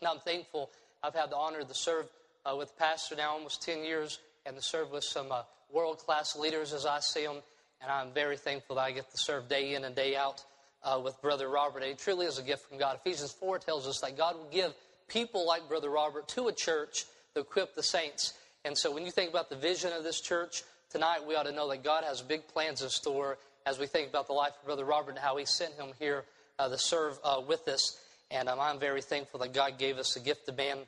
and 0.00 0.08
I'm 0.08 0.20
thankful 0.20 0.70
I've 1.02 1.14
had 1.14 1.30
the 1.30 1.36
honor 1.36 1.62
to 1.62 1.74
serve 1.74 2.06
uh, 2.44 2.56
with 2.56 2.76
Pastor 2.78 3.16
now 3.16 3.32
almost 3.32 3.62
10 3.62 3.84
years, 3.84 4.20
and 4.46 4.56
to 4.56 4.62
serve 4.62 4.90
with 4.90 5.04
some 5.04 5.30
uh, 5.30 5.42
world 5.72 5.98
class 5.98 6.36
leaders 6.36 6.72
as 6.72 6.86
I 6.86 7.00
see 7.00 7.26
them. 7.26 7.36
And 7.80 7.90
I'm 7.90 8.12
very 8.12 8.36
thankful 8.36 8.76
that 8.76 8.82
I 8.82 8.92
get 8.92 9.10
to 9.10 9.18
serve 9.18 9.48
day 9.48 9.74
in 9.74 9.84
and 9.84 9.94
day 9.94 10.16
out 10.16 10.44
uh, 10.82 11.00
with 11.02 11.20
Brother 11.20 11.48
Robert. 11.48 11.82
It 11.82 11.98
truly 11.98 12.26
is 12.26 12.38
a 12.38 12.42
gift 12.42 12.68
from 12.68 12.78
God. 12.78 12.98
Ephesians 13.04 13.32
4 13.32 13.58
tells 13.58 13.86
us 13.86 14.00
that 14.00 14.16
God 14.16 14.36
will 14.36 14.48
give 14.50 14.72
people 15.08 15.46
like 15.46 15.68
Brother 15.68 15.90
Robert 15.90 16.28
to 16.28 16.48
a 16.48 16.52
church 16.52 17.04
to 17.34 17.40
equip 17.40 17.74
the 17.74 17.82
saints. 17.82 18.32
And 18.64 18.76
so 18.76 18.92
when 18.92 19.04
you 19.04 19.10
think 19.10 19.30
about 19.30 19.50
the 19.50 19.56
vision 19.56 19.92
of 19.92 20.04
this 20.04 20.20
church, 20.20 20.62
tonight 20.90 21.26
we 21.26 21.36
ought 21.36 21.44
to 21.44 21.52
know 21.52 21.68
that 21.68 21.84
God 21.84 22.04
has 22.04 22.22
big 22.22 22.46
plans 22.48 22.82
in 22.82 22.88
store 22.88 23.38
as 23.66 23.78
we 23.78 23.86
think 23.86 24.08
about 24.08 24.26
the 24.26 24.32
life 24.32 24.52
of 24.58 24.66
Brother 24.66 24.84
Robert 24.84 25.10
and 25.10 25.18
how 25.18 25.36
he 25.36 25.44
sent 25.44 25.74
him 25.74 25.88
here 25.98 26.24
uh, 26.58 26.68
to 26.68 26.78
serve 26.78 27.18
uh, 27.24 27.40
with 27.46 27.68
us. 27.68 27.98
And 28.30 28.48
um, 28.48 28.58
I'm 28.58 28.78
very 28.78 29.02
thankful 29.02 29.40
that 29.40 29.52
God 29.52 29.78
gave 29.78 29.98
us 29.98 30.16
a 30.16 30.20
gifted 30.20 30.56
man 30.56 30.78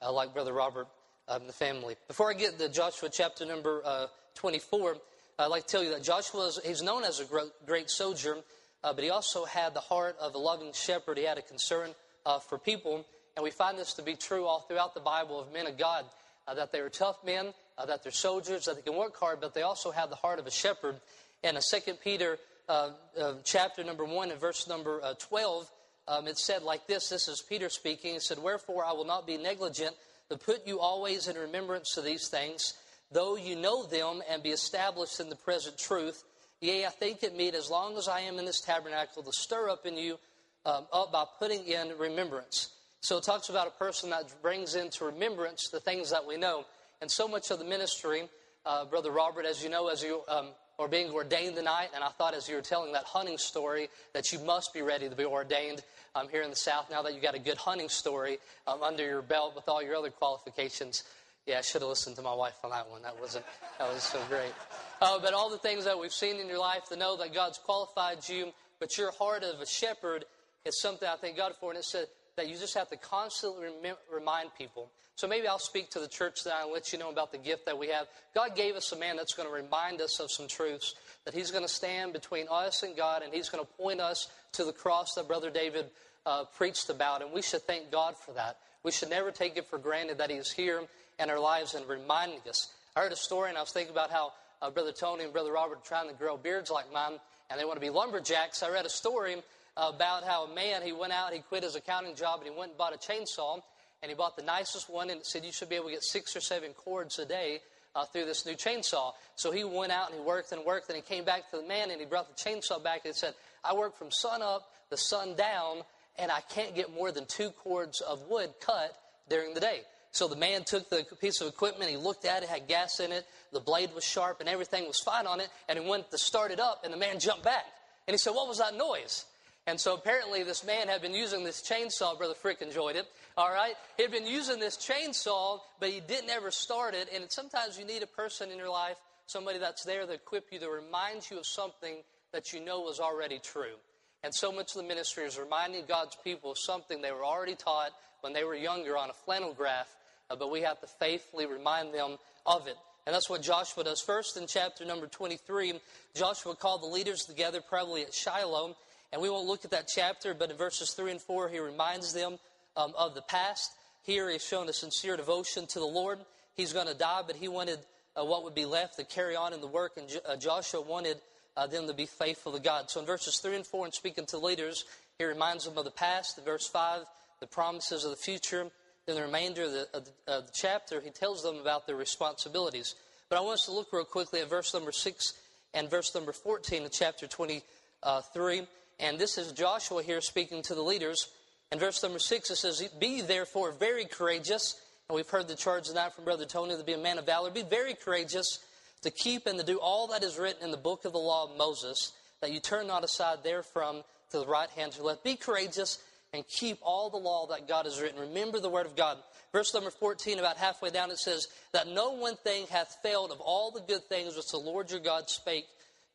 uh, 0.00 0.12
like 0.12 0.32
Brother 0.32 0.52
Robert 0.52 0.88
um, 1.28 1.46
the 1.46 1.52
family. 1.52 1.96
Before 2.06 2.30
I 2.30 2.34
get 2.34 2.58
to 2.58 2.68
Joshua 2.68 3.10
chapter 3.12 3.44
number 3.44 3.82
uh, 3.84 4.06
24, 4.34 4.96
I'd 5.38 5.46
like 5.46 5.66
to 5.66 5.68
tell 5.68 5.84
you 5.84 5.90
that 5.90 6.02
Joshua 6.02 6.48
is 6.48 6.58
he's 6.64 6.82
known 6.82 7.04
as 7.04 7.20
a 7.20 7.24
great 7.64 7.90
soldier, 7.90 8.38
uh, 8.82 8.92
but 8.92 9.04
he 9.04 9.10
also 9.10 9.44
had 9.44 9.72
the 9.72 9.80
heart 9.80 10.16
of 10.20 10.34
a 10.34 10.38
loving 10.38 10.72
shepherd. 10.72 11.16
He 11.16 11.24
had 11.24 11.38
a 11.38 11.42
concern 11.42 11.90
uh, 12.26 12.40
for 12.40 12.58
people. 12.58 13.06
And 13.36 13.44
we 13.44 13.52
find 13.52 13.78
this 13.78 13.94
to 13.94 14.02
be 14.02 14.16
true 14.16 14.46
all 14.46 14.62
throughout 14.62 14.94
the 14.94 15.00
Bible 15.00 15.38
of 15.38 15.52
men 15.52 15.68
of 15.68 15.78
God, 15.78 16.04
that 16.52 16.72
they 16.72 16.82
were 16.82 16.88
tough 16.88 17.18
men, 17.24 17.54
uh, 17.76 17.86
that 17.86 18.02
they're 18.02 18.10
soldiers, 18.10 18.64
that 18.64 18.74
they 18.74 18.82
can 18.82 18.96
work 18.96 19.16
hard, 19.16 19.40
but 19.40 19.54
they 19.54 19.62
also 19.62 19.92
have 19.92 20.10
the 20.10 20.16
heart 20.16 20.40
of 20.40 20.46
a 20.48 20.50
shepherd. 20.50 20.96
And 21.44 21.56
in 21.56 21.62
2 21.62 21.92
Peter 22.02 22.38
uh, 22.68 22.90
uh, 23.20 23.34
chapter 23.44 23.84
number 23.84 24.04
1 24.04 24.32
and 24.32 24.40
verse 24.40 24.66
number 24.66 25.00
uh, 25.04 25.14
12, 25.20 25.70
um, 26.08 26.26
it 26.26 26.36
said 26.36 26.62
like 26.62 26.86
this 26.88 27.10
this 27.10 27.28
is 27.28 27.42
Peter 27.48 27.68
speaking. 27.68 28.16
It 28.16 28.22
said, 28.22 28.38
Wherefore 28.38 28.84
I 28.84 28.92
will 28.92 29.04
not 29.04 29.26
be 29.26 29.36
negligent, 29.36 29.94
but 30.28 30.44
put 30.44 30.66
you 30.66 30.80
always 30.80 31.28
in 31.28 31.36
remembrance 31.36 31.96
of 31.96 32.04
these 32.04 32.28
things, 32.28 32.74
though 33.12 33.36
you 33.36 33.56
know 33.56 33.86
them 33.86 34.22
and 34.30 34.42
be 34.42 34.50
established 34.50 35.20
in 35.20 35.28
the 35.28 35.36
present 35.36 35.78
truth. 35.78 36.24
Yea, 36.60 36.86
I 36.86 36.90
think 36.90 37.22
it 37.22 37.36
meet 37.36 37.54
as 37.54 37.70
long 37.70 37.96
as 37.96 38.08
I 38.08 38.20
am 38.20 38.38
in 38.38 38.44
this 38.44 38.60
tabernacle 38.60 39.22
to 39.22 39.32
stir 39.32 39.68
up 39.68 39.86
in 39.86 39.96
you 39.96 40.18
um, 40.66 40.86
up 40.92 41.12
by 41.12 41.24
putting 41.38 41.66
in 41.66 41.92
remembrance. 41.98 42.70
So 43.00 43.18
it 43.18 43.24
talks 43.24 43.48
about 43.48 43.68
a 43.68 43.70
person 43.70 44.10
that 44.10 44.34
brings 44.42 44.74
into 44.74 45.04
remembrance 45.04 45.68
the 45.68 45.80
things 45.80 46.10
that 46.10 46.26
we 46.26 46.36
know. 46.36 46.64
And 47.00 47.10
so 47.10 47.28
much 47.28 47.50
of 47.50 47.60
the 47.60 47.64
ministry, 47.64 48.28
uh, 48.66 48.84
Brother 48.86 49.12
Robert, 49.12 49.46
as 49.46 49.62
you 49.62 49.70
know, 49.70 49.88
as 49.88 50.02
you 50.02 50.22
um, 50.28 50.48
are 50.80 50.88
being 50.88 51.10
ordained 51.12 51.56
tonight, 51.56 51.88
and 51.94 52.02
I 52.02 52.08
thought 52.08 52.34
as 52.34 52.48
you 52.48 52.56
were 52.56 52.62
telling 52.62 52.92
that 52.92 53.04
hunting 53.04 53.38
story 53.38 53.88
that 54.14 54.32
you 54.32 54.40
must 54.40 54.74
be 54.74 54.82
ready 54.82 55.08
to 55.08 55.14
be 55.14 55.24
ordained 55.24 55.82
um, 56.14 56.28
here 56.28 56.42
in 56.42 56.50
the 56.50 56.56
South 56.56 56.86
now 56.90 57.02
that 57.02 57.14
you 57.14 57.20
got 57.20 57.34
a 57.34 57.38
good 57.38 57.56
hunting 57.56 57.88
story 57.88 58.38
um, 58.66 58.82
under 58.82 59.04
your 59.04 59.22
belt 59.22 59.54
with 59.54 59.68
all 59.68 59.82
your 59.82 59.96
other 59.96 60.10
qualifications. 60.10 61.04
Yeah, 61.48 61.58
I 61.58 61.62
should 61.62 61.80
have 61.80 61.88
listened 61.88 62.14
to 62.16 62.22
my 62.22 62.34
wife 62.34 62.58
on 62.62 62.70
that 62.72 62.90
one. 62.90 63.00
That 63.00 63.18
wasn't 63.18 63.46
that 63.78 63.90
was 63.90 64.02
so 64.02 64.20
great. 64.28 64.52
Uh, 65.00 65.18
but 65.18 65.32
all 65.32 65.48
the 65.48 65.56
things 65.56 65.86
that 65.86 65.98
we've 65.98 66.12
seen 66.12 66.36
in 66.36 66.46
your 66.46 66.58
life 66.58 66.84
to 66.90 66.96
know 66.96 67.16
that 67.16 67.32
God's 67.32 67.56
qualified 67.56 68.18
you, 68.28 68.52
but 68.78 68.98
your 68.98 69.12
heart 69.12 69.42
of 69.42 69.58
a 69.58 69.66
shepherd 69.66 70.26
is 70.66 70.78
something 70.78 71.08
I 71.08 71.16
thank 71.16 71.38
God 71.38 71.54
for. 71.58 71.70
And 71.70 71.78
it 71.78 71.84
said 71.84 72.04
that 72.36 72.50
you 72.50 72.56
just 72.58 72.76
have 72.76 72.90
to 72.90 72.98
constantly 72.98 73.66
rem- 73.82 73.96
remind 74.12 74.50
people. 74.58 74.92
So 75.14 75.26
maybe 75.26 75.48
I'll 75.48 75.58
speak 75.58 75.88
to 75.92 76.00
the 76.00 76.06
church 76.06 76.44
that 76.44 76.64
and 76.64 76.70
let 76.70 76.92
you 76.92 76.98
know 76.98 77.08
about 77.08 77.32
the 77.32 77.38
gift 77.38 77.64
that 77.64 77.78
we 77.78 77.88
have. 77.88 78.08
God 78.34 78.54
gave 78.54 78.74
us 78.74 78.92
a 78.92 78.98
man 78.98 79.16
that's 79.16 79.32
going 79.32 79.48
to 79.48 79.54
remind 79.54 80.02
us 80.02 80.20
of 80.20 80.30
some 80.30 80.48
truths, 80.48 80.96
that 81.24 81.32
he's 81.32 81.50
going 81.50 81.64
to 81.64 81.68
stand 81.68 82.12
between 82.12 82.44
us 82.50 82.82
and 82.82 82.94
God, 82.94 83.22
and 83.22 83.32
he's 83.32 83.48
going 83.48 83.64
to 83.64 83.72
point 83.72 84.00
us 84.00 84.28
to 84.52 84.64
the 84.64 84.72
cross 84.72 85.14
that 85.14 85.26
Brother 85.26 85.50
David 85.50 85.86
uh, 86.26 86.44
preached 86.44 86.90
about. 86.90 87.22
And 87.22 87.32
we 87.32 87.40
should 87.40 87.62
thank 87.62 87.90
God 87.90 88.16
for 88.18 88.32
that. 88.34 88.58
We 88.84 88.92
should 88.92 89.10
never 89.10 89.30
take 89.30 89.56
it 89.56 89.66
for 89.66 89.78
granted 89.78 90.18
that 90.18 90.30
he's 90.30 90.52
here 90.52 90.82
in 91.18 91.30
our 91.30 91.40
lives 91.40 91.74
and 91.74 91.88
reminding 91.88 92.40
us. 92.48 92.72
I 92.96 93.00
heard 93.00 93.12
a 93.12 93.16
story, 93.16 93.48
and 93.48 93.58
I 93.58 93.60
was 93.60 93.72
thinking 93.72 93.92
about 93.92 94.10
how 94.10 94.32
uh, 94.62 94.70
Brother 94.70 94.92
Tony 94.92 95.24
and 95.24 95.32
Brother 95.32 95.52
Robert 95.52 95.78
are 95.78 95.86
trying 95.86 96.08
to 96.08 96.14
grow 96.14 96.36
beards 96.36 96.70
like 96.70 96.92
mine, 96.92 97.18
and 97.50 97.60
they 97.60 97.64
want 97.64 97.76
to 97.76 97.80
be 97.80 97.90
lumberjacks. 97.90 98.62
I 98.62 98.70
read 98.70 98.86
a 98.86 98.90
story 98.90 99.36
about 99.76 100.24
how 100.24 100.46
a 100.46 100.54
man, 100.54 100.82
he 100.82 100.92
went 100.92 101.12
out, 101.12 101.32
he 101.32 101.40
quit 101.40 101.62
his 101.62 101.76
accounting 101.76 102.14
job, 102.16 102.40
and 102.40 102.50
he 102.50 102.56
went 102.56 102.70
and 102.70 102.78
bought 102.78 102.94
a 102.94 102.98
chainsaw, 102.98 103.60
and 104.02 104.10
he 104.10 104.14
bought 104.14 104.36
the 104.36 104.42
nicest 104.42 104.90
one, 104.90 105.10
and 105.10 105.20
it 105.20 105.26
said 105.26 105.44
you 105.44 105.52
should 105.52 105.68
be 105.68 105.76
able 105.76 105.86
to 105.86 105.92
get 105.92 106.02
six 106.02 106.34
or 106.36 106.40
seven 106.40 106.72
cords 106.72 107.18
a 107.18 107.26
day 107.26 107.60
uh, 107.94 108.04
through 108.04 108.24
this 108.24 108.46
new 108.46 108.54
chainsaw. 108.54 109.12
So 109.36 109.50
he 109.50 109.64
went 109.64 109.92
out 109.92 110.10
and 110.10 110.18
he 110.18 110.24
worked 110.24 110.52
and 110.52 110.64
worked, 110.64 110.88
and 110.88 110.96
he 110.96 111.02
came 111.02 111.24
back 111.24 111.50
to 111.50 111.56
the 111.58 111.66
man, 111.66 111.90
and 111.90 112.00
he 112.00 112.06
brought 112.06 112.28
the 112.28 112.50
chainsaw 112.50 112.82
back, 112.82 113.04
and 113.04 113.14
he 113.14 113.18
said, 113.18 113.34
I 113.64 113.74
work 113.74 113.96
from 113.96 114.10
sun 114.10 114.42
up 114.42 114.68
to 114.90 114.96
sun 114.96 115.34
down, 115.36 115.82
and 116.18 116.30
I 116.30 116.40
can't 116.40 116.74
get 116.74 116.92
more 116.92 117.12
than 117.12 117.26
two 117.26 117.50
cords 117.50 118.00
of 118.00 118.22
wood 118.28 118.50
cut 118.60 118.96
during 119.28 119.54
the 119.54 119.60
day. 119.60 119.82
So 120.10 120.26
the 120.26 120.36
man 120.36 120.64
took 120.64 120.88
the 120.88 121.04
piece 121.20 121.40
of 121.40 121.48
equipment, 121.48 121.90
he 121.90 121.96
looked 121.96 122.24
at 122.24 122.42
it, 122.42 122.48
had 122.48 122.66
gas 122.66 122.98
in 123.00 123.12
it, 123.12 123.26
the 123.52 123.60
blade 123.60 123.90
was 123.94 124.04
sharp, 124.04 124.40
and 124.40 124.48
everything 124.48 124.86
was 124.86 124.98
fine 124.98 125.26
on 125.26 125.40
it, 125.40 125.48
and 125.68 125.78
he 125.78 125.88
went 125.88 126.10
to 126.10 126.18
start 126.18 126.50
it 126.50 126.60
up, 126.60 126.82
and 126.84 126.92
the 126.92 126.96
man 126.98 127.18
jumped 127.18 127.44
back. 127.44 127.66
And 128.06 128.14
he 128.14 128.18
said, 128.18 128.34
What 128.34 128.48
was 128.48 128.58
that 128.58 128.76
noise? 128.76 129.26
And 129.66 129.78
so 129.78 129.92
apparently 129.92 130.42
this 130.44 130.64
man 130.64 130.88
had 130.88 131.02
been 131.02 131.12
using 131.12 131.44
this 131.44 131.60
chainsaw. 131.60 132.16
Brother 132.16 132.32
Frick 132.32 132.62
enjoyed 132.62 132.96
it. 132.96 133.06
All 133.36 133.52
right. 133.52 133.74
He 133.98 134.02
had 134.02 134.10
been 134.10 134.26
using 134.26 134.58
this 134.58 134.78
chainsaw, 134.78 135.60
but 135.78 135.90
he 135.90 136.00
didn't 136.00 136.30
ever 136.30 136.50
start 136.50 136.94
it. 136.94 137.10
And 137.14 137.30
sometimes 137.30 137.78
you 137.78 137.84
need 137.84 138.02
a 138.02 138.06
person 138.06 138.50
in 138.50 138.56
your 138.56 138.70
life, 138.70 138.96
somebody 139.26 139.58
that's 139.58 139.84
there 139.84 140.06
to 140.06 140.12
equip 140.14 140.46
you, 140.50 140.58
to 140.60 140.70
remind 140.70 141.30
you 141.30 141.38
of 141.38 141.44
something 141.44 141.96
that 142.32 142.54
you 142.54 142.64
know 142.64 142.88
is 142.88 142.98
already 142.98 143.38
true. 143.40 143.76
And 144.24 144.34
so 144.34 144.50
much 144.50 144.74
of 144.74 144.80
the 144.80 144.88
ministry 144.88 145.24
is 145.24 145.38
reminding 145.38 145.84
God's 145.86 146.16
people 146.24 146.52
of 146.52 146.58
something 146.58 147.02
they 147.02 147.12
were 147.12 147.24
already 147.24 147.54
taught 147.54 147.90
when 148.22 148.32
they 148.32 148.44
were 148.44 148.54
younger 148.54 148.96
on 148.96 149.10
a 149.10 149.12
flannel 149.12 149.52
graph, 149.52 149.94
but 150.28 150.50
we 150.50 150.62
have 150.62 150.80
to 150.80 150.86
faithfully 150.86 151.46
remind 151.46 151.94
them 151.94 152.16
of 152.46 152.66
it. 152.66 152.76
And 153.06 153.14
that's 153.14 153.30
what 153.30 153.42
Joshua 153.42 153.84
does. 153.84 154.00
First, 154.00 154.36
in 154.36 154.46
chapter 154.46 154.84
number 154.84 155.06
23, 155.06 155.80
Joshua 156.14 156.54
called 156.54 156.82
the 156.82 156.86
leaders 156.86 157.24
together, 157.24 157.60
probably 157.66 158.02
at 158.02 158.12
Shiloh. 158.12 158.76
And 159.12 159.22
we 159.22 159.30
won't 159.30 159.46
look 159.46 159.64
at 159.64 159.70
that 159.70 159.88
chapter, 159.88 160.34
but 160.34 160.50
in 160.50 160.56
verses 160.56 160.90
3 160.90 161.12
and 161.12 161.20
4, 161.20 161.48
he 161.48 161.58
reminds 161.58 162.12
them 162.12 162.38
um, 162.76 162.92
of 162.98 163.14
the 163.14 163.22
past. 163.22 163.70
Here, 164.02 164.28
he's 164.28 164.44
shown 164.44 164.68
a 164.68 164.72
sincere 164.72 165.16
devotion 165.16 165.66
to 165.68 165.78
the 165.78 165.86
Lord. 165.86 166.18
He's 166.54 166.72
going 166.72 166.86
to 166.86 166.94
die, 166.94 167.22
but 167.26 167.36
he 167.36 167.48
wanted 167.48 167.78
uh, 168.18 168.24
what 168.24 168.44
would 168.44 168.54
be 168.54 168.66
left 168.66 168.96
to 168.98 169.04
carry 169.04 169.36
on 169.36 169.52
in 169.52 169.60
the 169.60 169.66
work, 169.66 169.92
and 169.96 170.06
uh, 170.28 170.36
Joshua 170.36 170.80
wanted 170.80 171.16
uh, 171.56 171.66
them 171.66 171.86
to 171.86 171.94
be 171.94 172.06
faithful 172.06 172.52
to 172.52 172.60
God. 172.60 172.90
So 172.90 173.00
in 173.00 173.06
verses 173.06 173.38
3 173.38 173.56
and 173.56 173.66
4, 173.66 173.86
in 173.86 173.92
speaking 173.92 174.26
to 174.26 174.38
leaders, 174.38 174.84
he 175.18 175.24
reminds 175.24 175.64
them 175.64 175.76
of 175.78 175.84
the 175.84 175.90
past. 175.90 176.38
In 176.38 176.44
verse 176.44 176.66
5, 176.68 177.02
the 177.40 177.46
promises 177.46 178.04
of 178.04 178.10
the 178.10 178.16
future. 178.16 178.66
In 179.08 179.14
the 179.14 179.22
remainder 179.22 179.62
of 179.62 179.72
the, 179.72 179.88
of 179.94 180.04
the, 180.04 180.32
of 180.32 180.46
the 180.46 180.52
chapter, 180.54 181.00
he 181.00 181.08
tells 181.08 181.42
them 181.42 181.56
about 181.56 181.86
their 181.86 181.96
responsibilities. 181.96 182.94
But 183.30 183.38
I 183.38 183.40
want 183.40 183.54
us 183.54 183.64
to 183.64 183.72
look 183.72 183.90
real 183.90 184.04
quickly 184.04 184.40
at 184.40 184.50
verse 184.50 184.74
number 184.74 184.92
6 184.92 185.32
and 185.72 185.90
verse 185.90 186.14
number 186.14 186.30
14 186.30 186.84
of 186.84 186.92
chapter 186.92 187.26
23. 187.26 188.62
And 189.00 189.18
this 189.18 189.38
is 189.38 189.52
Joshua 189.52 190.02
here 190.02 190.20
speaking 190.20 190.60
to 190.64 190.74
the 190.74 190.82
leaders. 190.82 191.28
In 191.72 191.78
verse 191.78 192.02
number 192.02 192.18
6, 192.18 192.50
it 192.50 192.56
says, 192.56 192.86
Be 193.00 193.22
therefore 193.22 193.72
very 193.72 194.04
courageous. 194.04 194.78
And 195.08 195.16
we've 195.16 195.28
heard 195.28 195.48
the 195.48 195.56
charge 195.56 195.88
tonight 195.88 196.12
from 196.12 196.24
Brother 196.24 196.44
Tony 196.44 196.76
to 196.76 196.84
be 196.84 196.92
a 196.92 196.98
man 196.98 197.16
of 197.16 197.24
valor. 197.24 197.50
Be 197.50 197.62
very 197.62 197.94
courageous 197.94 198.58
to 199.02 199.10
keep 199.10 199.46
and 199.46 199.58
to 199.58 199.64
do 199.64 199.78
all 199.78 200.08
that 200.08 200.22
is 200.22 200.38
written 200.38 200.64
in 200.64 200.70
the 200.70 200.76
book 200.76 201.06
of 201.06 201.12
the 201.12 201.18
law 201.18 201.50
of 201.50 201.56
Moses, 201.56 202.12
that 202.42 202.52
you 202.52 202.60
turn 202.60 202.86
not 202.86 203.04
aside 203.04 203.42
therefrom 203.42 204.02
to 204.32 204.38
the 204.38 204.46
right 204.46 204.68
hand 204.70 204.92
or 204.94 204.98
the 204.98 205.04
left. 205.04 205.24
Be 205.24 205.36
courageous 205.36 205.98
and 206.32 206.46
keep 206.46 206.78
all 206.82 207.10
the 207.10 207.16
law 207.16 207.46
that 207.46 207.68
God 207.68 207.86
has 207.86 208.00
written. 208.00 208.20
Remember 208.20 208.60
the 208.60 208.68
word 208.68 208.86
of 208.86 208.96
God. 208.96 209.18
Verse 209.52 209.72
number 209.72 209.90
14, 209.90 210.38
about 210.38 210.56
halfway 210.58 210.90
down, 210.90 211.10
it 211.10 211.18
says, 211.18 211.48
That 211.72 211.88
no 211.88 212.12
one 212.12 212.36
thing 212.36 212.66
hath 212.70 212.98
failed 213.02 213.30
of 213.30 213.40
all 213.40 213.70
the 213.70 213.80
good 213.80 214.04
things 214.04 214.36
which 214.36 214.50
the 214.50 214.58
Lord 214.58 214.90
your 214.90 215.00
God 215.00 215.30
spake 215.30 215.66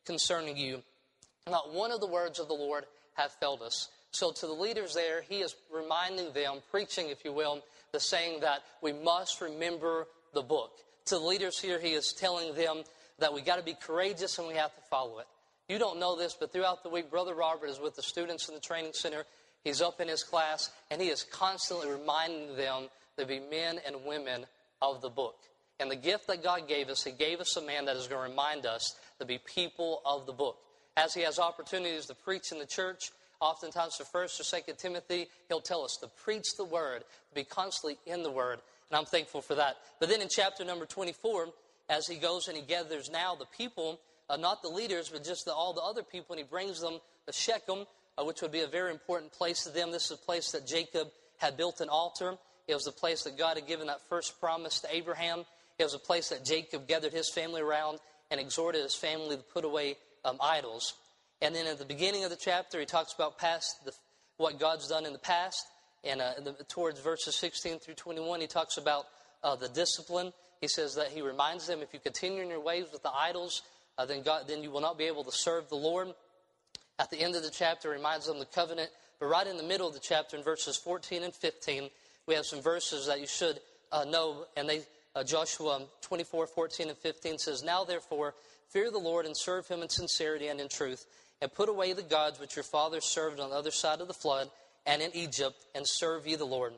concerning 0.06 0.58
you. 0.58 0.84
Not 1.50 1.74
one 1.74 1.92
of 1.92 2.00
the 2.00 2.08
words 2.08 2.40
of 2.40 2.48
the 2.48 2.54
Lord 2.54 2.86
hath 3.16 3.36
failed 3.40 3.62
us. 3.62 3.90
So 4.12 4.32
to 4.32 4.46
the 4.46 4.54
leaders 4.54 4.94
there, 4.94 5.24
he 5.28 5.38
is 5.38 5.56
reminding 5.74 6.34
them, 6.34 6.60
preaching, 6.70 7.10
if 7.10 7.26
you 7.26 7.34
will, 7.34 7.64
the 7.92 8.00
saying 8.00 8.42
that 8.42 8.60
we 8.82 8.94
must 8.94 9.42
remember 9.42 10.08
the 10.34 10.44
book. 10.44 10.72
To 11.08 11.16
the 11.16 11.22
leaders 11.22 11.60
here, 11.60 11.80
he 11.80 11.94
is 11.94 12.14
telling 12.14 12.54
them 12.56 12.84
that 13.20 13.34
we 13.34 13.42
got 13.42 13.58
to 13.58 13.64
be 13.64 13.74
courageous 13.74 14.38
and 14.38 14.48
we 14.48 14.54
have 14.54 14.74
to 14.76 14.82
follow 14.90 15.20
it. 15.20 15.28
You 15.68 15.80
don't 15.80 16.00
know 16.00 16.18
this, 16.18 16.36
but 16.40 16.52
throughout 16.52 16.84
the 16.84 16.90
week, 16.90 17.10
Brother 17.10 17.34
Robert 17.34 17.68
is 17.68 17.80
with 17.80 17.96
the 17.96 18.04
students 18.04 18.48
in 18.50 18.56
the 18.56 18.62
training 18.62 18.94
center 18.94 19.26
He's 19.64 19.82
up 19.82 20.02
in 20.02 20.08
his 20.08 20.24
class, 20.24 20.72
and 20.92 21.02
he 21.02 21.08
is 21.08 21.24
constantly 21.24 21.90
reminding 21.90 22.56
them 22.56 22.90
to 23.18 23.26
be 23.26 23.40
men 23.40 23.80
and 23.86 24.06
women 24.06 24.46
of 24.82 25.02
the 25.02 25.10
book. 25.10 25.36
And 25.80 25.90
the 25.90 25.96
gift 25.96 26.28
that 26.28 26.44
God 26.44 26.68
gave 26.68 26.90
us, 26.90 27.04
He 27.04 27.12
gave 27.12 27.40
us 27.40 27.58
a 27.58 27.62
man 27.62 27.86
that 27.86 27.96
is 27.96 28.08
going 28.08 28.24
to 28.24 28.30
remind 28.30 28.66
us 28.66 28.96
to 29.20 29.26
be 29.26 29.40
people 29.40 30.02
of 30.06 30.26
the 30.26 30.34
book. 30.34 30.58
As 30.96 31.14
he 31.14 31.22
has 31.22 31.40
opportunities 31.40 32.06
to 32.06 32.14
preach 32.14 32.52
in 32.52 32.60
the 32.60 32.66
church, 32.66 33.10
oftentimes 33.42 33.96
for 33.96 34.06
First 34.06 34.40
or 34.40 34.44
Second 34.44 34.78
Timothy, 34.78 35.28
he'll 35.48 35.62
tell 35.62 35.84
us 35.84 35.98
to 36.02 36.08
preach 36.08 36.56
the 36.58 36.64
word, 36.64 37.00
to 37.30 37.36
be 37.36 37.44
constantly 37.44 37.98
in 38.06 38.22
the 38.22 38.32
word, 38.32 38.60
and 38.90 38.98
I'm 38.98 39.06
thankful 39.06 39.42
for 39.42 39.56
that. 39.56 39.78
But 40.00 40.10
then 40.10 40.22
in 40.22 40.28
chapter 40.30 40.64
number 40.64 40.86
24, 40.86 41.48
as 41.90 42.08
he 42.08 42.16
goes 42.16 42.48
and 42.48 42.56
he 42.56 42.64
gathers 42.64 43.10
now 43.12 43.36
the 43.36 43.48
people, 43.58 44.00
uh, 44.30 44.38
not 44.38 44.62
the 44.62 44.70
leaders, 44.70 45.10
but 45.10 45.24
just 45.24 45.46
the, 45.46 45.54
all 45.54 45.74
the 45.74 45.82
other 45.82 46.04
people, 46.04 46.36
and 46.36 46.46
he 46.46 46.50
brings 46.50 46.80
them 46.80 47.00
to 47.26 47.34
Shechem, 47.34 47.86
uh, 48.18 48.24
which 48.24 48.42
would 48.42 48.52
be 48.52 48.62
a 48.62 48.68
very 48.68 48.92
important 48.92 49.32
place 49.32 49.64
to 49.64 49.70
them. 49.70 49.92
This 49.92 50.06
is 50.06 50.12
a 50.12 50.18
place 50.18 50.52
that 50.52 50.68
Jacob 50.68 51.10
had 51.38 51.58
built 51.58 51.82
an 51.82 51.90
altar. 51.90 52.38
It 52.68 52.74
was 52.74 52.84
the 52.84 52.92
place 52.92 53.24
that 53.24 53.38
God 53.38 53.58
had 53.58 53.68
given 53.68 53.88
that 53.88 54.08
first 54.08 54.40
promise 54.40 54.80
to 54.82 54.96
Abraham. 54.96 55.46
It 55.80 55.84
was 55.84 55.94
a 55.94 56.00
place 56.00 56.30
that 56.30 56.46
Jacob 56.46 56.88
gathered 56.88 57.14
his 57.14 57.30
family 57.30 57.62
around 57.62 58.00
and 58.32 58.40
exhorted 58.40 58.82
his 58.82 58.96
family 58.96 59.36
to 59.36 59.44
put 59.44 59.66
away 59.66 59.98
um, 60.24 60.38
idols. 60.42 60.94
And 61.42 61.54
then 61.54 61.68
at 61.68 61.78
the 61.78 61.86
beginning 61.86 62.24
of 62.24 62.30
the 62.30 62.38
chapter, 62.38 62.80
he 62.80 62.86
talks 62.86 63.14
about 63.14 63.38
past 63.38 63.84
the, 63.86 63.92
what 64.38 64.60
God's 64.60 64.88
done 64.88 65.06
in 65.06 65.14
the 65.14 65.20
past. 65.20 65.66
And 66.04 66.22
uh, 66.22 66.34
the, 66.44 66.54
towards 66.70 67.00
verses 67.00 67.36
16 67.36 67.80
through 67.80 67.96
21, 67.96 68.42
he 68.42 68.48
talks 68.48 68.78
about 68.78 69.06
uh, 69.44 69.56
the 69.56 69.70
discipline. 69.70 70.32
He 70.62 70.68
says 70.68 70.96
that 70.96 71.10
he 71.10 71.22
reminds 71.22 71.68
them 71.68 71.82
if 71.82 71.94
you 71.94 72.00
continue 72.00 72.42
in 72.42 72.50
your 72.50 72.62
ways 72.62 72.86
with 72.92 73.04
the 73.04 73.12
idols, 73.12 73.62
uh, 73.98 74.06
then, 74.06 74.24
God, 74.24 74.48
then 74.48 74.64
you 74.64 74.72
will 74.72 74.82
not 74.82 74.98
be 74.98 75.06
able 75.06 75.24
to 75.26 75.32
serve 75.32 75.68
the 75.70 75.76
Lord. 75.76 76.08
At 77.00 77.10
the 77.10 77.20
end 77.20 77.36
of 77.36 77.44
the 77.44 77.50
chapter, 77.50 77.90
reminds 77.90 78.28
them 78.28 78.36
of 78.36 78.40
the 78.40 78.54
covenant. 78.54 78.90
But 79.20 79.28
right 79.28 79.48
in 79.48 79.58
the 79.58 79.64
middle 79.64 79.88
of 79.88 79.94
the 79.94 80.00
chapter, 80.00 80.38
in 80.38 80.44
verses 80.44 80.78
14 80.78 81.24
and 81.24 81.34
15, 81.34 81.90
we 82.28 82.36
have 82.36 82.46
some 82.46 82.62
verses 82.62 83.08
that 83.08 83.20
you 83.20 83.28
should 83.28 83.60
uh, 83.92 84.06
know. 84.06 84.46
And 84.56 84.70
they, 84.70 84.82
uh, 85.16 85.24
Joshua 85.24 85.82
24, 86.02 86.48
14, 86.48 86.90
and 86.90 86.98
15 86.98 87.38
says, 87.38 87.64
Now 87.64 87.84
therefore, 87.84 88.36
fear 88.70 88.92
the 88.92 89.00
Lord 89.00 89.26
and 89.26 89.36
serve 89.36 89.68
him 89.68 89.82
in 89.82 89.90
sincerity 89.90 90.48
and 90.48 90.60
in 90.60 90.70
truth, 90.70 91.06
and 91.42 91.54
put 91.54 91.70
away 91.70 91.94
the 91.94 92.04
gods 92.04 92.40
which 92.40 92.56
your 92.56 92.64
fathers 92.64 93.06
served 93.06 93.40
on 93.40 93.50
the 93.50 93.56
other 93.56 93.72
side 93.72 94.02
of 94.02 94.08
the 94.08 94.14
flood 94.14 94.50
and 94.86 95.02
in 95.02 95.16
Egypt, 95.16 95.66
and 95.74 95.88
serve 95.88 96.28
ye 96.28 96.36
the 96.36 96.46
Lord. 96.46 96.74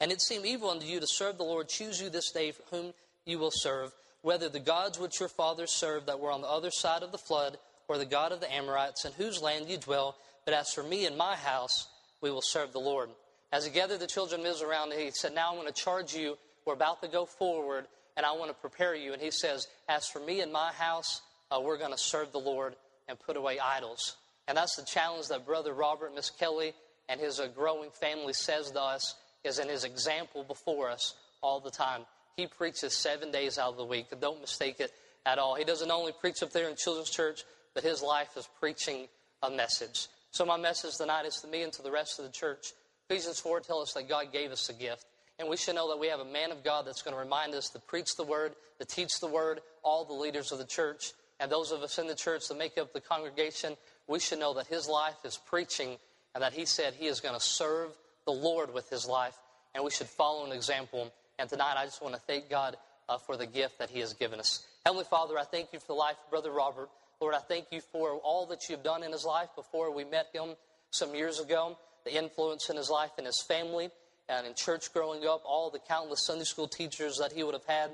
And 0.00 0.12
it 0.12 0.22
seemed 0.22 0.46
evil 0.46 0.70
unto 0.70 0.86
you 0.86 1.00
to 1.00 1.06
serve 1.06 1.38
the 1.38 1.44
Lord. 1.44 1.68
Choose 1.68 2.00
you 2.00 2.08
this 2.08 2.30
day 2.30 2.52
whom 2.70 2.92
you 3.26 3.38
will 3.38 3.50
serve, 3.50 3.92
whether 4.22 4.48
the 4.48 4.60
gods 4.60 4.98
which 4.98 5.18
your 5.18 5.28
fathers 5.28 5.72
served 5.72 6.06
that 6.06 6.20
were 6.20 6.30
on 6.30 6.40
the 6.40 6.48
other 6.48 6.70
side 6.70 7.02
of 7.02 7.12
the 7.12 7.18
flood, 7.18 7.58
or 7.88 7.98
the 7.98 8.04
God 8.04 8.32
of 8.32 8.40
the 8.40 8.52
Amorites, 8.52 9.04
in 9.04 9.12
whose 9.12 9.42
land 9.42 9.68
you 9.68 9.78
dwell. 9.78 10.16
But 10.44 10.54
as 10.54 10.72
for 10.72 10.82
me 10.82 11.06
and 11.06 11.16
my 11.16 11.34
house, 11.34 11.88
we 12.20 12.30
will 12.30 12.42
serve 12.42 12.72
the 12.72 12.78
Lord. 12.78 13.10
As 13.50 13.64
he 13.64 13.72
gathered 13.72 14.00
the 14.00 14.06
children 14.06 14.42
of 14.42 14.46
Israel 14.46 14.70
around, 14.70 14.92
he 14.92 15.10
said, 15.10 15.34
Now 15.34 15.50
I'm 15.50 15.56
going 15.56 15.66
to 15.66 15.72
charge 15.72 16.14
you. 16.14 16.36
We're 16.66 16.74
about 16.74 17.02
to 17.02 17.08
go 17.08 17.24
forward, 17.24 17.86
and 18.16 18.26
I 18.26 18.32
want 18.32 18.50
to 18.50 18.54
prepare 18.54 18.94
you. 18.94 19.12
And 19.12 19.22
he 19.22 19.30
says, 19.30 19.66
As 19.88 20.06
for 20.06 20.20
me 20.20 20.40
and 20.40 20.52
my 20.52 20.72
house, 20.72 21.22
uh, 21.50 21.60
we're 21.60 21.78
going 21.78 21.92
to 21.92 21.98
serve 21.98 22.32
the 22.32 22.38
Lord 22.38 22.76
and 23.08 23.18
put 23.18 23.36
away 23.36 23.58
idols. 23.58 24.16
And 24.46 24.56
that's 24.56 24.76
the 24.76 24.84
challenge 24.84 25.28
that 25.28 25.46
Brother 25.46 25.72
Robert, 25.72 26.14
Miss 26.14 26.30
Kelly, 26.30 26.74
and 27.08 27.20
his 27.20 27.40
uh, 27.40 27.48
growing 27.48 27.90
family 27.90 28.34
says 28.34 28.70
to 28.70 28.80
us, 28.80 29.14
is 29.44 29.58
in 29.58 29.68
his 29.68 29.84
example 29.84 30.44
before 30.44 30.90
us 30.90 31.14
all 31.40 31.60
the 31.60 31.70
time. 31.70 32.02
He 32.36 32.46
preaches 32.46 32.92
seven 32.94 33.30
days 33.30 33.58
out 33.58 33.72
of 33.72 33.76
the 33.76 33.84
week. 33.84 34.06
Don't 34.20 34.40
mistake 34.40 34.80
it 34.80 34.92
at 35.24 35.38
all. 35.38 35.54
He 35.54 35.64
doesn't 35.64 35.90
only 35.90 36.12
preach 36.12 36.42
up 36.42 36.52
there 36.52 36.68
in 36.68 36.76
children's 36.76 37.10
church, 37.10 37.44
but 37.78 37.84
his 37.84 38.02
life 38.02 38.36
is 38.36 38.48
preaching 38.58 39.06
a 39.40 39.48
message. 39.48 40.08
So 40.32 40.44
my 40.44 40.56
message 40.56 40.96
tonight 40.96 41.26
is 41.26 41.36
to 41.42 41.46
me 41.46 41.62
and 41.62 41.72
to 41.74 41.82
the 41.82 41.92
rest 41.92 42.18
of 42.18 42.24
the 42.24 42.32
church. 42.32 42.72
Ephesians 43.08 43.38
4 43.38 43.60
tells 43.60 43.90
us 43.90 43.94
that 43.94 44.08
God 44.08 44.32
gave 44.32 44.50
us 44.50 44.68
a 44.68 44.72
gift. 44.72 45.04
And 45.38 45.48
we 45.48 45.56
should 45.56 45.76
know 45.76 45.88
that 45.90 46.00
we 46.00 46.08
have 46.08 46.18
a 46.18 46.24
man 46.24 46.50
of 46.50 46.64
God 46.64 46.88
that's 46.88 47.02
going 47.02 47.14
to 47.14 47.22
remind 47.22 47.54
us 47.54 47.68
to 47.68 47.78
preach 47.78 48.16
the 48.16 48.24
word, 48.24 48.56
to 48.80 48.84
teach 48.84 49.20
the 49.20 49.28
word, 49.28 49.60
all 49.84 50.04
the 50.04 50.12
leaders 50.12 50.50
of 50.50 50.58
the 50.58 50.66
church, 50.66 51.12
and 51.38 51.52
those 51.52 51.70
of 51.70 51.82
us 51.82 52.00
in 52.00 52.08
the 52.08 52.16
church 52.16 52.48
that 52.48 52.58
make 52.58 52.76
up 52.78 52.92
the 52.92 53.00
congregation. 53.00 53.76
We 54.08 54.18
should 54.18 54.40
know 54.40 54.54
that 54.54 54.66
his 54.66 54.88
life 54.88 55.24
is 55.24 55.38
preaching 55.46 55.98
and 56.34 56.42
that 56.42 56.54
he 56.54 56.64
said 56.64 56.94
he 56.94 57.06
is 57.06 57.20
going 57.20 57.36
to 57.36 57.40
serve 57.40 57.96
the 58.24 58.32
Lord 58.32 58.74
with 58.74 58.90
his 58.90 59.06
life. 59.06 59.38
And 59.76 59.84
we 59.84 59.92
should 59.92 60.08
follow 60.08 60.44
an 60.44 60.50
example. 60.50 61.12
And 61.38 61.48
tonight 61.48 61.76
I 61.78 61.84
just 61.84 62.02
want 62.02 62.16
to 62.16 62.20
thank 62.22 62.50
God 62.50 62.76
uh, 63.08 63.18
for 63.18 63.36
the 63.36 63.46
gift 63.46 63.78
that 63.78 63.88
he 63.88 64.00
has 64.00 64.14
given 64.14 64.40
us. 64.40 64.66
Heavenly 64.84 65.04
Father, 65.04 65.38
I 65.38 65.44
thank 65.44 65.72
you 65.72 65.78
for 65.78 65.86
the 65.86 65.92
life 65.92 66.16
of 66.24 66.30
Brother 66.30 66.50
Robert. 66.50 66.88
Lord, 67.20 67.34
I 67.34 67.40
thank 67.40 67.66
you 67.72 67.80
for 67.80 68.12
all 68.12 68.46
that 68.46 68.68
you've 68.68 68.84
done 68.84 69.02
in 69.02 69.10
his 69.10 69.24
life 69.24 69.48
before 69.56 69.92
we 69.92 70.04
met 70.04 70.28
him 70.32 70.54
some 70.90 71.16
years 71.16 71.40
ago, 71.40 71.76
the 72.04 72.16
influence 72.16 72.70
in 72.70 72.76
his 72.76 72.88
life 72.90 73.10
and 73.18 73.26
his 73.26 73.42
family, 73.42 73.90
and 74.28 74.46
in 74.46 74.54
church 74.54 74.92
growing 74.92 75.26
up, 75.26 75.42
all 75.44 75.68
the 75.70 75.80
countless 75.80 76.24
Sunday 76.24 76.44
school 76.44 76.68
teachers 76.68 77.18
that 77.18 77.32
he 77.32 77.42
would 77.42 77.54
have 77.54 77.64
had. 77.64 77.90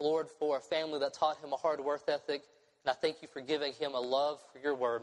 Lord, 0.00 0.26
for 0.40 0.56
a 0.56 0.60
family 0.60 0.98
that 0.98 1.14
taught 1.14 1.38
him 1.38 1.52
a 1.52 1.56
hard 1.56 1.78
work 1.78 2.02
ethic. 2.08 2.42
And 2.84 2.90
I 2.90 2.94
thank 2.94 3.22
you 3.22 3.28
for 3.32 3.40
giving 3.40 3.72
him 3.74 3.94
a 3.94 4.00
love 4.00 4.40
for 4.52 4.58
your 4.58 4.74
word. 4.74 5.02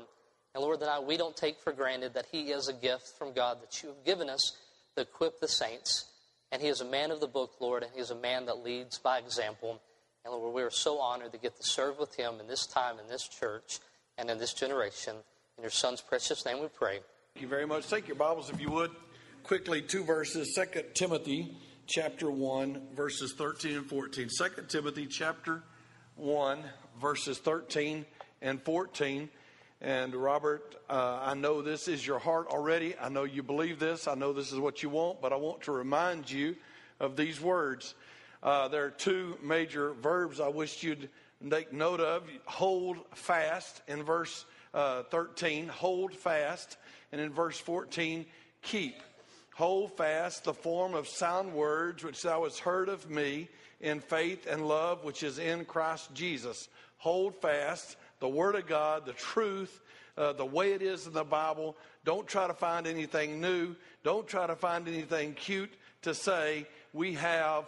And 0.53 0.61
Lord, 0.61 0.81
that 0.81 1.05
we 1.05 1.15
don't 1.15 1.35
take 1.35 1.59
for 1.61 1.71
granted 1.71 2.15
that 2.15 2.25
he 2.31 2.51
is 2.51 2.67
a 2.67 2.73
gift 2.73 3.17
from 3.17 3.33
God 3.33 3.61
that 3.61 3.81
you 3.81 3.89
have 3.89 4.05
given 4.05 4.29
us 4.29 4.57
to 4.95 5.03
equip 5.03 5.39
the 5.39 5.47
saints. 5.47 6.05
And 6.51 6.61
he 6.61 6.67
is 6.67 6.81
a 6.81 6.85
man 6.85 7.11
of 7.11 7.21
the 7.21 7.27
book, 7.27 7.53
Lord, 7.61 7.81
and 7.81 7.91
he 7.95 8.01
is 8.01 8.11
a 8.11 8.15
man 8.15 8.45
that 8.47 8.63
leads 8.63 8.99
by 8.99 9.19
example. 9.19 9.81
And 10.25 10.33
Lord, 10.33 10.53
we 10.53 10.61
are 10.61 10.71
so 10.71 10.99
honored 10.99 11.33
to 11.33 11.37
get 11.37 11.57
to 11.57 11.63
serve 11.63 11.99
with 11.99 12.15
him 12.15 12.35
in 12.39 12.47
this 12.47 12.65
time, 12.65 12.95
in 12.97 13.07
this 13.09 13.27
church, 13.27 13.79
and 14.17 14.29
in 14.29 14.37
this 14.37 14.53
generation. 14.53 15.17
In 15.57 15.63
your 15.63 15.69
son's 15.69 15.99
precious 15.99 16.45
name 16.45 16.61
we 16.61 16.69
pray. 16.69 16.99
Thank 17.33 17.41
you 17.41 17.49
very 17.49 17.67
much. 17.67 17.89
Take 17.89 18.07
your 18.07 18.15
Bibles, 18.15 18.49
if 18.49 18.61
you 18.61 18.69
would, 18.71 18.91
quickly, 19.43 19.81
two 19.81 20.05
verses. 20.05 20.55
Second 20.55 20.85
Timothy 20.93 21.57
chapter 21.87 22.31
1, 22.31 22.81
verses 22.95 23.33
13 23.37 23.75
and 23.75 23.85
14. 23.85 24.29
2 24.37 24.49
Timothy 24.69 25.07
chapter 25.07 25.61
1, 26.15 26.59
verses 27.01 27.39
13 27.39 28.05
and 28.41 28.61
14. 28.61 29.29
And 29.81 30.15
Robert, 30.15 30.75
uh, 30.89 31.19
I 31.21 31.33
know 31.33 31.61
this 31.61 31.89
is 31.89 32.07
your 32.07 32.19
heart 32.19 32.47
already. 32.47 32.95
I 32.97 33.09
know 33.09 33.25
you 33.25 33.43
believe 33.43 33.77
this. 33.77 34.07
I 34.07 34.15
know 34.15 34.31
this 34.31 34.53
is 34.53 34.59
what 34.59 34.83
you 34.83 34.87
want, 34.87 35.21
but 35.21 35.33
I 35.33 35.35
want 35.35 35.63
to 35.63 35.73
remind 35.73 36.31
you 36.31 36.55
of 37.01 37.17
these 37.17 37.41
words. 37.41 37.93
Uh, 38.43 38.67
there 38.67 38.83
are 38.83 38.91
two 38.91 39.37
major 39.41 39.93
verbs 39.93 40.41
I 40.41 40.49
wish 40.49 40.83
you'd 40.83 41.09
take 41.49 41.71
note 41.71 42.01
of. 42.01 42.23
Hold 42.43 42.97
fast 43.15 43.81
in 43.87 44.03
verse 44.03 44.43
uh, 44.73 45.03
13, 45.03 45.69
hold 45.69 46.13
fast. 46.13 46.77
And 47.13 47.21
in 47.21 47.31
verse 47.31 47.57
14, 47.57 48.25
keep. 48.61 48.95
Hold 49.55 49.95
fast 49.95 50.43
the 50.43 50.53
form 50.53 50.93
of 50.93 51.07
sound 51.07 51.53
words 51.53 52.03
which 52.03 52.21
thou 52.21 52.43
hast 52.43 52.59
heard 52.59 52.89
of 52.89 53.09
me 53.09 53.47
in 53.79 54.01
faith 54.01 54.45
and 54.49 54.67
love 54.67 55.05
which 55.05 55.23
is 55.23 55.39
in 55.39 55.63
Christ 55.63 56.13
Jesus. 56.13 56.67
Hold 56.97 57.35
fast 57.35 57.95
the 58.19 58.27
Word 58.27 58.55
of 58.55 58.67
God, 58.67 59.05
the 59.05 59.13
truth, 59.13 59.81
uh, 60.17 60.33
the 60.33 60.45
way 60.45 60.73
it 60.73 60.81
is 60.81 61.07
in 61.07 61.13
the 61.13 61.23
Bible. 61.23 61.77
Don't 62.03 62.27
try 62.27 62.47
to 62.47 62.53
find 62.53 62.87
anything 62.87 63.39
new. 63.39 63.75
Don't 64.03 64.27
try 64.27 64.47
to 64.47 64.55
find 64.55 64.87
anything 64.87 65.33
cute 65.33 65.73
to 66.01 66.13
say. 66.13 66.67
We 66.91 67.13
have 67.13 67.65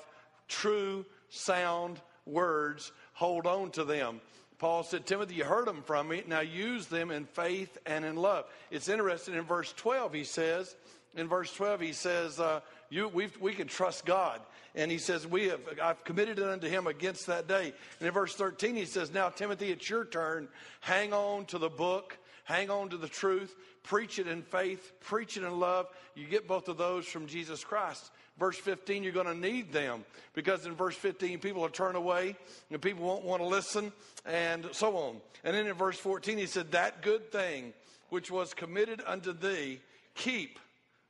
true, 0.47 1.05
sound 1.29 1.99
words. 2.25 2.91
Hold 3.13 3.47
on 3.47 3.71
to 3.71 3.83
them. 3.83 4.21
Paul 4.57 4.83
said, 4.83 5.05
Timothy, 5.05 5.35
you 5.35 5.43
heard 5.43 5.67
them 5.67 5.83
from 5.83 6.07
me. 6.07 6.23
Now 6.27 6.39
use 6.39 6.87
them 6.87 7.11
in 7.11 7.25
faith 7.25 7.77
and 7.85 8.05
in 8.05 8.15
love. 8.15 8.45
It's 8.71 8.89
interesting 8.89 9.35
in 9.35 9.43
verse 9.43 9.73
12, 9.73 10.13
he 10.13 10.23
says, 10.23 10.75
in 11.15 11.27
verse 11.29 11.53
12, 11.53 11.81
he 11.81 11.93
says, 11.93 12.39
uh, 12.39 12.59
you, 12.89 13.07
we 13.07 13.29
we 13.39 13.53
can 13.53 13.67
trust 13.67 14.05
God. 14.05 14.41
And 14.75 14.91
he 14.91 14.97
says, 14.97 15.25
we 15.25 15.47
have, 15.47 15.61
I've 15.81 16.03
committed 16.03 16.39
it 16.39 16.45
unto 16.45 16.67
him 16.67 16.87
against 16.87 17.27
that 17.27 17.47
day. 17.47 17.73
And 17.99 18.07
in 18.07 18.13
verse 18.13 18.35
13, 18.35 18.75
he 18.75 18.85
says, 18.85 19.13
Now, 19.13 19.29
Timothy, 19.29 19.71
it's 19.71 19.89
your 19.89 20.03
turn. 20.03 20.49
Hang 20.81 21.13
on 21.13 21.45
to 21.45 21.57
the 21.57 21.69
book, 21.69 22.17
hang 22.43 22.69
on 22.69 22.89
to 22.89 22.97
the 22.97 23.07
truth, 23.07 23.55
preach 23.83 24.19
it 24.19 24.27
in 24.27 24.41
faith, 24.41 24.91
preach 24.99 25.37
it 25.37 25.43
in 25.43 25.59
love. 25.59 25.87
You 26.15 26.27
get 26.27 26.47
both 26.47 26.67
of 26.67 26.77
those 26.77 27.05
from 27.05 27.27
Jesus 27.27 27.63
Christ. 27.63 28.11
Verse 28.37 28.57
15, 28.57 29.03
you're 29.03 29.13
going 29.13 29.27
to 29.27 29.35
need 29.35 29.71
them 29.71 30.03
because 30.33 30.65
in 30.65 30.73
verse 30.73 30.95
15, 30.95 31.39
people 31.39 31.61
will 31.61 31.69
turn 31.69 31.95
away 31.95 32.35
and 32.69 32.81
people 32.81 33.05
won't 33.05 33.23
want 33.23 33.41
to 33.41 33.47
listen 33.47 33.93
and 34.25 34.67
so 34.73 34.97
on. 34.97 35.21
And 35.43 35.55
then 35.55 35.67
in 35.67 35.73
verse 35.73 35.97
14, 35.97 36.37
he 36.37 36.45
said, 36.45 36.71
That 36.71 37.01
good 37.01 37.31
thing 37.31 37.73
which 38.09 38.29
was 38.29 38.53
committed 38.53 39.01
unto 39.05 39.31
thee, 39.31 39.79
keep 40.15 40.59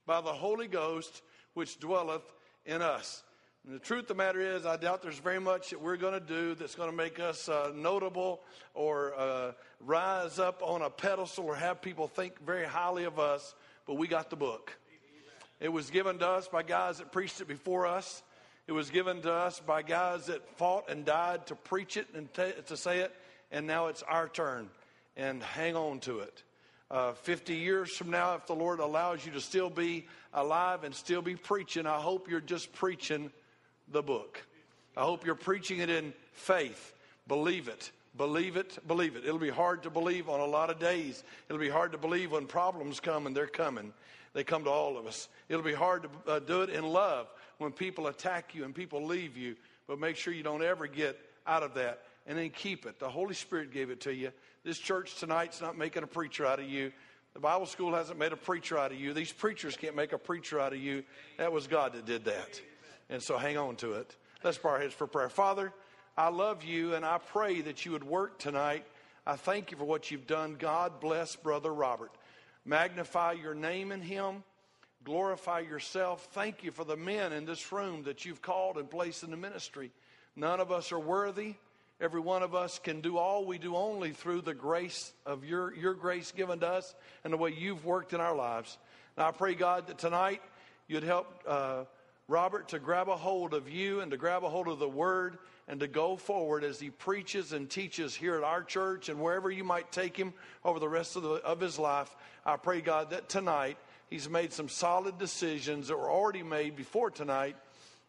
by 0.06 0.22
the 0.22 0.34
Holy 0.34 0.68
Ghost 0.68 1.24
which 1.56 1.80
dwelleth 1.80 2.22
in 2.66 2.84
us. 2.84 3.24
And 3.66 3.74
the 3.74 3.80
truth 3.80 4.04
of 4.04 4.10
the 4.10 4.16
matter 4.16 4.40
is, 4.40 4.66
I 4.68 4.78
doubt 4.78 5.02
there's 5.02 5.18
very 5.18 5.40
much 5.40 5.72
that 5.72 5.82
we're 5.82 5.98
going 5.98 6.14
to 6.14 6.20
do 6.20 6.54
that's 6.54 6.76
going 6.76 6.92
to 6.92 6.96
make 6.96 7.20
us 7.20 7.50
uh, 7.50 7.72
notable 7.74 8.42
or 8.76 9.16
uh, 9.18 9.54
rise 9.80 10.38
up 10.38 10.62
on 10.62 10.84
a 10.84 10.90
pedestal 10.92 11.46
or 11.46 11.56
have 11.56 11.82
people 11.82 12.08
think 12.08 12.40
very 12.46 12.66
highly 12.66 13.06
of 13.06 13.18
us, 13.18 13.56
but 13.88 13.96
we 13.96 14.08
got 14.08 14.30
the 14.30 14.36
book. 14.36 14.78
It 15.60 15.70
was 15.70 15.90
given 15.90 16.18
to 16.20 16.28
us 16.28 16.48
by 16.48 16.64
guys 16.64 16.98
that 16.98 17.12
preached 17.12 17.40
it 17.42 17.48
before 17.48 17.86
us. 17.86 18.24
It 18.68 18.72
was 18.74 18.90
given 18.90 19.22
to 19.22 19.32
us 19.32 19.60
by 19.60 19.84
guys 19.84 20.26
that 20.26 20.48
fought 20.58 20.90
and 20.90 21.06
died 21.06 21.48
to 21.48 21.56
preach 21.56 21.98
it 21.98 22.08
and 22.14 22.34
t- 22.34 22.52
to 22.66 22.76
say 22.76 23.00
it, 23.00 23.16
and 23.52 23.68
now 23.68 23.88
it's 23.88 24.04
our 24.04 24.28
turn. 24.28 24.70
And 25.16 25.42
hang 25.42 25.76
on 25.76 26.00
to 26.02 26.20
it. 26.20 26.44
Uh, 26.92 27.14
50 27.14 27.56
years 27.56 27.96
from 27.96 28.12
now, 28.12 28.36
if 28.36 28.46
the 28.48 28.56
Lord 28.56 28.80
allows 28.80 29.26
you 29.26 29.32
to 29.32 29.42
still 29.42 29.70
be 29.70 30.08
alive 30.34 30.84
and 30.84 30.94
still 30.94 31.22
be 31.22 31.36
preaching, 31.36 31.88
I 31.88 32.00
hope 32.00 32.30
you're 32.30 32.42
just 32.42 32.74
preaching 32.74 33.32
the 33.88 34.04
book. 34.04 34.46
I 34.98 35.04
hope 35.04 35.26
you're 35.26 35.36
preaching 35.36 35.80
it 35.80 35.90
in 35.90 36.14
faith. 36.34 36.94
Believe 37.28 37.68
it. 37.68 37.92
Believe 38.18 38.56
it. 38.56 38.78
Believe 38.88 39.16
it. 39.16 39.26
It'll 39.26 39.40
be 39.40 39.50
hard 39.50 39.84
to 39.84 39.90
believe 39.90 40.30
on 40.30 40.40
a 40.40 40.46
lot 40.46 40.70
of 40.70 40.80
days. 40.80 41.24
It'll 41.50 41.60
be 41.60 41.70
hard 41.70 41.92
to 41.94 41.98
believe 41.98 42.32
when 42.32 42.46
problems 42.46 43.00
come 43.00 43.26
and 43.26 43.36
they're 43.36 43.48
coming. 43.48 43.94
They 44.36 44.44
come 44.44 44.66
to 44.66 44.70
all 44.70 44.98
of 44.98 45.08
us. 45.08 45.30
It'll 45.48 45.64
be 45.64 45.74
hard 45.74 46.04
to 46.04 46.32
uh, 46.32 46.40
do 46.40 46.62
it 46.62 46.70
in 46.70 46.84
love 46.86 47.28
when 47.58 47.72
people 47.72 48.08
attack 48.08 48.54
you 48.54 48.66
and 48.66 48.76
people 48.76 49.06
leave 49.06 49.38
you. 49.38 49.56
But 49.88 49.98
make 49.98 50.18
sure 50.18 50.34
you 50.34 50.44
don't 50.44 50.62
ever 50.62 50.88
get 50.88 51.18
out 51.48 51.64
of 51.64 51.74
that. 51.76 52.02
And 52.28 52.38
then 52.38 52.50
keep 52.50 52.86
it. 52.86 53.00
The 53.00 53.10
Holy 53.10 53.34
Spirit 53.34 53.72
gave 53.72 53.90
it 53.90 54.02
to 54.02 54.14
you. 54.14 54.32
This 54.66 54.78
church 54.78 55.16
tonight's 55.16 55.62
not 55.62 55.78
making 55.78 56.04
a 56.04 56.08
preacher 56.08 56.46
out 56.46 56.60
of 56.60 56.66
you. 56.66 56.92
The 57.34 57.40
Bible 57.40 57.66
school 57.66 57.96
hasn't 57.96 58.20
made 58.20 58.34
a 58.34 58.38
preacher 58.38 58.78
out 58.78 58.92
of 58.92 59.00
you. 59.00 59.14
These 59.14 59.32
preachers 59.32 59.78
can't 59.78 59.96
make 59.96 60.12
a 60.12 60.18
preacher 60.18 60.60
out 60.60 60.74
of 60.74 60.80
you. 60.80 61.04
That 61.38 61.54
was 61.54 61.68
God 61.68 61.94
that 61.94 62.06
did 62.06 62.26
that. 62.26 62.62
And 63.10 63.24
so 63.24 63.38
hang 63.38 63.58
on 63.58 63.78
to 63.78 63.94
it. 63.94 64.16
Let's 64.44 64.58
bow 64.58 64.70
our 64.70 64.80
heads 64.80 64.94
for 64.94 65.08
prayer. 65.08 65.30
Father, 65.30 65.72
I 66.18 66.28
love 66.28 66.64
you 66.64 66.94
and 66.96 67.06
I 67.06 67.20
pray 67.20 67.62
that 67.62 67.86
you 67.86 67.94
would 67.94 68.04
work 68.04 68.38
tonight. 68.38 68.86
I 69.26 69.38
thank 69.38 69.72
you 69.72 69.78
for 69.78 69.86
what 69.86 70.12
you've 70.12 70.28
done. 70.28 70.56
God 70.60 71.00
bless 71.00 71.38
Brother 71.38 71.74
Robert. 71.74 72.12
Magnify 72.66 73.34
your 73.34 73.54
name 73.54 73.92
in 73.92 74.02
him. 74.02 74.44
Glorify 75.04 75.60
yourself. 75.60 76.28
Thank 76.32 76.64
you 76.64 76.72
for 76.72 76.84
the 76.84 76.98
men 76.98 77.32
in 77.32 77.46
this 77.46 77.72
room 77.72 78.04
that 78.04 78.26
you've 78.26 78.42
called 78.42 78.78
and 78.78 78.90
placed 78.90 79.24
in 79.24 79.30
the 79.30 79.38
ministry. 79.38 79.92
None 80.36 80.60
of 80.60 80.72
us 80.72 80.92
are 80.92 81.00
worthy. 81.00 81.56
Every 82.02 82.20
one 82.20 82.44
of 82.44 82.56
us 82.56 82.80
can 82.80 83.02
do 83.02 83.18
all 83.18 83.46
we 83.46 83.58
do 83.58 83.76
only 83.76 84.12
through 84.12 84.42
the 84.42 84.54
grace 84.54 85.14
of 85.26 85.46
your, 85.46 85.74
your 85.76 85.94
grace 85.94 86.32
given 86.32 86.60
to 86.60 86.68
us 86.68 86.96
and 87.24 87.32
the 87.32 87.38
way 87.38 87.52
you've 87.52 87.86
worked 87.86 88.14
in 88.14 88.20
our 88.20 88.36
lives. 88.36 88.78
And 89.16 89.26
I 89.26 89.32
pray, 89.32 89.54
God, 89.54 89.88
that 89.88 90.00
tonight 90.00 90.42
you'd 90.88 91.04
help 91.04 91.28
uh, 91.48 91.84
Robert 92.28 92.70
to 92.70 92.80
grab 92.80 93.08
a 93.08 93.16
hold 93.16 93.54
of 93.54 93.70
you 93.70 94.02
and 94.02 94.12
to 94.12 94.18
grab 94.18 94.44
a 94.44 94.50
hold 94.50 94.68
of 94.68 94.80
the 94.80 94.90
word 94.90 95.38
and 95.68 95.80
to 95.80 95.88
go 95.88 96.16
forward 96.16 96.64
as 96.64 96.80
he 96.80 96.90
preaches 96.90 97.54
and 97.54 97.70
teaches 97.70 98.16
here 98.16 98.36
at 98.36 98.44
our 98.44 98.64
church 98.64 99.10
and 99.10 99.20
wherever 99.20 99.52
you 99.52 99.64
might 99.64 99.92
take 99.92 100.18
him 100.18 100.34
over 100.64 100.80
the 100.80 100.90
rest 100.90 101.16
of, 101.16 101.24
the, 101.24 101.30
of 101.30 101.60
his 101.60 101.78
life. 101.78 102.14
I 102.46 102.58
pray, 102.58 102.82
God, 102.82 103.12
that 103.12 103.30
tonight 103.30 103.78
he's 104.10 104.30
made 104.30 104.54
some 104.54 104.70
solid 104.70 105.18
decisions 105.18 105.88
that 105.88 105.98
were 105.98 106.10
already 106.10 106.44
made 106.44 106.76
before 106.76 107.12
tonight 107.12 107.56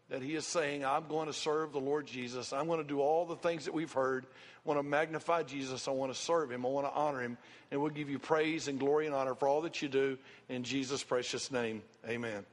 that 0.09 0.23
he 0.23 0.37
is 0.37 0.47
saying, 0.47 0.85
I'm 0.85 1.09
going 1.09 1.27
to 1.27 1.33
serve 1.33 1.73
the 1.73 1.81
Lord 1.81 2.07
Jesus. 2.07 2.53
I'm 2.53 2.67
going 2.67 2.81
to 2.81 2.87
do 2.87 3.01
all 3.01 3.27
the 3.27 3.37
things 3.37 3.65
that 3.65 3.75
we've 3.75 3.93
heard. 3.93 4.25
I 4.25 4.69
want 4.69 4.79
to 4.79 4.85
magnify 4.85 5.43
Jesus. 5.43 5.89
I 5.89 5.91
want 5.91 6.13
to 6.13 6.19
serve 6.19 6.53
him. 6.53 6.65
I 6.65 6.69
want 6.69 6.87
to 6.87 6.93
honor 6.93 7.21
him. 7.21 7.37
And 7.71 7.81
we'll 7.81 7.91
give 7.91 8.09
you 8.09 8.21
praise 8.21 8.69
and 8.69 8.79
glory 8.79 9.07
and 9.07 9.15
honor 9.15 9.35
for 9.35 9.49
all 9.49 9.63
that 9.63 9.83
you 9.83 9.89
do 9.89 10.17
in 10.49 10.63
Jesus' 10.63 11.03
precious 11.03 11.51
name. 11.51 11.83
Amen. 12.09 12.45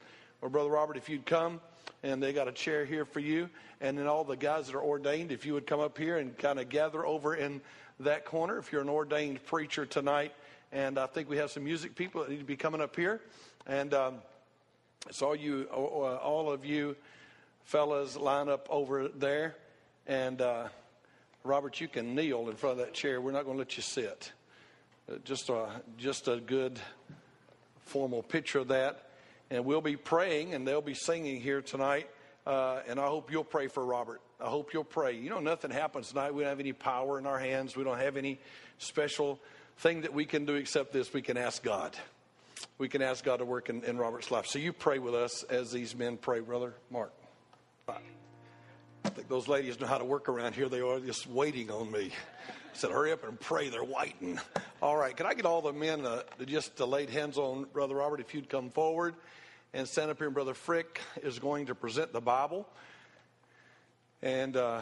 Well, 0.44 0.50
Brother 0.50 0.72
Robert, 0.72 0.98
if 0.98 1.08
you'd 1.08 1.26
come, 1.26 1.62
and 2.04 2.22
they 2.22 2.34
got 2.34 2.50
a 2.50 2.52
chair 2.52 2.84
here 2.84 3.06
for 3.06 3.22
you. 3.22 3.50
And 3.80 3.98
then 3.98 4.08
all 4.08 4.26
the 4.26 4.36
guys 4.36 4.68
that 4.68 4.76
are 4.76 4.84
ordained, 4.84 5.32
if 5.32 5.46
you 5.46 5.54
would 5.54 5.66
come 5.66 5.80
up 5.80 5.98
here 5.98 6.18
and 6.18 6.38
kind 6.38 6.60
of 6.60 6.68
gather 6.68 7.06
over 7.06 7.34
in 7.34 7.62
that 8.02 8.26
corner, 8.26 8.58
if 8.58 8.70
you're 8.70 8.82
an 8.82 8.90
ordained 8.90 9.46
preacher 9.46 9.86
tonight. 9.86 10.34
And 10.74 11.00
I 11.00 11.06
think 11.06 11.30
we 11.30 11.38
have 11.38 11.50
some 11.50 11.64
music 11.64 11.96
people 11.96 12.20
that 12.20 12.30
need 12.30 12.40
to 12.40 12.44
be 12.44 12.58
coming 12.58 12.82
up 12.82 12.94
here. 12.94 13.22
And 13.68 13.94
um, 13.94 14.16
so 15.12 15.28
all 15.28 15.36
you, 15.38 15.66
uh, 15.72 15.76
all 15.78 16.52
of 16.52 16.66
you 16.66 16.98
fellas, 17.64 18.18
line 18.18 18.50
up 18.50 18.68
over 18.70 19.08
there. 19.08 19.56
And 20.08 20.42
uh, 20.42 20.68
Robert, 21.46 21.80
you 21.80 21.88
can 21.88 22.16
kneel 22.16 22.50
in 22.50 22.58
front 22.58 22.82
of 22.82 22.86
that 22.86 22.94
chair. 22.94 23.22
We're 23.22 23.32
not 23.32 23.46
going 23.46 23.56
to 23.56 23.60
let 23.60 23.78
you 23.78 23.84
sit. 23.84 24.34
Uh, 25.10 25.20
just 25.24 25.48
a 25.48 25.70
just 25.98 26.28
a 26.28 26.36
good 26.36 26.82
formal 27.86 28.22
picture 28.24 28.60
of 28.60 28.68
that. 28.68 29.08
And 29.54 29.66
we'll 29.66 29.82
be 29.82 29.98
praying, 29.98 30.56
and 30.56 30.68
they'll 30.68 30.82
be 30.82 30.96
singing 30.96 31.40
here 31.40 31.62
tonight. 31.62 32.10
Uh, 32.44 32.80
and 32.88 33.00
I 33.00 33.06
hope 33.06 33.32
you'll 33.32 33.44
pray 33.44 33.68
for 33.68 33.86
Robert. 33.86 34.20
I 34.42 34.48
hope 34.48 34.74
you'll 34.74 34.84
pray. 34.84 35.14
You 35.14 35.30
know, 35.30 35.40
nothing 35.40 35.70
happens 35.70 36.10
tonight. 36.10 36.34
We 36.34 36.42
don't 36.42 36.50
have 36.50 36.60
any 36.60 36.74
power 36.74 37.20
in 37.20 37.28
our 37.28 37.38
hands. 37.38 37.76
We 37.76 37.84
don't 37.84 38.00
have 38.00 38.18
any 38.18 38.40
special 38.80 39.40
thing 39.78 40.02
that 40.02 40.12
we 40.12 40.26
can 40.26 40.46
do 40.46 40.56
except 40.56 40.92
this. 40.92 41.14
We 41.14 41.22
can 41.22 41.38
ask 41.38 41.62
God. 41.62 41.96
We 42.80 42.90
can 42.90 43.04
ask 43.04 43.24
God 43.24 43.38
to 43.38 43.46
work 43.46 43.70
in, 43.70 43.84
in 43.84 44.00
Robert's 44.00 44.32
life. 44.32 44.48
So 44.48 44.58
you 44.58 44.74
pray 44.74 44.98
with 44.98 45.14
us 45.14 45.44
as 45.44 45.72
these 45.72 45.96
men 45.96 46.18
pray, 46.18 46.40
brother 46.40 46.74
Mark. 46.90 47.14
I 47.88 49.10
think 49.10 49.30
those 49.30 49.48
ladies 49.48 49.80
know 49.80 49.86
how 49.86 50.00
to 50.00 50.06
work 50.06 50.30
around 50.30 50.56
here. 50.56 50.68
They 50.68 50.82
are 50.82 51.00
just 51.00 51.28
waiting 51.28 51.70
on 51.70 51.92
me. 51.92 52.12
I 52.50 52.52
said, 52.74 52.90
hurry 52.90 53.12
up 53.12 53.24
and 53.24 53.40
pray. 53.40 53.70
They're 53.70 53.84
waiting. 53.84 54.40
All 54.82 54.98
right. 54.98 55.16
Can 55.16 55.28
I 55.28 55.36
get 55.36 55.46
all 55.46 55.62
the 55.62 55.74
men 55.74 56.08
uh, 56.08 56.24
to 56.40 56.46
just 56.48 56.78
to 56.78 56.86
lay 56.86 57.06
hands 57.06 57.38
on 57.38 57.66
Brother 57.72 57.96
Robert 57.96 58.20
if 58.20 58.34
you'd 58.34 58.50
come 58.50 58.72
forward? 58.72 59.14
And 59.74 59.88
stand 59.88 60.12
up 60.12 60.18
here. 60.18 60.28
And 60.28 60.34
Brother 60.34 60.54
Frick 60.54 61.02
is 61.24 61.40
going 61.40 61.66
to 61.68 61.76
present 61.76 62.14
the 62.14 62.22
Bible. 62.22 62.68
And 64.22 64.56
uh, 64.56 64.82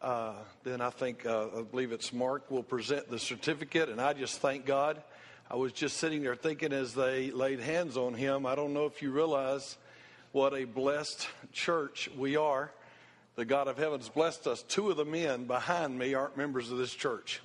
uh, 0.00 0.34
then 0.62 0.80
I 0.80 0.90
think, 0.90 1.26
uh, 1.26 1.48
I 1.58 1.62
believe 1.62 1.92
it's 1.92 2.12
Mark 2.12 2.50
will 2.50 2.62
present 2.62 3.10
the 3.10 3.18
certificate. 3.18 3.88
And 3.88 4.00
I 4.00 4.12
just 4.12 4.40
thank 4.40 4.66
God. 4.66 5.02
I 5.50 5.56
was 5.56 5.72
just 5.72 5.96
sitting 5.96 6.22
there 6.22 6.36
thinking 6.36 6.72
as 6.72 6.94
they 6.94 7.32
laid 7.32 7.58
hands 7.58 7.96
on 7.96 8.14
him, 8.14 8.46
I 8.46 8.54
don't 8.54 8.72
know 8.72 8.86
if 8.86 9.02
you 9.02 9.10
realize 9.10 9.76
what 10.30 10.54
a 10.54 10.64
blessed 10.64 11.26
church 11.52 12.08
we 12.16 12.36
are. 12.36 12.70
The 13.34 13.44
God 13.44 13.66
of 13.66 13.76
heaven's 13.76 14.08
blessed 14.08 14.46
us. 14.46 14.62
Two 14.62 14.90
of 14.90 14.96
the 14.96 15.04
men 15.04 15.46
behind 15.46 15.98
me 15.98 16.14
aren't 16.14 16.36
members 16.36 16.70
of 16.70 16.78
this 16.78 16.94
church. 16.94 17.40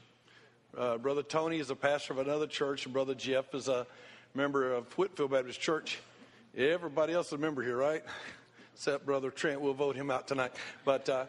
Uh, 0.77 0.97
Brother 0.97 1.23
Tony 1.23 1.57
is 1.57 1.71
a 1.71 1.75
pastor 1.75 2.13
of 2.13 2.19
another 2.19 2.47
church, 2.47 2.85
and 2.85 2.93
Brother 2.93 3.15
Jeff 3.15 3.55
is 3.55 3.67
a 3.67 3.87
member 4.35 4.71
of 4.71 4.91
Whitfield 4.93 5.31
Baptist 5.31 5.59
Church. 5.59 5.97
Everybody 6.57 7.11
else 7.11 7.27
is 7.27 7.33
a 7.33 7.37
member 7.37 7.61
here, 7.61 7.75
right? 7.75 8.01
Except 8.73 9.05
Brother 9.05 9.29
Trent. 9.29 9.59
We'll 9.59 9.73
vote 9.73 9.97
him 9.97 10.09
out 10.09 10.25
tonight. 10.25 10.53
But 10.85 11.09
uh, 11.09 11.25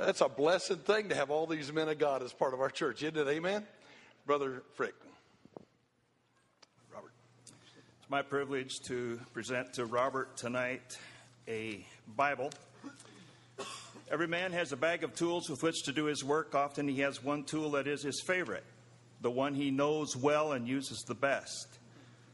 that's 0.00 0.22
a 0.22 0.30
blessed 0.30 0.78
thing 0.80 1.10
to 1.10 1.14
have 1.14 1.30
all 1.30 1.46
these 1.46 1.70
men 1.70 1.90
of 1.90 1.98
God 1.98 2.22
as 2.22 2.32
part 2.32 2.54
of 2.54 2.60
our 2.62 2.70
church, 2.70 3.02
isn't 3.02 3.18
it? 3.18 3.28
Amen? 3.28 3.66
Brother 4.24 4.62
Frick. 4.72 4.94
Robert. 6.90 7.12
It's 8.00 8.08
my 8.08 8.22
privilege 8.22 8.80
to 8.86 9.20
present 9.34 9.74
to 9.74 9.84
Robert 9.84 10.38
tonight 10.38 10.96
a 11.46 11.86
Bible. 12.16 12.50
Every 14.10 14.26
man 14.26 14.52
has 14.52 14.72
a 14.72 14.76
bag 14.76 15.04
of 15.04 15.14
tools 15.14 15.50
with 15.50 15.62
which 15.62 15.82
to 15.82 15.92
do 15.92 16.06
his 16.06 16.24
work. 16.24 16.54
Often 16.54 16.88
he 16.88 17.00
has 17.00 17.22
one 17.22 17.44
tool 17.44 17.72
that 17.72 17.86
is 17.86 18.02
his 18.02 18.22
favorite. 18.26 18.64
the 19.20 19.30
one 19.30 19.54
he 19.54 19.70
knows 19.70 20.16
well 20.16 20.52
and 20.52 20.66
uses 20.66 21.04
the 21.06 21.14
best. 21.14 21.68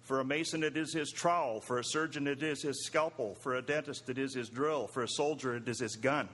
For 0.03 0.21
a 0.21 0.25
mason, 0.25 0.65
it 0.65 0.77
is 0.77 0.93
his 0.93 1.11
trowel. 1.11 1.61
For 1.61 1.79
a 1.79 1.85
surgeon, 1.85 2.27
it 2.27 2.43
is 2.43 2.63
his 2.63 2.85
scalpel. 2.85 3.37
For 3.41 3.55
a 3.55 3.63
dentist, 3.63 4.09
it 4.09 4.19
is 4.19 4.35
his 4.35 4.49
drill. 4.49 4.89
For 4.89 5.03
a 5.03 5.09
soldier, 5.09 5.55
it 5.57 5.69
is 5.69 5.81
his 5.81 5.97
gun. 5.97 6.29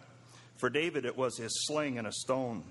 For 0.57 0.71
David, 0.71 1.05
it 1.05 1.17
was 1.17 1.37
his 1.37 1.67
sling 1.67 1.99
and 1.99 2.07
a 2.07 2.13
stone. 2.13 2.65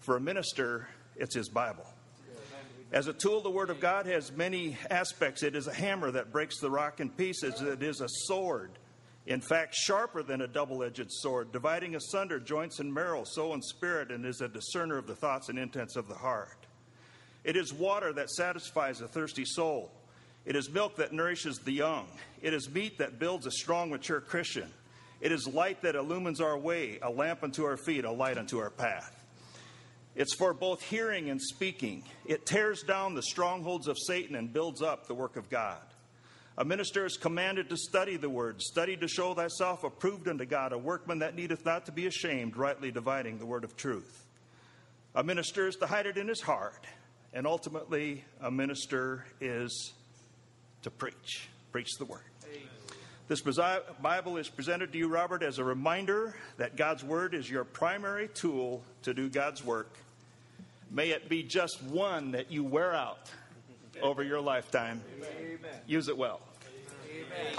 For 0.00 0.16
a 0.16 0.20
minister, 0.20 0.88
it's 1.16 1.34
his 1.34 1.48
Bible. 1.48 1.86
As 2.90 3.06
a 3.06 3.12
tool, 3.12 3.42
the 3.42 3.50
Word 3.50 3.68
of 3.68 3.80
God 3.80 4.06
has 4.06 4.32
many 4.32 4.78
aspects. 4.90 5.42
It 5.42 5.54
is 5.54 5.66
a 5.66 5.74
hammer 5.74 6.10
that 6.10 6.32
breaks 6.32 6.58
the 6.58 6.70
rock 6.70 7.00
in 7.00 7.10
pieces, 7.10 7.60
it 7.60 7.82
is 7.82 8.00
a 8.00 8.08
sword. 8.08 8.70
In 9.26 9.42
fact, 9.42 9.74
sharper 9.74 10.22
than 10.22 10.40
a 10.40 10.46
double 10.46 10.82
edged 10.82 11.10
sword, 11.10 11.52
dividing 11.52 11.96
asunder 11.96 12.40
joints 12.40 12.78
and 12.78 12.92
marrow, 12.92 13.24
soul 13.24 13.52
and 13.52 13.62
spirit, 13.62 14.10
and 14.10 14.24
is 14.24 14.40
a 14.40 14.48
discerner 14.48 14.96
of 14.96 15.06
the 15.06 15.14
thoughts 15.14 15.50
and 15.50 15.58
intents 15.58 15.96
of 15.96 16.08
the 16.08 16.14
heart. 16.14 16.66
It 17.44 17.54
is 17.54 17.74
water 17.74 18.10
that 18.14 18.30
satisfies 18.30 19.02
a 19.02 19.08
thirsty 19.08 19.44
soul. 19.44 19.92
It 20.44 20.56
is 20.56 20.70
milk 20.70 20.96
that 20.96 21.12
nourishes 21.12 21.58
the 21.58 21.72
young. 21.72 22.06
It 22.40 22.54
is 22.54 22.70
meat 22.70 22.98
that 22.98 23.18
builds 23.18 23.46
a 23.46 23.50
strong, 23.50 23.90
mature 23.90 24.20
Christian. 24.20 24.72
It 25.20 25.32
is 25.32 25.46
light 25.46 25.82
that 25.82 25.96
illumines 25.96 26.40
our 26.40 26.56
way, 26.56 26.98
a 27.02 27.10
lamp 27.10 27.42
unto 27.42 27.64
our 27.64 27.76
feet, 27.76 28.04
a 28.04 28.10
light 28.10 28.38
unto 28.38 28.58
our 28.58 28.70
path. 28.70 29.14
It's 30.14 30.34
for 30.34 30.52
both 30.54 30.82
hearing 30.82 31.30
and 31.30 31.40
speaking. 31.40 32.02
It 32.26 32.46
tears 32.46 32.82
down 32.82 33.14
the 33.14 33.22
strongholds 33.22 33.88
of 33.88 33.96
Satan 33.98 34.36
and 34.36 34.52
builds 34.52 34.82
up 34.82 35.06
the 35.06 35.14
work 35.14 35.36
of 35.36 35.48
God. 35.48 35.82
A 36.56 36.64
minister 36.64 37.06
is 37.06 37.16
commanded 37.16 37.68
to 37.68 37.76
study 37.76 38.16
the 38.16 38.28
word, 38.28 38.60
study 38.60 38.96
to 38.96 39.06
show 39.06 39.32
thyself 39.32 39.84
approved 39.84 40.26
unto 40.26 40.44
God, 40.44 40.72
a 40.72 40.78
workman 40.78 41.20
that 41.20 41.36
needeth 41.36 41.64
not 41.64 41.86
to 41.86 41.92
be 41.92 42.06
ashamed, 42.06 42.56
rightly 42.56 42.90
dividing 42.90 43.38
the 43.38 43.46
word 43.46 43.62
of 43.62 43.76
truth. 43.76 44.24
A 45.14 45.22
minister 45.22 45.68
is 45.68 45.76
to 45.76 45.86
hide 45.86 46.06
it 46.06 46.16
in 46.16 46.26
his 46.26 46.40
heart, 46.40 46.84
and 47.32 47.46
ultimately, 47.46 48.24
a 48.40 48.50
minister 48.50 49.24
is 49.40 49.92
to 50.82 50.90
preach, 50.90 51.48
preach 51.72 51.96
the 51.98 52.04
word. 52.04 52.20
This 53.28 53.42
Bible 54.00 54.38
is 54.38 54.48
presented 54.48 54.92
to 54.92 54.98
you, 54.98 55.08
Robert, 55.08 55.42
as 55.42 55.58
a 55.58 55.64
reminder 55.64 56.34
that 56.56 56.76
God's 56.76 57.04
Word 57.04 57.34
is 57.34 57.50
your 57.50 57.62
primary 57.62 58.28
tool 58.28 58.82
to 59.02 59.12
do 59.12 59.28
God's 59.28 59.62
work 59.62 59.98
May 60.90 61.10
it 61.10 61.28
be 61.28 61.42
just 61.42 61.82
one 61.82 62.30
that 62.30 62.50
you 62.50 62.64
wear 62.64 62.94
out 62.94 63.30
over 64.00 64.22
your 64.22 64.40
lifetime. 64.40 65.02
Amen. 65.22 65.58
Use 65.86 66.08
it 66.08 66.16
well. 66.16 66.40
Amen. 67.10 67.58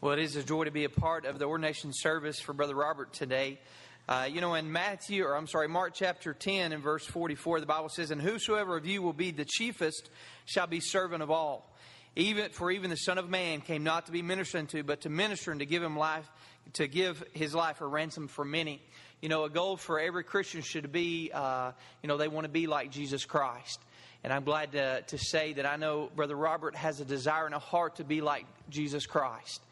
Well, 0.00 0.14
it 0.14 0.20
is 0.20 0.36
a 0.36 0.42
joy 0.42 0.64
to 0.64 0.70
be 0.70 0.84
a 0.84 0.88
part 0.88 1.26
of 1.26 1.38
the 1.38 1.44
ordination 1.44 1.92
service 1.92 2.40
for 2.40 2.54
Brother 2.54 2.74
Robert 2.74 3.12
today. 3.12 3.60
Uh, 4.08 4.28
you 4.30 4.40
know, 4.40 4.54
in 4.54 4.72
Matthew, 4.72 5.24
or 5.24 5.36
I'm 5.36 5.46
sorry, 5.46 5.68
Mark 5.68 5.92
chapter 5.94 6.34
10 6.34 6.72
and 6.72 6.82
verse 6.82 7.06
44, 7.06 7.60
the 7.60 7.66
Bible 7.66 7.88
says, 7.88 8.10
And 8.10 8.20
whosoever 8.20 8.76
of 8.76 8.86
you 8.86 9.02
will 9.02 9.12
be 9.12 9.30
the 9.30 9.44
chiefest 9.44 10.10
shall 10.46 10.66
be 10.66 10.80
servant 10.80 11.22
of 11.22 11.30
all. 11.30 11.70
Even 12.16 12.50
for 12.50 12.72
even 12.72 12.90
the 12.90 12.96
Son 12.96 13.18
of 13.18 13.30
Man 13.30 13.60
came 13.60 13.84
not 13.84 14.06
to 14.06 14.12
be 14.12 14.20
ministered 14.20 14.60
unto, 14.60 14.82
but 14.82 15.02
to 15.02 15.08
minister 15.08 15.52
and 15.52 15.60
to 15.60 15.66
give 15.66 15.82
him 15.82 15.96
life, 15.96 16.28
to 16.74 16.88
give 16.88 17.22
his 17.32 17.54
life 17.54 17.80
a 17.80 17.86
ransom 17.86 18.26
for 18.26 18.44
many. 18.44 18.82
You 19.20 19.28
know, 19.28 19.44
a 19.44 19.50
goal 19.50 19.76
for 19.76 20.00
every 20.00 20.24
Christian 20.24 20.62
should 20.62 20.90
be, 20.90 21.30
uh, 21.32 21.70
you 22.02 22.08
know, 22.08 22.16
they 22.16 22.26
want 22.26 22.46
to 22.46 22.50
be 22.50 22.66
like 22.66 22.90
Jesus 22.90 23.24
Christ. 23.24 23.78
And 24.24 24.32
I'm 24.32 24.44
glad 24.44 24.72
to, 24.72 25.02
to 25.02 25.18
say 25.18 25.52
that 25.54 25.66
I 25.66 25.76
know 25.76 26.10
Brother 26.14 26.36
Robert 26.36 26.74
has 26.74 27.00
a 27.00 27.04
desire 27.04 27.46
and 27.46 27.54
a 27.54 27.60
heart 27.60 27.96
to 27.96 28.04
be 28.04 28.20
like 28.20 28.44
Jesus 28.68 29.06
Christ. 29.06 29.62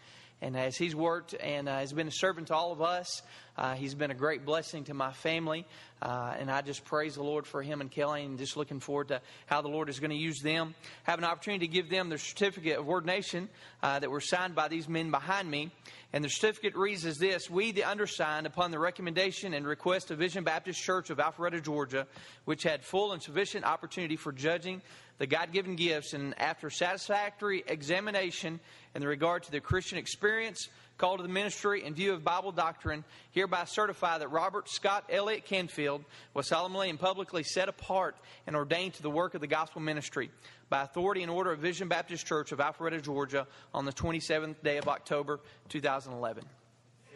And 0.41 0.57
as 0.57 0.77
he's 0.77 0.95
worked 0.95 1.35
and 1.35 1.69
uh, 1.69 1.79
has 1.79 1.93
been 1.93 2.07
a 2.07 2.13
servant 2.13 2.49
to 2.49 2.55
all 2.55 2.73
of 2.73 2.81
us, 2.81 3.23
uh, 3.57 3.75
he's 3.75 3.95
been 3.97 4.13
a 4.13 4.15
great 4.15 4.45
blessing 4.45 4.85
to 4.85 4.95
my 4.95 5.13
family. 5.13 5.67
Uh, 6.01 6.37
and 6.39 6.49
I 6.49 6.63
just 6.63 6.85
praise 6.85 7.17
the 7.17 7.25
Lord 7.25 7.45
for 7.45 7.61
him 7.61 7.81
and 7.81 7.91
Kelly 7.91 8.25
and 8.25 8.39
just 8.39 8.57
looking 8.57 8.79
forward 8.79 9.09
to 9.09 9.21
how 9.47 9.63
the 9.63 9.69
Lord 9.69 9.89
is 9.89 9.99
going 9.99 10.13
to 10.13 10.17
use 10.17 10.41
them. 10.41 10.77
Have 11.03 11.19
an 11.19 11.25
opportunity 11.25 11.67
to 11.67 11.73
give 11.73 11.91
them 11.91 12.09
their 12.09 12.19
certificate 12.19 12.79
of 12.79 12.89
ordination 12.89 13.49
uh, 13.83 13.99
that 13.99 14.11
were 14.11 14.21
signed 14.21 14.55
by 14.55 14.69
these 14.69 14.89
men 14.89 15.11
behind 15.11 15.51
me. 15.51 15.73
And 16.13 16.23
the 16.23 16.29
certificate 16.29 16.77
reads 16.77 17.05
as 17.05 17.19
this 17.19 17.51
We, 17.51 17.73
the 17.73 17.83
undersigned, 17.83 18.47
upon 18.47 18.71
the 18.71 18.79
recommendation 18.79 19.55
and 19.55 19.67
request 19.67 20.13
of 20.13 20.19
Vision 20.19 20.45
Baptist 20.45 20.81
Church 20.81 21.11
of 21.11 21.19
Alpharetta, 21.19 21.61
Georgia, 21.61 22.07
which 22.45 22.63
had 22.63 22.85
full 22.85 23.13
and 23.13 23.21
sufficient 23.21 23.65
opportunity 23.65 24.15
for 24.15 24.31
judging 24.31 24.83
the 25.19 25.27
God 25.27 25.53
given 25.53 25.77
gifts, 25.77 26.15
and 26.15 26.39
after 26.41 26.71
satisfactory 26.71 27.65
examination 27.67 28.61
in 28.95 29.05
regard 29.05 29.43
to 29.45 29.51
the 29.51 29.61
Christian 29.61 29.99
experience, 29.99 30.69
call 30.97 31.17
to 31.17 31.23
the 31.23 31.29
ministry 31.29 31.85
in 31.85 31.95
view 31.95 32.13
of 32.13 32.25
Bible 32.25 32.53
doctrine, 32.53 33.05
hereby 33.33 33.65
certify 33.65 34.19
that 34.19 34.29
Robert 34.29 34.69
Scott 34.69 35.05
Elliott 35.11 35.45
Canfield 35.45 36.05
was 36.35 36.49
solemnly 36.49 36.91
and 36.91 36.99
publicly 36.99 37.43
set 37.43 37.69
apart 37.69 38.17
and 38.47 38.57
ordained 38.57 38.95
to 38.95 39.03
the 39.03 39.11
work 39.11 39.35
of 39.35 39.41
the 39.41 39.47
gospel 39.47 39.81
ministry 39.81 40.31
by 40.71 40.83
authority 40.83 41.23
and 41.23 41.31
order 41.31 41.53
of 41.53 41.61
Vision 41.61 41.89
Baptist 41.89 42.27
Church 42.27 42.53
of 42.53 42.59
Alpharetta, 42.59 43.03
Georgia, 43.03 43.47
on 43.75 43.85
the 43.85 43.93
27th 43.93 44.63
day 44.63 44.77
of 44.77 44.89
October, 44.89 45.41
2011. 45.69 46.45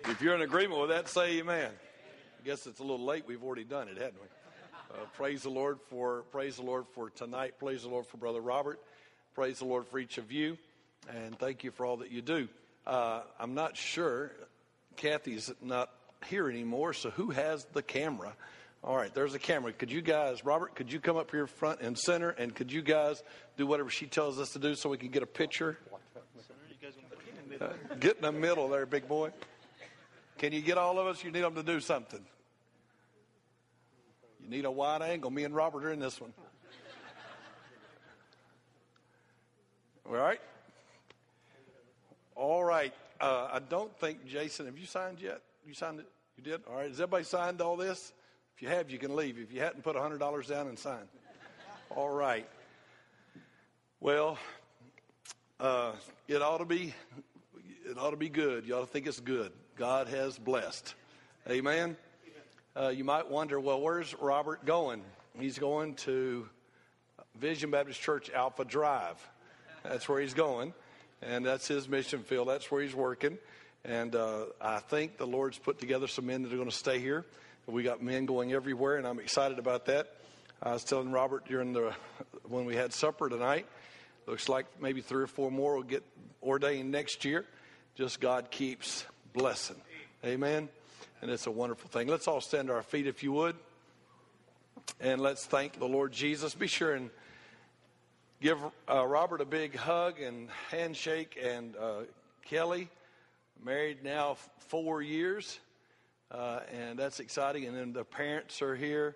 If 0.06 0.20
you're 0.20 0.34
in 0.34 0.42
agreement 0.42 0.80
with 0.80 0.90
that, 0.90 1.08
say 1.08 1.38
amen. 1.38 1.70
I 2.40 2.44
guess 2.44 2.66
it's 2.66 2.80
a 2.80 2.82
little 2.82 3.04
late. 3.04 3.24
We've 3.26 3.42
already 3.42 3.64
done 3.64 3.88
it, 3.88 3.96
hadn't 3.96 4.20
we? 4.20 4.26
Uh, 4.92 5.06
praise 5.14 5.42
the 5.42 5.48
Lord 5.48 5.78
for 5.88 6.22
praise 6.32 6.56
the 6.56 6.62
Lord 6.62 6.84
for 6.94 7.08
tonight. 7.08 7.54
Praise 7.58 7.82
the 7.82 7.88
Lord 7.88 8.06
for 8.06 8.18
Brother 8.18 8.40
Robert. 8.40 8.78
Praise 9.34 9.60
the 9.60 9.64
Lord 9.64 9.86
for 9.86 9.98
each 9.98 10.18
of 10.18 10.30
you, 10.30 10.58
and 11.08 11.38
thank 11.38 11.64
you 11.64 11.70
for 11.70 11.86
all 11.86 11.96
that 11.98 12.10
you 12.10 12.20
do. 12.20 12.46
Uh, 12.86 13.22
I'm 13.40 13.54
not 13.54 13.74
sure. 13.74 14.32
Kathy's 14.96 15.50
not 15.62 15.90
here 16.26 16.50
anymore, 16.50 16.92
so 16.92 17.08
who 17.08 17.30
has 17.30 17.64
the 17.72 17.82
camera? 17.82 18.34
All 18.84 18.96
right, 18.96 19.14
there's 19.14 19.32
a 19.32 19.38
camera. 19.38 19.72
Could 19.72 19.90
you 19.90 20.02
guys, 20.02 20.44
Robert, 20.44 20.74
could 20.74 20.92
you 20.92 21.00
come 21.00 21.16
up 21.16 21.30
here 21.30 21.46
front 21.46 21.80
and 21.80 21.96
center, 21.96 22.30
and 22.30 22.54
could 22.54 22.70
you 22.70 22.82
guys 22.82 23.22
do 23.56 23.66
whatever 23.66 23.88
she 23.88 24.06
tells 24.06 24.38
us 24.38 24.50
to 24.50 24.58
do 24.58 24.74
so 24.74 24.90
we 24.90 24.98
can 24.98 25.08
get 25.08 25.22
a 25.22 25.26
picture? 25.26 25.78
Uh, 27.60 27.68
get 27.98 28.16
in 28.16 28.22
the 28.22 28.32
middle 28.32 28.68
there, 28.68 28.84
big 28.84 29.08
boy. 29.08 29.30
Can 30.36 30.52
you 30.52 30.60
get 30.60 30.76
all 30.76 30.98
of 30.98 31.06
us? 31.06 31.24
You 31.24 31.30
need 31.30 31.44
them 31.44 31.54
to 31.54 31.62
do 31.62 31.80
something. 31.80 32.20
You 34.42 34.50
need 34.50 34.64
a 34.64 34.70
wide 34.70 35.02
angle. 35.02 35.30
Me 35.30 35.44
and 35.44 35.54
Robert 35.54 35.84
are 35.84 35.92
in 35.92 36.00
this 36.00 36.20
one. 36.20 36.32
All 40.06 40.14
right? 40.14 40.40
All 42.34 42.64
right. 42.64 42.92
Uh, 43.20 43.48
I 43.52 43.60
don't 43.60 43.96
think, 43.98 44.26
Jason, 44.26 44.66
have 44.66 44.76
you 44.76 44.86
signed 44.86 45.20
yet? 45.20 45.40
You 45.66 45.74
signed 45.74 46.00
it? 46.00 46.06
You 46.36 46.42
did? 46.42 46.62
All 46.68 46.76
right. 46.76 46.88
Has 46.88 47.00
everybody 47.00 47.24
signed 47.24 47.60
all 47.60 47.76
this? 47.76 48.12
If 48.56 48.62
you 48.62 48.68
have, 48.68 48.90
you 48.90 48.98
can 48.98 49.14
leave. 49.14 49.38
If 49.38 49.52
you 49.52 49.60
hadn't, 49.60 49.84
put 49.84 49.96
$100 49.96 50.48
down 50.48 50.66
and 50.66 50.78
sign. 50.78 51.04
All 51.90 52.10
right. 52.10 52.48
Well, 54.00 54.38
uh, 55.60 55.92
it 56.26 56.42
ought 56.42 56.58
to 56.58 56.64
be 56.64 56.92
it 57.84 57.98
ought 57.98 58.10
to 58.10 58.16
be 58.16 58.28
good. 58.28 58.66
You 58.66 58.76
ought 58.76 58.80
to 58.80 58.86
think 58.86 59.06
it's 59.06 59.20
good. 59.20 59.52
God 59.76 60.08
has 60.08 60.38
blessed. 60.38 60.94
Amen. 61.48 61.96
Uh, 62.74 62.88
you 62.88 63.04
might 63.04 63.30
wonder, 63.30 63.60
well, 63.60 63.80
where's 63.80 64.14
Robert 64.20 64.64
going? 64.64 65.02
He's 65.38 65.58
going 65.58 65.94
to 65.96 66.48
Vision 67.38 67.70
Baptist 67.70 68.00
Church 68.00 68.30
Alpharetta. 68.32 69.16
That's 69.82 70.08
where 70.08 70.20
he's 70.20 70.34
going 70.34 70.72
and 71.22 71.46
that's 71.46 71.68
his 71.68 71.88
mission 71.88 72.22
field. 72.22 72.48
That's 72.48 72.70
where 72.70 72.82
he's 72.82 72.94
working. 72.94 73.38
And 73.84 74.14
uh, 74.14 74.46
I 74.60 74.80
think 74.80 75.16
the 75.16 75.26
Lord's 75.26 75.58
put 75.58 75.78
together 75.78 76.06
some 76.06 76.26
men 76.26 76.42
that 76.42 76.52
are 76.52 76.56
going 76.56 76.68
to 76.68 76.76
stay 76.76 76.98
here. 76.98 77.24
We 77.66 77.82
got 77.82 78.02
men 78.02 78.26
going 78.26 78.52
everywhere, 78.52 78.96
and 78.96 79.06
I'm 79.06 79.20
excited 79.20 79.58
about 79.58 79.86
that. 79.86 80.14
I 80.62 80.72
was 80.72 80.84
telling 80.84 81.10
Robert 81.12 81.46
during 81.46 81.72
the 81.72 81.92
when 82.48 82.64
we 82.64 82.76
had 82.76 82.92
supper 82.92 83.28
tonight. 83.28 83.66
Looks 84.26 84.48
like 84.48 84.66
maybe 84.80 85.00
three 85.00 85.22
or 85.22 85.28
four 85.28 85.50
more 85.50 85.76
will 85.76 85.82
get 85.82 86.04
ordained 86.42 86.90
next 86.90 87.24
year. 87.24 87.44
Just 87.94 88.20
God 88.20 88.50
keeps 88.50 89.04
blessing. 89.32 89.76
Amen. 90.24 90.68
And 91.22 91.30
it's 91.30 91.46
a 91.46 91.52
wonderful 91.52 91.88
thing. 91.88 92.08
Let's 92.08 92.26
all 92.26 92.40
stand 92.40 92.66
to 92.66 92.74
our 92.74 92.82
feet 92.82 93.06
if 93.06 93.22
you 93.22 93.30
would. 93.30 93.54
And 95.00 95.20
let's 95.20 95.46
thank 95.46 95.78
the 95.78 95.86
Lord 95.86 96.10
Jesus. 96.10 96.52
Be 96.52 96.66
sure 96.66 96.94
and 96.94 97.10
give 98.40 98.58
uh, 98.90 99.06
Robert 99.06 99.40
a 99.40 99.44
big 99.44 99.76
hug 99.76 100.20
and 100.20 100.48
handshake, 100.72 101.38
and 101.40 101.76
uh, 101.76 102.00
Kelly, 102.44 102.88
married 103.64 104.02
now 104.02 104.36
four 104.58 105.00
years, 105.00 105.60
uh, 106.32 106.60
and 106.72 106.98
that's 106.98 107.20
exciting. 107.20 107.66
And 107.66 107.76
then 107.76 107.92
the 107.92 108.04
parents 108.04 108.60
are 108.60 108.74
here, 108.74 109.14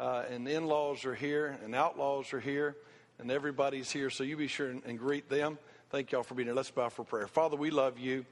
uh, 0.00 0.24
and 0.28 0.48
in 0.48 0.66
laws 0.66 1.04
are 1.04 1.14
here, 1.14 1.56
and 1.62 1.72
outlaws 1.72 2.32
are 2.32 2.40
here, 2.40 2.76
and 3.20 3.30
everybody's 3.30 3.92
here. 3.92 4.10
So 4.10 4.24
you 4.24 4.36
be 4.36 4.48
sure 4.48 4.70
and, 4.70 4.82
and 4.84 4.98
greet 4.98 5.28
them. 5.28 5.58
Thank 5.90 6.10
y'all 6.10 6.24
for 6.24 6.34
being 6.34 6.48
here. 6.48 6.56
Let's 6.56 6.72
bow 6.72 6.88
for 6.88 7.04
prayer. 7.04 7.28
Father, 7.28 7.54
we 7.54 7.70
love 7.70 7.96
you. 7.96 8.26